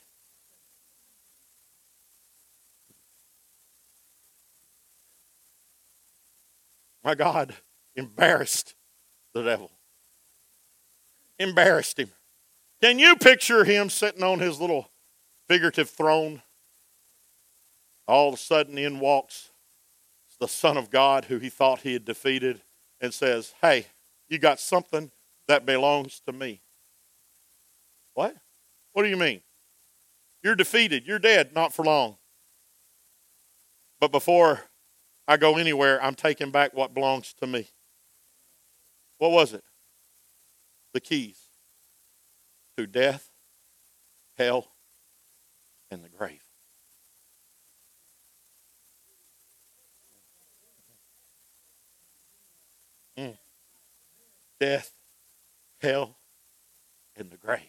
My 7.04 7.14
God, 7.14 7.54
embarrassed 7.96 8.74
the 9.34 9.42
devil. 9.42 9.70
Embarrassed 11.38 11.98
him. 11.98 12.10
Can 12.80 12.98
you 12.98 13.16
picture 13.16 13.64
him 13.64 13.90
sitting 13.90 14.22
on 14.22 14.38
his 14.38 14.60
little 14.60 14.90
figurative 15.48 15.90
throne? 15.90 16.42
All 18.08 18.28
of 18.28 18.34
a 18.34 18.38
sudden, 18.38 18.78
in 18.78 19.00
walks 19.00 19.52
the 20.42 20.48
Son 20.48 20.76
of 20.76 20.90
God 20.90 21.26
who 21.26 21.38
he 21.38 21.48
thought 21.48 21.82
he 21.82 21.92
had 21.92 22.04
defeated 22.04 22.62
and 23.00 23.14
says, 23.14 23.54
Hey, 23.62 23.86
you 24.28 24.40
got 24.40 24.58
something 24.58 25.12
that 25.46 25.64
belongs 25.64 26.20
to 26.26 26.32
me. 26.32 26.62
What? 28.14 28.34
What 28.92 29.04
do 29.04 29.08
you 29.08 29.16
mean? 29.16 29.42
You're 30.42 30.56
defeated. 30.56 31.06
You're 31.06 31.20
dead. 31.20 31.54
Not 31.54 31.72
for 31.72 31.84
long. 31.84 32.16
But 34.00 34.10
before 34.10 34.62
I 35.26 35.36
go 35.36 35.56
anywhere, 35.56 36.02
I'm 36.02 36.14
taking 36.14 36.50
back 36.50 36.74
what 36.74 36.94
belongs 36.94 37.34
to 37.40 37.46
me. 37.46 37.68
What 39.18 39.30
was 39.30 39.52
it? 39.52 39.62
The 40.92 41.00
keys 41.00 41.38
to 42.76 42.86
death, 42.86 43.30
hell, 44.36 44.72
and 45.90 46.02
the 46.02 46.08
grave. 46.08 46.42
Mm. 53.16 53.36
Death, 54.58 54.92
hell, 55.80 56.16
and 57.16 57.30
the 57.30 57.36
grave. 57.36 57.60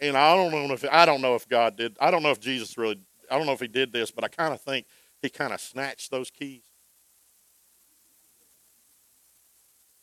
And 0.00 0.16
I 0.16 0.36
don't 0.36 0.52
know 0.52 0.74
if 0.74 0.84
I 0.90 1.06
don't 1.06 1.22
know 1.22 1.34
if 1.34 1.48
God 1.48 1.76
did. 1.76 1.96
I 2.00 2.10
don't 2.10 2.22
know 2.22 2.30
if 2.30 2.40
Jesus 2.40 2.76
really. 2.76 3.00
I 3.30 3.38
don't 3.38 3.46
know 3.46 3.52
if 3.52 3.60
he 3.60 3.68
did 3.68 3.92
this, 3.92 4.10
but 4.10 4.22
I 4.22 4.28
kind 4.28 4.52
of 4.52 4.60
think 4.60 4.86
he 5.24 5.30
kind 5.30 5.54
of 5.54 5.60
snatched 5.60 6.10
those 6.10 6.30
keys. 6.30 6.64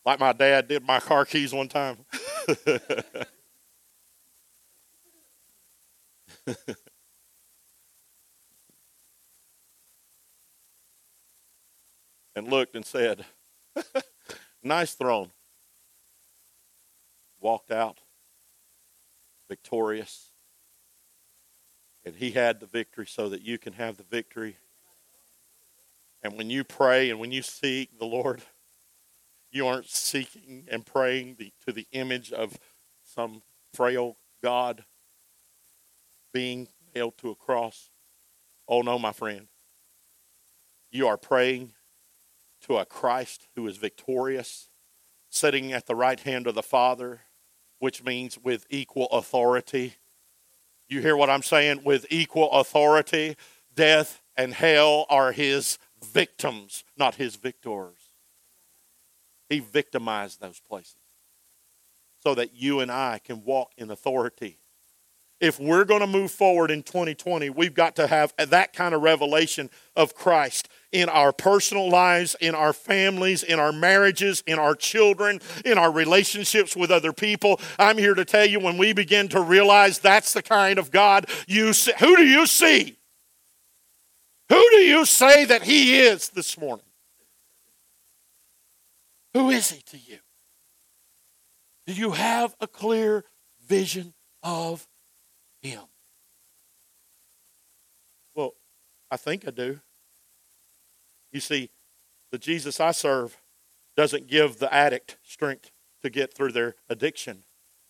Like 0.04 0.20
my 0.20 0.34
dad 0.34 0.68
did 0.68 0.84
my 0.84 1.00
car 1.00 1.26
keys 1.26 1.54
one 1.54 1.68
time. 1.68 1.98
and 12.36 12.48
looked 12.48 12.76
and 12.76 12.84
said, 12.84 13.24
Nice 14.64 14.96
throne. 14.96 15.30
Walked 17.40 17.72
out 17.72 18.00
victorious. 19.48 20.32
And 22.04 22.16
he 22.16 22.32
had 22.32 22.60
the 22.60 22.66
victory 22.66 23.06
so 23.06 23.30
that 23.30 23.44
you 23.44 23.60
can 23.60 23.74
have 23.74 23.98
the 23.98 24.04
victory 24.04 24.58
and 26.24 26.38
when 26.38 26.50
you 26.50 26.64
pray 26.64 27.10
and 27.10 27.20
when 27.20 27.32
you 27.32 27.42
seek 27.42 27.98
the 27.98 28.06
Lord, 28.06 28.42
you 29.52 29.68
aren't 29.68 29.90
seeking 29.90 30.68
and 30.70 30.86
praying 30.86 31.36
the, 31.40 31.52
to 31.66 31.74
the 31.74 31.88
image 31.92 32.32
of 32.32 32.58
some 33.04 33.42
frail 33.74 34.18
God 34.42 34.86
being 36.34 36.68
nailed 36.96 37.18
to 37.20 37.30
a 37.30 37.36
cross. 37.36 37.90
Oh, 38.68 38.82
no, 38.82 38.98
my 38.98 39.12
friend. 39.12 39.48
You 40.92 41.08
are 41.08 41.18
praying 41.18 41.74
to 42.62 42.78
a 42.78 42.86
Christ 42.86 43.48
who 43.56 43.68
is 43.68 43.78
victorious, 43.78 44.70
sitting 45.30 45.74
at 45.74 45.88
the 45.88 45.96
right 45.96 46.20
hand 46.20 46.48
of 46.48 46.56
the 46.56 46.64
Father, 46.64 47.22
which 47.80 48.04
means 48.04 48.38
with 48.38 48.66
equal 48.70 49.08
authority. 49.08 49.96
You 50.88 51.02
hear 51.02 51.18
what 51.18 51.30
I'm 51.30 51.44
saying? 51.44 51.82
With 51.84 52.06
equal 52.10 52.52
authority, 52.52 53.36
death 53.74 54.22
and 54.36 54.54
hell 54.54 55.06
are 55.10 55.32
his 55.32 55.78
victims, 56.04 56.84
not 56.98 57.16
his 57.16 57.36
victors. 57.36 57.98
He 59.50 59.60
victimized 59.60 60.40
those 60.40 60.60
places 60.60 60.96
so 62.20 62.36
that 62.36 62.54
you 62.54 62.80
and 62.80 62.92
I 62.92 63.20
can 63.24 63.44
walk 63.44 63.72
in 63.78 63.90
authority. 63.92 64.60
If 65.40 65.60
we're 65.60 65.86
going 65.86 66.02
to 66.02 66.08
move 66.08 66.30
forward 66.30 66.70
in 66.70 66.84
2020, 66.84 67.50
we've 67.50 67.74
got 67.74 67.96
to 67.96 68.06
have 68.06 68.32
that 68.38 68.74
kind 68.74 68.94
of 68.94 69.02
revelation 69.02 69.72
of 69.96 70.14
Christ 70.14 70.70
in 70.92 71.10
our 71.10 71.34
personal 71.34 71.90
lives, 71.90 72.36
in 72.40 72.54
our 72.54 72.74
families, 72.74 73.42
in 73.42 73.60
our 73.60 73.72
marriages, 73.72 74.44
in 74.46 74.60
our 74.60 74.76
children, 74.76 75.42
in 75.66 75.80
our 75.80 75.92
relationships 75.92 76.76
with 76.76 76.92
other 76.92 77.12
people. 77.12 77.60
I'm 77.80 77.98
here 77.98 78.14
to 78.14 78.24
tell 78.24 78.46
you 78.46 78.60
when 78.60 78.78
we 78.78 78.94
begin 78.94 79.30
to 79.30 79.42
realize 79.42 79.98
that's 79.98 80.34
the 80.34 80.44
kind 80.44 80.78
of 80.78 80.92
God 80.92 81.26
you 81.48 81.74
see. 81.74 81.94
Who 82.00 82.16
do 82.16 82.24
you 82.24 82.46
see? 82.46 83.00
Who 84.52 84.70
do 84.72 84.80
you 84.80 85.06
say 85.06 85.46
that 85.46 85.64
he 85.64 85.98
is 85.98 86.28
this 86.28 86.58
morning? 86.58 86.86
Who 89.34 89.50
is 89.50 89.72
he 89.72 89.82
to 89.84 89.98
you? 89.98 90.18
Do 91.88 91.94
you 91.94 92.12
have 92.12 92.54
a 92.60 92.68
clear 92.68 93.24
vision 93.66 94.14
of 94.44 94.90
him? 95.62 95.84
Well, 98.36 98.56
I 99.10 99.16
think 99.16 99.48
I 99.48 99.52
do. 99.52 99.80
You 101.32 101.40
see, 101.40 101.70
the 102.30 102.38
Jesus 102.38 102.82
I 102.82 102.92
serve 102.92 103.38
doesn't 103.96 104.28
give 104.28 104.58
the 104.58 104.74
addict 104.74 105.18
strength 105.24 105.72
to 106.02 106.10
get 106.10 106.34
through 106.34 106.52
their 106.52 106.76
addiction. 106.90 107.44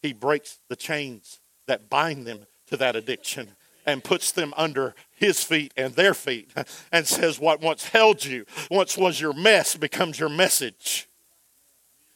He 0.03 0.13
breaks 0.13 0.59
the 0.69 0.75
chains 0.75 1.39
that 1.65 1.89
bind 1.89 2.27
them 2.27 2.45
to 2.67 2.77
that 2.77 2.95
addiction 2.95 3.55
and 3.85 4.03
puts 4.03 4.31
them 4.31 4.53
under 4.57 4.95
his 5.11 5.43
feet 5.43 5.73
and 5.77 5.93
their 5.93 6.13
feet 6.13 6.51
and 6.91 7.07
says, 7.07 7.39
What 7.39 7.61
once 7.61 7.89
held 7.89 8.25
you, 8.25 8.45
once 8.69 8.97
was 8.97 9.21
your 9.21 9.33
mess, 9.33 9.75
becomes 9.75 10.19
your 10.19 10.29
message. 10.29 11.07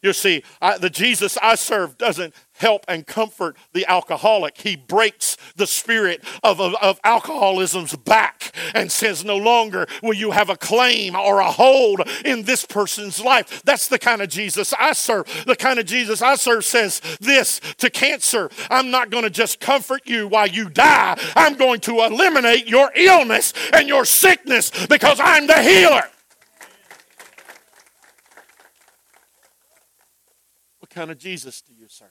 You 0.06 0.14
see, 0.14 0.43
I, 0.62 0.78
the 0.78 0.91
Jesus 0.91 1.36
I 1.41 1.56
serve 1.56 1.97
doesn't 1.97 2.36
help 2.53 2.86
and 2.88 3.08
comfort 3.08 3.58
the 3.74 3.88
alcoholic. 3.88 4.56
He 4.56 4.76
breaks 4.76 5.36
the 5.56 5.66
spirit 5.66 6.24
of, 6.43 6.62
of, 6.62 6.76
of, 6.76 6.99
alcoholism's 7.03 7.95
back 7.95 8.56
and 8.76 8.91
says, 8.91 9.26
No 9.26 9.36
longer 9.36 9.88
will 10.03 10.14
you 10.14 10.30
have 10.30 10.51
a 10.51 10.58
claim 10.58 11.16
or 11.16 11.39
a 11.39 11.49
hold 11.49 12.01
in 12.24 12.43
this 12.43 12.66
person's 12.66 13.20
life. 13.20 13.64
That's 13.64 13.88
the 13.88 13.97
kind 13.97 14.22
of 14.22 14.30
Jesus 14.30 14.76
I 14.78 14.93
serve. 14.93 15.26
The 15.47 15.56
kind 15.56 15.80
of 15.80 15.88
Jesus 15.88 16.22
I 16.22 16.36
serve 16.36 16.66
says 16.66 17.01
this 17.20 17.60
to 17.80 17.89
cancer 17.89 18.51
I'm 18.70 18.91
not 18.91 19.10
going 19.10 19.24
to 19.24 19.32
just 19.32 19.60
comfort 19.60 20.03
you 20.06 20.28
while 20.28 20.47
you 20.47 20.70
die, 20.70 21.20
I'm 21.36 21.56
going 21.56 21.80
to 21.82 22.03
eliminate 22.03 22.68
your 22.68 22.91
illness 22.93 23.56
and 23.74 23.88
your 23.88 24.06
sickness 24.06 24.70
because 24.86 25.20
I'm 25.20 25.47
the 25.47 25.64
healer. 25.64 26.12
Kind 30.96 31.12
of 31.12 31.18
Jesus 31.18 31.62
do 31.62 31.74
you 31.74 31.88
serve? 31.89 32.08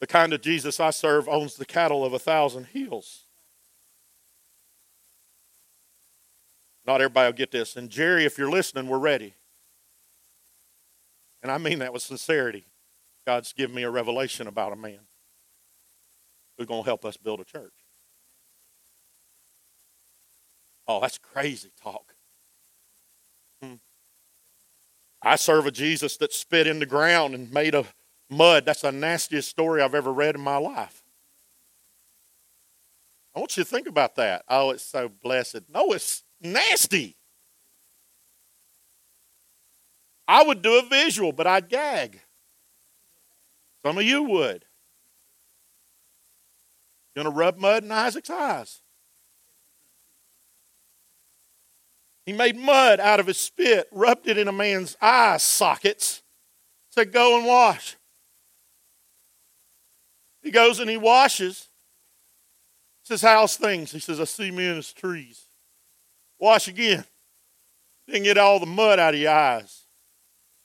The 0.00 0.06
kind 0.06 0.32
of 0.32 0.40
Jesus 0.40 0.78
I 0.78 0.90
serve 0.90 1.28
owns 1.28 1.56
the 1.56 1.66
cattle 1.66 2.04
of 2.04 2.12
a 2.12 2.18
thousand 2.20 2.66
hills. 2.66 3.24
Not 6.86 7.00
everybody 7.00 7.26
will 7.26 7.36
get 7.36 7.50
this. 7.50 7.76
And 7.76 7.90
Jerry, 7.90 8.24
if 8.24 8.38
you're 8.38 8.50
listening, 8.50 8.86
we're 8.86 8.98
ready. 8.98 9.34
And 11.42 11.50
I 11.50 11.58
mean 11.58 11.80
that 11.80 11.92
with 11.92 12.02
sincerity. 12.02 12.64
God's 13.26 13.52
given 13.52 13.74
me 13.74 13.82
a 13.82 13.90
revelation 13.90 14.46
about 14.46 14.72
a 14.72 14.76
man 14.76 15.00
who's 16.56 16.66
going 16.66 16.82
to 16.82 16.86
help 16.86 17.04
us 17.04 17.16
build 17.16 17.40
a 17.40 17.44
church. 17.44 17.74
Oh, 20.86 21.00
that's 21.00 21.18
crazy 21.18 21.70
talk. 21.82 22.14
I 25.22 25.36
serve 25.36 25.66
a 25.66 25.70
Jesus 25.70 26.16
that 26.18 26.32
spit 26.32 26.66
in 26.66 26.78
the 26.78 26.86
ground 26.86 27.34
and 27.34 27.52
made 27.52 27.74
of 27.74 27.94
mud. 28.30 28.64
That's 28.64 28.82
the 28.82 28.92
nastiest 28.92 29.48
story 29.48 29.82
I've 29.82 29.94
ever 29.94 30.12
read 30.12 30.36
in 30.36 30.40
my 30.40 30.56
life. 30.56 31.02
I 33.34 33.40
want 33.40 33.56
you 33.56 33.64
to 33.64 33.68
think 33.68 33.86
about 33.86 34.16
that. 34.16 34.44
Oh, 34.48 34.70
it's 34.70 34.84
so 34.84 35.08
blessed. 35.08 35.62
No, 35.72 35.92
it's 35.92 36.24
nasty. 36.40 37.16
I 40.26 40.42
would 40.42 40.60
do 40.60 40.78
a 40.78 40.82
visual, 40.82 41.32
but 41.32 41.46
I'd 41.46 41.68
gag. 41.68 42.20
Some 43.84 43.98
of 43.98 44.04
you 44.04 44.22
would. 44.24 44.64
To 47.16 47.30
rub 47.30 47.58
mud 47.58 47.82
in 47.82 47.90
Isaac's 47.90 48.30
eyes. 48.30 48.80
He 52.28 52.34
made 52.34 52.58
mud 52.58 53.00
out 53.00 53.20
of 53.20 53.26
his 53.26 53.38
spit, 53.38 53.88
rubbed 53.90 54.28
it 54.28 54.36
in 54.36 54.48
a 54.48 54.52
man's 54.52 54.98
eye 55.00 55.38
sockets, 55.38 56.22
said, 56.90 57.10
Go 57.10 57.38
and 57.38 57.46
wash. 57.46 57.96
He 60.42 60.50
goes 60.50 60.78
and 60.78 60.90
he 60.90 60.98
washes. 60.98 61.68
Says, 63.02 63.22
How's 63.22 63.56
things? 63.56 63.92
He 63.92 63.98
says, 63.98 64.20
I 64.20 64.24
see 64.24 64.50
men 64.50 64.76
as 64.76 64.92
trees. 64.92 65.46
Wash 66.38 66.68
again. 66.68 67.06
Didn't 68.06 68.24
get 68.24 68.36
all 68.36 68.60
the 68.60 68.66
mud 68.66 68.98
out 68.98 69.14
of 69.14 69.20
your 69.20 69.32
eyes. 69.32 69.86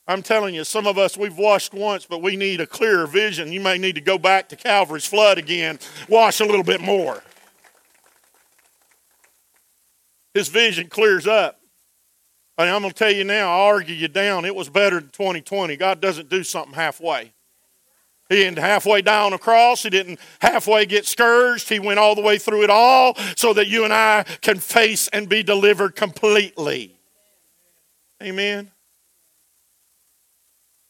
I'm 0.06 0.22
telling 0.22 0.54
you, 0.54 0.66
some 0.66 0.86
of 0.86 0.98
us, 0.98 1.16
we've 1.16 1.38
washed 1.38 1.74
once, 1.74 2.06
but 2.06 2.22
we 2.22 2.36
need 2.36 2.60
a 2.60 2.68
clearer 2.68 3.08
vision. 3.08 3.54
You 3.54 3.62
may 3.62 3.78
need 3.78 3.96
to 3.96 4.02
go 4.02 4.18
back 4.18 4.50
to 4.50 4.58
Calvary's 4.58 5.06
flood 5.06 5.38
again, 5.38 5.80
wash 6.10 6.42
a 6.42 6.46
little 6.46 6.62
bit 6.62 6.82
more 6.82 7.24
his 10.34 10.48
vision 10.50 10.88
clears 10.88 11.28
up. 11.28 11.60
And 12.58 12.70
I'm 12.70 12.82
going 12.82 12.94
to 12.94 12.98
tell 12.98 13.12
you 13.12 13.24
now, 13.24 13.52
I'll 13.52 13.66
argue 13.66 13.96
you 13.96 14.08
down. 14.08 14.46
It 14.46 14.56
was 14.56 14.70
better 14.70 15.00
than 15.00 15.10
2020. 15.10 15.76
God 15.78 16.00
doesn't 16.00 16.30
do 16.30 16.44
something 16.44 16.74
halfway. 16.74 17.34
He 18.30 18.36
didn't 18.36 18.60
halfway 18.60 19.02
down 19.02 19.34
a 19.34 19.38
cross. 19.38 19.84
He 19.84 19.90
didn't 19.90 20.20
halfway 20.40 20.86
get 20.86 21.06
scourged. 21.06 21.68
He 21.68 21.80
went 21.80 22.00
all 22.00 22.16
the 22.16 22.22
way 22.22 22.38
through 22.38 22.64
it 22.64 22.70
all 22.70 23.16
so 23.36 23.54
that 23.54 23.68
you 23.68 23.84
and 23.84 23.94
I 23.94 24.24
can 24.42 24.60
face 24.60 25.08
and 25.10 25.28
be 25.28 25.44
delivered 25.44 25.96
completely. 25.96 26.98
Amen. 28.22 28.72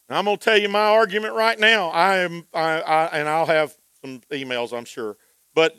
Now, 0.10 0.20
I'm 0.20 0.26
going 0.26 0.38
to 0.38 0.44
tell 0.44 0.58
you 0.58 0.70
my 0.70 0.88
argument 0.88 1.34
right 1.34 1.58
now. 1.58 1.90
I 1.90 2.18
am, 2.18 2.46
I, 2.54 2.82
I, 2.82 3.06
and 3.18 3.28
I'll 3.28 3.46
have 3.46 3.76
some 4.02 4.22
emails, 4.32 4.78
I'm 4.78 4.86
sure. 4.86 5.18
But 5.56 5.76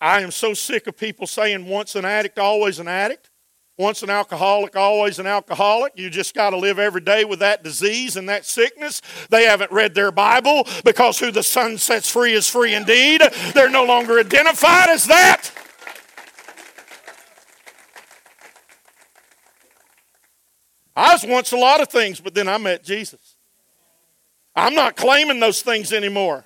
I 0.00 0.20
am 0.20 0.30
so 0.30 0.54
sick 0.54 0.86
of 0.86 0.96
people 0.96 1.26
saying 1.26 1.66
once 1.66 1.96
an 1.96 2.04
addict, 2.04 2.38
always 2.38 2.78
an 2.78 2.88
addict. 2.88 3.30
Once 3.76 4.02
an 4.02 4.10
alcoholic, 4.10 4.74
always 4.74 5.20
an 5.20 5.26
alcoholic. 5.26 5.92
You 5.94 6.10
just 6.10 6.34
got 6.34 6.50
to 6.50 6.56
live 6.56 6.80
every 6.80 7.00
day 7.00 7.24
with 7.24 7.38
that 7.38 7.62
disease 7.62 8.16
and 8.16 8.28
that 8.28 8.44
sickness. 8.44 9.00
They 9.30 9.44
haven't 9.44 9.70
read 9.70 9.94
their 9.94 10.10
Bible 10.10 10.66
because 10.84 11.20
who 11.20 11.30
the 11.30 11.44
Son 11.44 11.78
sets 11.78 12.10
free 12.10 12.32
is 12.32 12.50
free 12.50 12.74
indeed. 12.74 13.22
They're 13.54 13.70
no 13.70 13.84
longer 13.84 14.18
identified 14.18 14.88
as 14.88 15.06
that. 15.06 15.52
I 20.96 21.12
was 21.12 21.24
once 21.24 21.52
a 21.52 21.56
lot 21.56 21.80
of 21.80 21.86
things, 21.86 22.18
but 22.18 22.34
then 22.34 22.48
I 22.48 22.58
met 22.58 22.82
Jesus. 22.82 23.36
I'm 24.56 24.74
not 24.74 24.96
claiming 24.96 25.38
those 25.38 25.62
things 25.62 25.92
anymore. 25.92 26.44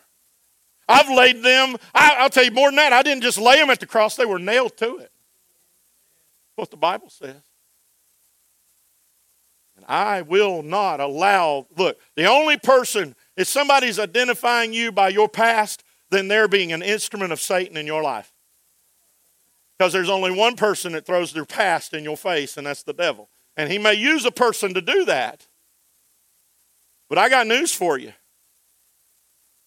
I've 0.93 1.09
laid 1.09 1.43
them, 1.43 1.77
I, 1.95 2.23
will 2.23 2.31
tell 2.31 2.45
you 2.45 2.51
more 2.51 2.69
than 2.69 2.77
that, 2.77 2.93
I 2.93 3.03
didn't 3.03 3.23
just 3.23 3.39
lay 3.39 3.57
them 3.57 3.71
at 3.71 3.81
the 3.81 3.87
cross, 3.87 4.17
they 4.17 4.27
were 4.27 4.39
nailed 4.39 4.77
to 4.79 4.99
it. 4.99 5.11
what 6.57 6.71
the 6.71 6.77
Bible 6.77 7.09
says. 7.09 7.43
And 9.77 9.87
I 9.89 10.23
will 10.23 10.63
not 10.63 11.01
allow, 11.01 11.67
look, 11.77 11.99
the 12.15 12.27
only 12.27 12.59
person, 12.59 13.17
if 13.37 13.49
somebody's 13.49 13.99
identifying 13.99 14.73
you 14.73 14.93
by 14.93 15.09
your 15.09 15.29
past, 15.29 15.83
then 16.11 16.29
they're 16.29 16.49
being 16.49 16.73
an 16.73 16.83
instrument 16.83 17.33
of 17.33 17.41
Satan 17.41 17.77
in 17.77 17.87
your 17.87 18.03
life. 18.03 18.33
Because 19.79 19.93
there's 19.93 20.11
only 20.11 20.31
one 20.31 20.57
person 20.57 20.93
that 20.93 21.07
throws 21.07 21.33
their 21.33 21.47
past 21.47 21.95
in 21.95 22.05
your 22.05 22.17
face, 22.17 22.57
and 22.57 22.67
that's 22.67 22.83
the 22.83 22.93
devil. 22.93 23.31
And 23.57 23.73
he 23.73 23.79
may 23.79 23.95
use 23.95 24.25
a 24.25 24.31
person 24.31 24.75
to 24.75 24.81
do 24.81 25.07
that. 25.07 25.47
But 27.09 27.19
I 27.19 27.29
got 27.29 27.47
news 27.47 27.73
for 27.75 27.99
you. 27.99 28.13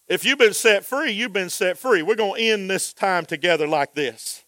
If 0.08 0.24
you've 0.24 0.38
been 0.38 0.54
set 0.54 0.84
free, 0.84 1.10
you've 1.10 1.32
been 1.32 1.50
set 1.50 1.78
free. 1.78 2.02
We're 2.02 2.14
going 2.14 2.40
to 2.40 2.48
end 2.48 2.70
this 2.70 2.92
time 2.92 3.26
together 3.26 3.66
like 3.66 3.94
this. 3.94 4.44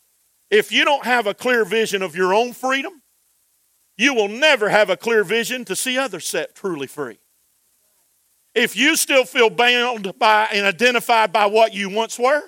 If 0.51 0.71
you 0.71 0.85
don't 0.85 1.05
have 1.05 1.27
a 1.27 1.35
clear 1.35 1.65
vision 1.65 2.03
of 2.03 2.15
your 2.15 2.33
own 2.33 2.53
freedom, 2.53 3.03
you 3.97 4.15
will 4.15 4.29
never 4.29 4.69
have 4.69 4.89
a 4.89 4.97
clear 4.97 5.25
vision 5.25 5.65
to 5.67 5.75
see 5.75 5.99
others 5.99 6.27
set 6.27 6.55
truly 6.55 6.87
free. 6.87 7.19
If 8.55 8.77
you 8.77 8.97
still 8.97 9.25
feel 9.25 9.51
bound 9.51 10.19
by 10.19 10.49
and 10.53 10.65
identified 10.65 11.33
by 11.33 11.47
what 11.47 11.75
you 11.75 11.91
once 11.91 12.19
were, 12.19 12.43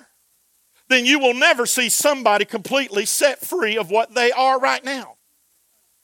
then 0.87 1.05
you 1.05 1.19
will 1.19 1.33
never 1.33 1.65
see 1.65 1.89
somebody 1.89 2.45
completely 2.45 3.05
set 3.05 3.39
free 3.39 3.77
of 3.77 3.91
what 3.91 4.15
they 4.15 4.31
are 4.31 4.59
right 4.59 4.83
now. 4.83 5.15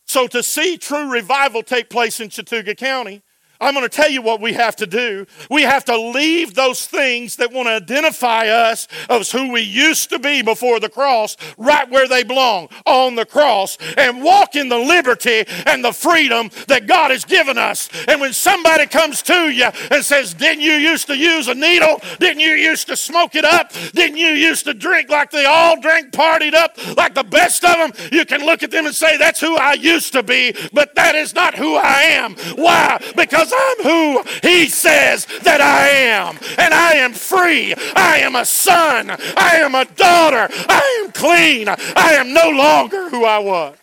So, 0.06 0.28
to 0.28 0.42
see 0.42 0.78
true 0.78 1.12
revival 1.12 1.64
take 1.64 1.90
place 1.90 2.22
in 2.22 2.30
Chattooga 2.30 2.78
County, 2.78 3.22
I'm 3.60 3.74
going 3.74 3.86
to 3.86 3.90
tell 3.90 4.10
you 4.10 4.22
what 4.22 4.42
we 4.42 4.54
have 4.54 4.76
to 4.78 4.88
do. 4.88 5.26
We 5.50 5.64
have 5.64 5.86
to 5.86 5.98
leave 5.98 6.54
those 6.54 6.86
things 6.86 7.38
that 7.38 7.52
want 7.52 7.68
to 7.68 7.74
identify 7.74 8.48
us 8.48 8.88
as 9.10 9.32
who 9.32 9.52
we 9.52 9.62
used 9.62 10.10
to 10.10 10.20
be 10.20 10.42
before 10.42 10.80
the 10.80 10.90
cross 10.90 11.38
right 11.58 11.90
where 11.90 12.08
they 12.08 12.24
belong, 12.24 12.70
on 12.86 13.16
the 13.16 13.26
cross, 13.26 13.78
and 13.98 14.24
walk 14.24 14.56
in 14.56 14.70
the 14.70 14.78
liberty 14.78 15.44
and 15.66 15.84
the 15.84 15.92
freedom 15.92 16.50
that 16.68 16.88
God 16.88 17.12
has 17.12 17.26
given 17.26 17.58
us. 17.58 17.90
And 18.08 18.22
when 18.22 18.34
somebody 18.34 18.86
comes 18.86 19.22
to 19.24 19.50
you 19.50 19.70
and 19.92 20.04
says, 20.04 20.34
Didn't 20.34 20.62
you 20.62 20.74
used 20.74 21.08
to 21.08 21.18
use 21.18 21.48
a 21.48 21.56
needle? 21.56 22.02
Didn't 22.20 22.40
you 22.40 22.52
used 22.52 22.88
to 22.88 22.98
smoke 22.98 23.36
it 23.36 23.46
up? 23.46 23.72
Didn't 23.94 24.18
you 24.18 24.30
used 24.30 24.66
to 24.66 24.74
drink 24.74 25.10
like 25.10 25.32
they 25.32 25.46
all 25.46 25.80
drank, 25.80 26.12
partied 26.12 26.54
up 26.54 26.78
like 26.96 27.14
the 27.14 27.24
best 27.24 27.64
of 27.64 27.78
them? 27.78 28.10
You 28.12 28.26
can 28.26 28.46
look 28.46 28.64
at 28.64 28.72
them 28.72 28.86
and 28.86 28.96
say, 28.96 29.18
That's 29.18 29.40
who 29.40 29.56
I 29.56 29.74
used 29.74 30.14
to 30.14 30.24
be, 30.24 30.54
but 30.74 30.96
that 30.96 31.16
is 31.16 31.34
not 31.34 31.56
who 31.56 31.76
I 31.76 32.02
am. 32.04 32.36
Why? 32.56 33.02
Because 33.16 33.47
because 33.48 33.78
I'm 33.80 33.84
who 33.84 34.24
He 34.48 34.68
says 34.70 35.26
that 35.44 35.62
I 35.62 35.88
am. 35.90 36.38
And 36.58 36.74
I 36.74 36.94
am 36.94 37.14
free. 37.14 37.74
I 37.96 38.20
am 38.20 38.36
a 38.36 38.46
son. 38.46 39.12
I 39.12 39.58
am 39.58 39.76
a 39.76 39.86
daughter. 39.86 40.48
I 40.52 41.04
am 41.04 41.12
clean. 41.12 41.68
I 41.70 42.14
am 42.14 42.34
no 42.34 42.50
longer 42.50 43.10
who 43.10 43.26
I 43.26 43.40
was. 43.40 43.78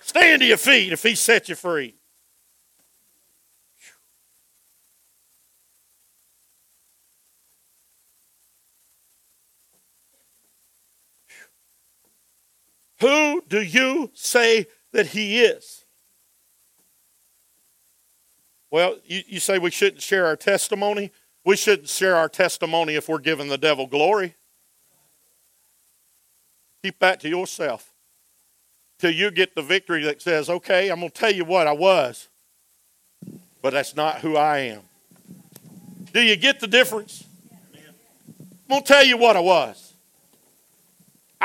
Stand 0.00 0.40
to 0.40 0.46
your 0.46 0.56
feet 0.56 0.92
if 0.92 1.02
He 1.02 1.14
set 1.14 1.48
you 1.48 1.54
free. 1.54 1.94
Who 13.00 13.42
do 13.46 13.60
you 13.60 14.10
say 14.14 14.66
that 14.92 15.08
He 15.08 15.42
is? 15.42 15.75
Well, 18.76 18.98
you, 19.06 19.22
you 19.26 19.40
say 19.40 19.58
we 19.58 19.70
shouldn't 19.70 20.02
share 20.02 20.26
our 20.26 20.36
testimony. 20.36 21.10
We 21.46 21.56
shouldn't 21.56 21.88
share 21.88 22.14
our 22.14 22.28
testimony 22.28 22.94
if 22.94 23.08
we're 23.08 23.20
giving 23.20 23.48
the 23.48 23.56
devil 23.56 23.86
glory. 23.86 24.34
Keep 26.82 26.98
that 26.98 27.20
to 27.20 27.28
yourself 27.30 27.94
till 28.98 29.12
you 29.12 29.30
get 29.30 29.54
the 29.54 29.62
victory 29.62 30.04
that 30.04 30.20
says, 30.20 30.50
okay, 30.50 30.90
I'm 30.90 31.00
going 31.00 31.10
to 31.10 31.18
tell 31.18 31.32
you 31.32 31.46
what 31.46 31.66
I 31.66 31.72
was, 31.72 32.28
but 33.62 33.72
that's 33.72 33.96
not 33.96 34.18
who 34.18 34.36
I 34.36 34.58
am. 34.58 34.82
Do 36.12 36.20
you 36.20 36.36
get 36.36 36.60
the 36.60 36.66
difference? 36.66 37.24
I'm 37.72 38.68
going 38.68 38.82
to 38.82 38.86
tell 38.86 39.06
you 39.06 39.16
what 39.16 39.36
I 39.36 39.40
was. 39.40 39.85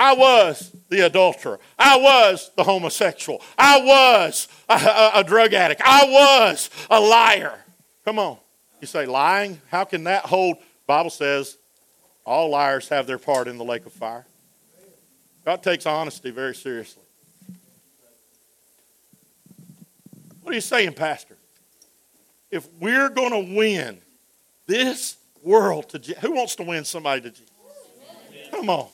I 0.01 0.13
was 0.13 0.75
the 0.89 1.05
adulterer. 1.05 1.59
I 1.77 1.95
was 1.95 2.49
the 2.57 2.63
homosexual. 2.63 3.39
I 3.55 3.79
was 3.81 4.47
a, 4.67 4.73
a, 4.73 5.11
a, 5.19 5.23
drug 5.23 5.53
addict. 5.53 5.79
I 5.85 6.05
was 6.05 6.71
a 6.89 6.99
liar. 6.99 7.63
Come 8.03 8.17
on. 8.17 8.37
You 8.79 8.87
say 8.87 9.05
lying? 9.05 9.61
How 9.69 9.83
can 9.83 10.05
that 10.05 10.25
hold? 10.25 10.57
Bible 10.87 11.11
says 11.11 11.55
all 12.25 12.49
liars 12.49 12.89
have 12.89 13.05
their 13.05 13.19
part 13.19 13.47
in 13.47 13.59
the 13.59 13.63
lake 13.63 13.85
of 13.85 13.93
fire. 13.93 14.25
God 15.45 15.61
takes 15.61 15.85
honesty 15.85 16.31
very 16.31 16.55
seriously. 16.55 17.03
What 20.41 20.53
are 20.53 20.55
you 20.55 20.61
saying, 20.61 20.93
Pastor? 20.93 21.37
If 22.49 22.67
we're 22.79 23.09
going 23.09 23.33
to 23.33 23.55
win 23.55 23.99
this 24.65 25.17
world 25.43 25.89
to 25.89 25.99
Jesus, 25.99 26.23
who 26.23 26.31
wants 26.31 26.55
to 26.55 26.63
win 26.63 26.85
somebody 26.85 27.21
to 27.21 27.29
Jesus? 27.29 27.51
Come 28.49 28.67
on 28.71 28.87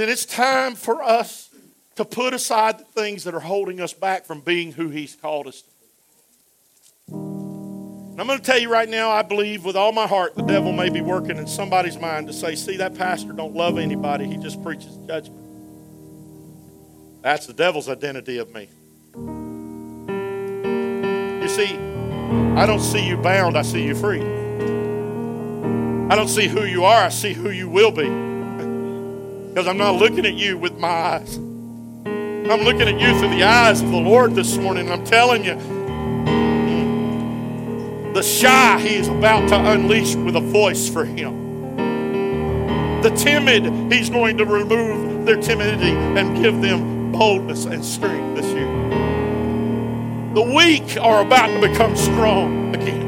then 0.00 0.08
it's 0.08 0.24
time 0.24 0.74
for 0.74 1.02
us 1.02 1.50
to 1.96 2.04
put 2.04 2.32
aside 2.32 2.78
the 2.78 2.84
things 2.84 3.24
that 3.24 3.34
are 3.34 3.40
holding 3.40 3.80
us 3.80 3.92
back 3.92 4.24
from 4.24 4.40
being 4.40 4.72
who 4.72 4.88
He's 4.88 5.14
called 5.14 5.46
us 5.46 5.60
to 5.60 5.68
be. 5.68 5.74
And 7.12 8.20
I'm 8.20 8.26
going 8.26 8.38
to 8.38 8.44
tell 8.44 8.58
you 8.58 8.70
right 8.70 8.88
now, 8.88 9.10
I 9.10 9.20
believe 9.22 9.64
with 9.64 9.76
all 9.76 9.92
my 9.92 10.06
heart 10.06 10.34
the 10.36 10.42
devil 10.42 10.72
may 10.72 10.88
be 10.88 11.02
working 11.02 11.36
in 11.36 11.46
somebody's 11.46 11.98
mind 11.98 12.28
to 12.28 12.32
say, 12.32 12.54
see, 12.54 12.78
that 12.78 12.94
pastor 12.94 13.32
don't 13.32 13.54
love 13.54 13.76
anybody, 13.76 14.26
he 14.26 14.38
just 14.38 14.62
preaches 14.62 14.96
judgment. 15.06 15.38
That's 17.22 17.46
the 17.46 17.52
devil's 17.52 17.88
identity 17.90 18.38
of 18.38 18.54
me. 18.54 18.68
You 21.42 21.48
see, 21.48 21.76
I 22.56 22.64
don't 22.64 22.80
see 22.80 23.06
you 23.06 23.18
bound, 23.18 23.58
I 23.58 23.62
see 23.62 23.84
you 23.84 23.94
free. 23.94 24.22
I 26.10 26.16
don't 26.16 26.28
see 26.28 26.48
who 26.48 26.64
you 26.64 26.84
are, 26.84 27.04
I 27.04 27.10
see 27.10 27.34
who 27.34 27.50
you 27.50 27.68
will 27.68 27.92
be. 27.92 28.29
Because 29.50 29.66
I'm 29.66 29.78
not 29.78 29.96
looking 29.96 30.24
at 30.26 30.34
you 30.34 30.56
with 30.56 30.78
my 30.78 30.88
eyes. 30.88 31.36
I'm 31.36 32.62
looking 32.62 32.82
at 32.82 33.00
you 33.00 33.18
through 33.18 33.30
the 33.30 33.42
eyes 33.42 33.82
of 33.82 33.90
the 33.90 33.98
Lord 33.98 34.36
this 34.36 34.56
morning. 34.56 34.92
I'm 34.92 35.04
telling 35.04 35.44
you, 35.44 35.56
the 38.14 38.22
shy 38.22 38.78
He 38.78 38.94
is 38.94 39.08
about 39.08 39.48
to 39.48 39.56
unleash 39.72 40.14
with 40.14 40.36
a 40.36 40.40
voice 40.40 40.88
for 40.88 41.04
Him. 41.04 41.74
The 43.02 43.10
timid 43.10 43.92
He's 43.92 44.08
going 44.08 44.38
to 44.38 44.44
remove 44.44 45.26
their 45.26 45.40
timidity 45.40 45.90
and 45.90 46.40
give 46.40 46.62
them 46.62 47.10
boldness 47.10 47.64
and 47.64 47.84
strength 47.84 48.40
this 48.40 48.46
year. 48.52 48.70
The 50.34 50.42
weak 50.42 50.96
are 50.96 51.22
about 51.22 51.48
to 51.48 51.60
become 51.68 51.96
strong 51.96 52.72
again. 52.72 52.99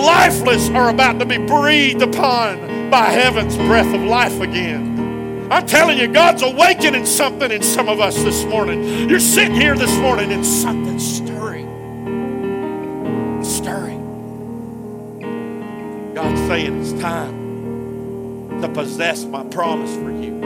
Lifeless 0.00 0.70
are 0.70 0.88
about 0.88 1.18
to 1.18 1.26
be 1.26 1.36
breathed 1.36 2.00
upon 2.00 2.88
by 2.90 3.04
heaven's 3.04 3.54
breath 3.56 3.92
of 3.94 4.00
life 4.00 4.40
again. 4.40 5.48
I'm 5.52 5.66
telling 5.66 5.98
you, 5.98 6.08
God's 6.08 6.42
awakening 6.42 7.04
something 7.04 7.50
in 7.50 7.62
some 7.62 7.86
of 7.86 8.00
us 8.00 8.14
this 8.22 8.44
morning. 8.46 9.10
You're 9.10 9.20
sitting 9.20 9.54
here 9.54 9.76
this 9.76 9.94
morning 9.98 10.32
and 10.32 10.46
something's 10.46 11.16
stirring. 11.16 11.66
stirring. 13.44 14.00
God's 16.14 16.40
saying 16.48 16.80
it's 16.80 16.92
time 17.02 18.60
to 18.62 18.68
possess 18.70 19.24
my 19.26 19.44
promise 19.44 19.94
for 19.96 20.10
you. 20.10 20.40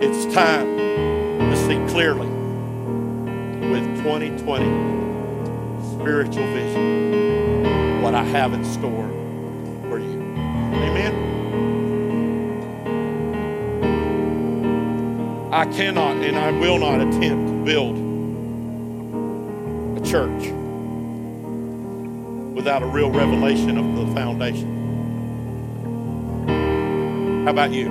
It's 0.00 0.24
time 0.34 0.78
to 0.78 1.56
see 1.56 1.76
clearly 1.92 2.28
with 3.68 3.84
2020 4.02 4.64
spiritual 5.98 6.46
vision 6.54 7.03
what 8.04 8.14
I 8.14 8.22
have 8.22 8.52
in 8.52 8.62
store 8.66 9.08
for 9.88 9.98
you. 9.98 10.20
Amen. 10.20 11.14
I 15.50 15.64
cannot 15.64 16.18
and 16.18 16.36
I 16.36 16.50
will 16.50 16.78
not 16.78 17.00
attempt 17.00 17.48
to 17.48 17.64
build 17.64 17.96
a 19.96 20.00
church 20.06 20.52
without 22.54 22.82
a 22.82 22.86
real 22.86 23.10
revelation 23.10 23.78
of 23.78 23.96
the 23.96 24.04
foundation. 24.14 24.68
How 27.46 27.52
about 27.52 27.72
you? 27.72 27.88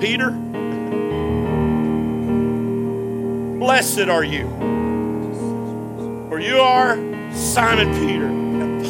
Peter, 0.00 0.30
blessed 3.58 4.08
are 4.08 4.24
you, 4.24 4.46
for 6.28 6.40
you 6.40 6.58
are 6.58 6.96
Simon 7.32 7.92
Peter. 8.06 8.26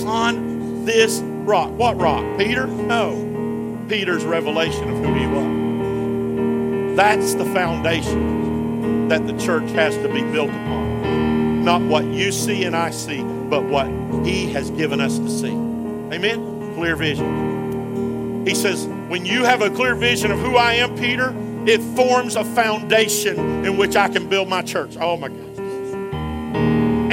Upon 0.01 0.85
this 0.85 1.21
rock. 1.21 1.71
What 1.73 2.01
rock? 2.01 2.25
Peter? 2.39 2.67
No. 2.67 3.85
Peter's 3.89 4.25
revelation 4.25 4.89
of 4.89 4.97
who 5.05 5.15
he 5.15 5.27
was. 5.27 6.97
That's 6.97 7.35
the 7.35 7.45
foundation 7.47 9.09
that 9.09 9.27
the 9.27 9.37
church 9.39 9.71
has 9.73 9.97
to 9.97 10.09
be 10.13 10.23
built 10.23 10.51
upon. 10.51 11.65
Not 11.65 11.83
what 11.83 12.05
you 12.07 12.33
see 12.33 12.65
and 12.65 12.75
I 12.75 12.91
see, 12.91 13.23
but 13.23 13.65
what 13.65 13.87
he 14.25 14.51
has 14.53 14.71
given 14.71 15.01
us 15.01 15.19
to 15.19 15.29
see. 15.29 15.53
Amen? 15.53 16.75
Clear 16.75 16.97
vision. 16.97 18.47
He 18.47 18.55
says, 18.55 18.87
when 19.09 19.27
you 19.27 19.45
have 19.45 19.61
a 19.61 19.71
clear 19.71 19.95
vision 19.95 20.31
of 20.31 20.39
who 20.39 20.57
I 20.57 20.75
am, 20.75 20.97
Peter, 20.97 21.35
it 21.67 21.81
forms 21.97 22.37
a 22.37 22.45
foundation 22.45 23.65
in 23.65 23.77
which 23.77 23.97
I 23.97 24.09
can 24.09 24.29
build 24.29 24.49
my 24.49 24.63
church. 24.63 24.97
Oh 24.97 25.17
my 25.17 25.29
gosh. 25.29 25.46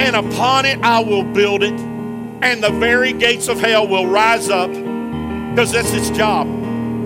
And 0.04 0.14
upon 0.16 0.66
it 0.66 0.78
I 0.82 1.00
will 1.00 1.24
build 1.24 1.62
it 1.62 1.72
and 1.72 2.62
the 2.62 2.70
very 2.70 3.14
gates 3.14 3.48
of 3.48 3.58
hell 3.58 3.88
will 3.88 4.06
rise 4.06 4.50
up 4.50 4.68
because 4.68 5.72
that's 5.72 5.90
its 5.92 6.10
job. 6.10 6.46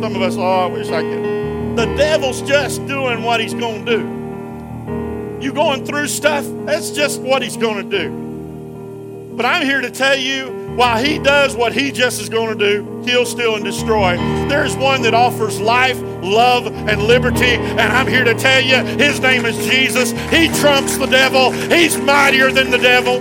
Some 0.01 0.17
of 0.17 0.23
us, 0.23 0.37
oh, 0.37 0.43
I 0.43 0.67
wish 0.67 0.89
I 0.89 1.03
could. 1.03 1.77
The 1.77 1.87
devil's 1.97 2.43
just 2.43 2.85
doing 2.89 3.23
what 3.23 3.39
he's 3.39 3.55
going 3.55 3.87
to 3.87 3.99
do. 3.99 5.39
You 5.41 5.53
going 5.53 5.87
through 5.87 6.09
stuff, 6.09 6.45
that's 6.67 6.91
just 6.91 7.21
what 7.21 7.41
he's 7.41 7.57
going 7.57 7.89
to 7.89 7.99
do. 7.99 9.35
But 9.37 9.47
I'm 9.47 9.65
here 9.65 9.81
to 9.81 9.93
tell 9.93 10.17
you, 10.17 10.58
while 10.79 11.05
he 11.05 11.18
does 11.18 11.55
what 11.57 11.72
he 11.72 11.91
just 11.91 12.20
is 12.20 12.29
going 12.29 12.57
to 12.57 12.64
do, 12.64 13.03
kill, 13.05 13.26
steal, 13.26 13.57
and 13.57 13.64
destroy, 13.64 14.16
there's 14.49 14.76
one 14.76 15.03
that 15.03 15.12
offers 15.12 15.61
life, 15.61 15.99
love, 16.22 16.68
and 16.68 17.03
liberty. 17.03 17.47
And 17.47 17.81
I'm 17.81 18.07
here 18.07 18.22
to 18.22 18.35
tell 18.35 18.62
you, 18.62 18.76
his 18.97 19.18
name 19.18 19.45
is 19.45 19.57
Jesus. 19.66 20.12
He 20.31 20.47
trumps 20.61 20.97
the 20.97 21.07
devil, 21.07 21.51
he's 21.51 21.99
mightier 21.99 22.53
than 22.53 22.70
the 22.70 22.79
devil 22.79 23.16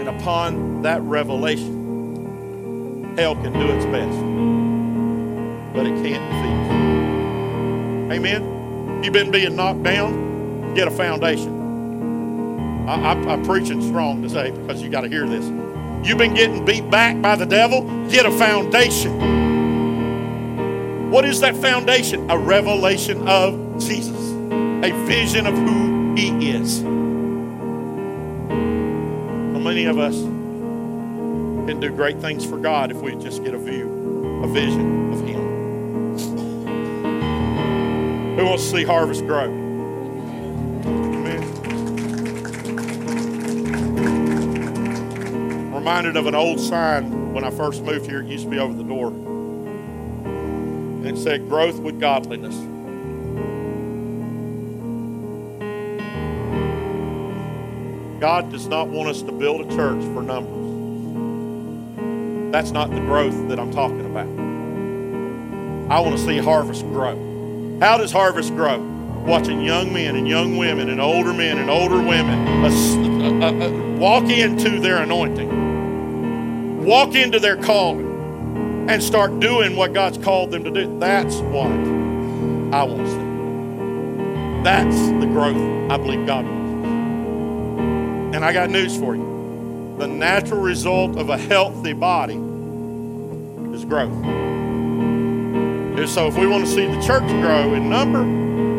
And 0.00 0.08
upon 0.08 0.82
that 0.82 1.02
revelation, 1.02 3.14
hell 3.16 3.36
can 3.36 3.52
do 3.52 3.70
its 3.70 3.84
best, 3.84 4.18
but 5.72 5.86
it 5.86 5.94
can't 6.02 6.32
defeat. 6.32 6.72
Amen. 8.16 8.42
You've 9.04 9.12
been 9.12 9.30
being 9.30 9.54
knocked 9.54 9.84
down, 9.84 10.74
get 10.74 10.88
a 10.88 10.90
foundation. 10.90 11.57
I, 12.88 13.12
am 13.12 13.44
preaching 13.44 13.82
strong 13.82 14.22
today 14.22 14.50
because 14.50 14.80
you 14.80 14.88
got 14.88 15.02
to 15.02 15.08
hear 15.08 15.26
this. 15.26 15.44
You've 16.06 16.18
been 16.18 16.32
getting 16.34 16.64
beat 16.64 16.90
back 16.90 17.20
by 17.20 17.36
the 17.36 17.44
devil, 17.44 17.82
get 18.08 18.24
a 18.24 18.30
foundation. 18.30 19.36
What 21.10 21.24
is 21.24 21.40
that 21.40 21.56
foundation? 21.56 22.30
A 22.30 22.38
revelation 22.38 23.28
of 23.28 23.78
Jesus, 23.78 24.30
a 24.84 24.90
vision 25.06 25.46
of 25.46 25.54
who 25.54 26.14
he 26.14 26.50
is 26.50 26.82
How 29.58 29.64
many 29.64 29.84
of 29.84 29.98
us 29.98 30.14
can 31.68 31.80
do 31.80 31.90
great 31.90 32.18
things 32.20 32.44
for 32.44 32.58
God 32.58 32.90
if 32.90 32.96
we 32.98 33.14
just 33.16 33.44
get 33.44 33.54
a 33.54 33.58
view, 33.58 34.42
a 34.42 34.48
vision 34.48 35.12
of 35.12 35.20
Him. 35.26 36.16
Who 38.36 38.44
wants 38.46 38.64
to 38.64 38.70
see 38.70 38.84
harvest 38.84 39.26
grow? 39.26 39.67
Reminded 45.88 46.16
of 46.18 46.26
an 46.26 46.34
old 46.34 46.60
sign 46.60 47.32
when 47.32 47.44
I 47.44 47.50
first 47.50 47.82
moved 47.82 48.04
here. 48.04 48.20
It 48.20 48.26
used 48.26 48.44
to 48.44 48.50
be 48.50 48.58
over 48.58 48.74
the 48.74 48.82
door. 48.84 49.06
And 49.08 51.06
it 51.06 51.16
said, 51.16 51.48
Growth 51.48 51.78
with 51.78 51.98
godliness. 51.98 52.54
God 58.20 58.52
does 58.52 58.66
not 58.66 58.88
want 58.88 59.08
us 59.08 59.22
to 59.22 59.32
build 59.32 59.62
a 59.62 59.74
church 59.74 60.02
for 60.12 60.20
numbers. 60.20 60.66
That's 62.52 62.70
not 62.70 62.90
the 62.90 63.00
growth 63.00 63.48
that 63.48 63.58
I'm 63.58 63.70
talking 63.70 64.04
about. 64.04 64.28
I 65.90 66.00
want 66.00 66.18
to 66.18 66.22
see 66.22 66.36
harvest 66.36 66.82
grow. 66.82 67.78
How 67.80 67.96
does 67.96 68.12
harvest 68.12 68.54
grow? 68.54 68.78
Watching 69.26 69.62
young 69.62 69.94
men 69.94 70.16
and 70.16 70.28
young 70.28 70.58
women 70.58 70.90
and 70.90 71.00
older 71.00 71.32
men 71.32 71.56
and 71.56 71.70
older 71.70 71.96
women 71.96 72.46
uh, 73.42 73.70
walk 73.98 74.24
into 74.24 74.80
their 74.80 74.98
anointing, 74.98 75.67
walk 76.88 77.14
into 77.14 77.38
their 77.38 77.58
calling, 77.58 78.88
and 78.88 79.02
start 79.02 79.38
doing 79.40 79.76
what 79.76 79.92
God's 79.92 80.16
called 80.16 80.50
them 80.50 80.64
to 80.64 80.70
do. 80.70 80.98
That's 80.98 81.36
what 81.36 81.66
I 81.66 82.82
want 82.82 83.04
to 83.04 83.10
see. 83.10 84.62
That's 84.64 84.96
the 85.20 85.26
growth 85.26 85.92
I 85.92 85.98
believe 85.98 86.26
God 86.26 86.46
wants. 86.46 86.88
And 88.34 88.42
I 88.42 88.54
got 88.54 88.70
news 88.70 88.96
for 88.96 89.14
you. 89.14 89.94
The 89.98 90.06
natural 90.06 90.62
result 90.62 91.18
of 91.18 91.28
a 91.28 91.36
healthy 91.36 91.92
body 91.92 92.36
is 93.76 93.84
growth. 93.84 94.24
And 94.24 96.08
so, 96.08 96.26
if 96.28 96.38
we 96.38 96.46
want 96.46 96.64
to 96.64 96.70
see 96.70 96.86
the 96.86 97.02
church 97.02 97.28
grow 97.28 97.74
in 97.74 97.90
number, 97.90 98.24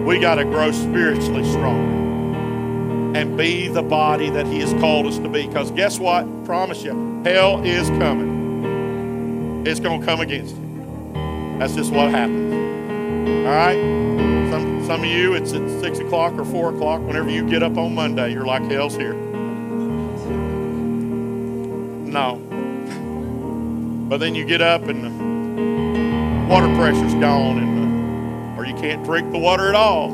we 0.03 0.17
got 0.17 0.35
to 0.35 0.45
grow 0.45 0.71
spiritually 0.71 1.47
strong 1.51 3.15
and 3.15 3.37
be 3.37 3.67
the 3.67 3.83
body 3.83 4.31
that 4.31 4.47
He 4.47 4.61
has 4.61 4.73
called 4.81 5.05
us 5.05 5.19
to 5.19 5.29
be. 5.29 5.45
Because 5.45 5.69
guess 5.69 5.99
what? 5.99 6.25
Promise 6.45 6.81
you, 6.83 7.08
hell 7.23 7.63
is 7.63 7.89
coming. 7.89 9.65
It's 9.65 9.79
going 9.79 9.99
to 9.99 10.05
come 10.05 10.21
against 10.21 10.55
you. 10.55 10.69
That's 11.59 11.75
just 11.75 11.91
what 11.91 12.09
happens. 12.11 12.53
All 13.45 13.53
right? 13.53 13.77
Some, 14.49 14.85
some 14.85 15.01
of 15.01 15.05
you, 15.05 15.33
it's 15.33 15.51
at 15.53 15.69
6 15.81 15.99
o'clock 15.99 16.33
or 16.33 16.45
4 16.45 16.75
o'clock. 16.75 17.01
Whenever 17.01 17.29
you 17.29 17.47
get 17.47 17.61
up 17.61 17.77
on 17.77 17.93
Monday, 17.93 18.31
you're 18.31 18.45
like, 18.45 18.63
hell's 18.63 18.95
here. 18.95 19.13
No. 22.05 22.37
But 24.07 24.19
then 24.19 24.33
you 24.33 24.45
get 24.45 24.61
up 24.61 24.83
and 24.83 25.03
the 25.03 26.49
water 26.49 26.73
pressure's 26.75 27.13
gone, 27.15 27.59
and 27.59 27.77
the, 27.77 28.59
or 28.59 28.65
you 28.65 28.73
can't 28.75 29.03
drink 29.03 29.31
the 29.31 29.37
water 29.37 29.67
at 29.67 29.75
all. 29.75 30.09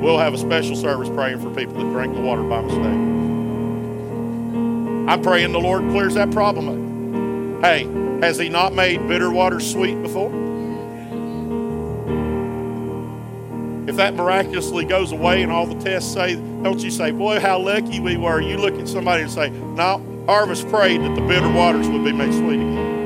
We'll 0.00 0.18
have 0.18 0.34
a 0.34 0.38
special 0.38 0.74
service 0.74 1.08
praying 1.08 1.40
for 1.40 1.50
people 1.54 1.74
that 1.74 1.92
drink 1.92 2.14
the 2.14 2.20
water 2.20 2.42
by 2.42 2.60
mistake. 2.62 3.19
I'm 5.10 5.22
praying 5.22 5.50
the 5.50 5.60
Lord 5.60 5.82
clears 5.90 6.14
that 6.14 6.30
problem 6.30 6.68
up. 7.58 7.64
Hey, 7.64 7.84
has 8.24 8.38
He 8.38 8.48
not 8.48 8.72
made 8.72 9.06
bitter 9.08 9.30
water 9.30 9.58
sweet 9.58 10.00
before? 10.02 10.30
if 13.90 13.96
that 13.96 14.14
miraculously 14.14 14.84
goes 14.84 15.10
away 15.10 15.42
and 15.42 15.50
all 15.50 15.66
the 15.66 15.74
tests 15.80 16.12
say, 16.12 16.36
don't 16.62 16.78
you 16.78 16.92
say, 16.92 17.10
boy, 17.10 17.40
how 17.40 17.58
lucky 17.58 17.98
we 17.98 18.16
were. 18.16 18.40
You 18.40 18.56
look 18.56 18.78
at 18.78 18.86
somebody 18.86 19.24
and 19.24 19.32
say, 19.32 19.50
no, 19.50 20.00
Harvest 20.26 20.68
prayed 20.68 21.00
that 21.02 21.16
the 21.16 21.20
bitter 21.22 21.50
waters 21.50 21.88
would 21.88 22.04
be 22.04 22.12
made 22.12 22.32
sweet 22.32 22.60
again. 22.60 23.00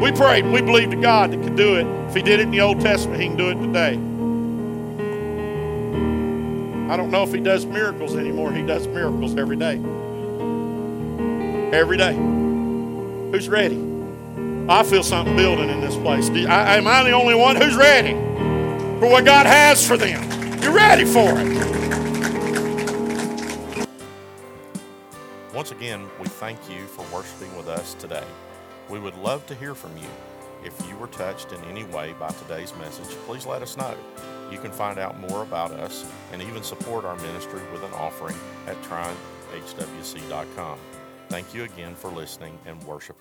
We 0.00 0.10
prayed, 0.12 0.46
we 0.46 0.62
believed 0.62 0.92
to 0.92 0.96
God 0.96 1.32
that 1.32 1.42
could 1.42 1.56
do 1.56 1.76
it. 1.76 1.86
If 2.08 2.14
He 2.14 2.22
did 2.22 2.40
it 2.40 2.44
in 2.44 2.50
the 2.50 2.62
Old 2.62 2.80
Testament, 2.80 3.20
He 3.20 3.28
can 3.28 3.36
do 3.36 3.50
it 3.50 3.56
today. 3.56 3.92
I 6.90 6.96
don't 6.96 7.10
know 7.10 7.24
if 7.24 7.32
He 7.34 7.40
does 7.40 7.66
miracles 7.66 8.16
anymore. 8.16 8.54
He 8.54 8.62
does 8.62 8.86
miracles 8.86 9.36
every 9.36 9.56
day. 9.56 9.76
Every 11.72 11.96
day. 11.96 12.14
Who's 12.14 13.48
ready? 13.48 13.84
I 14.68 14.82
feel 14.82 15.02
something 15.02 15.36
building 15.36 15.70
in 15.70 15.80
this 15.80 15.96
place. 15.96 16.28
I, 16.30 16.76
am 16.76 16.86
I 16.86 17.02
the 17.04 17.12
only 17.12 17.34
one 17.34 17.56
who's 17.56 17.76
ready? 17.76 18.28
for 18.98 19.08
what 19.08 19.24
God 19.24 19.46
has 19.46 19.86
for 19.86 19.96
them. 19.96 20.22
You're 20.60 20.72
ready 20.72 21.04
for 21.04 21.34
it. 21.36 21.68
Once 25.54 25.70
again, 25.70 26.08
we 26.20 26.26
thank 26.26 26.58
you 26.68 26.86
for 26.86 27.04
worshiping 27.14 27.56
with 27.56 27.68
us 27.68 27.94
today. 27.94 28.24
We 28.88 28.98
would 28.98 29.16
love 29.16 29.46
to 29.46 29.54
hear 29.54 29.74
from 29.74 29.96
you. 29.96 30.08
If 30.64 30.74
you 30.88 30.96
were 30.96 31.06
touched 31.08 31.52
in 31.52 31.62
any 31.64 31.84
way 31.84 32.14
by 32.18 32.30
today's 32.30 32.74
message, 32.76 33.14
please 33.26 33.46
let 33.46 33.62
us 33.62 33.76
know. 33.76 33.94
You 34.50 34.58
can 34.58 34.72
find 34.72 34.98
out 34.98 35.18
more 35.20 35.42
about 35.42 35.70
us 35.70 36.04
and 36.32 36.42
even 36.42 36.64
support 36.64 37.04
our 37.04 37.16
ministry 37.16 37.60
with 37.72 37.84
an 37.84 37.92
offering 37.92 38.36
at 38.66 38.80
trionhwc.com. 38.82 40.78
Thank 41.28 41.54
you 41.54 41.64
again 41.64 41.94
for 41.94 42.10
listening 42.10 42.58
and 42.66 42.82
worship 42.84 43.16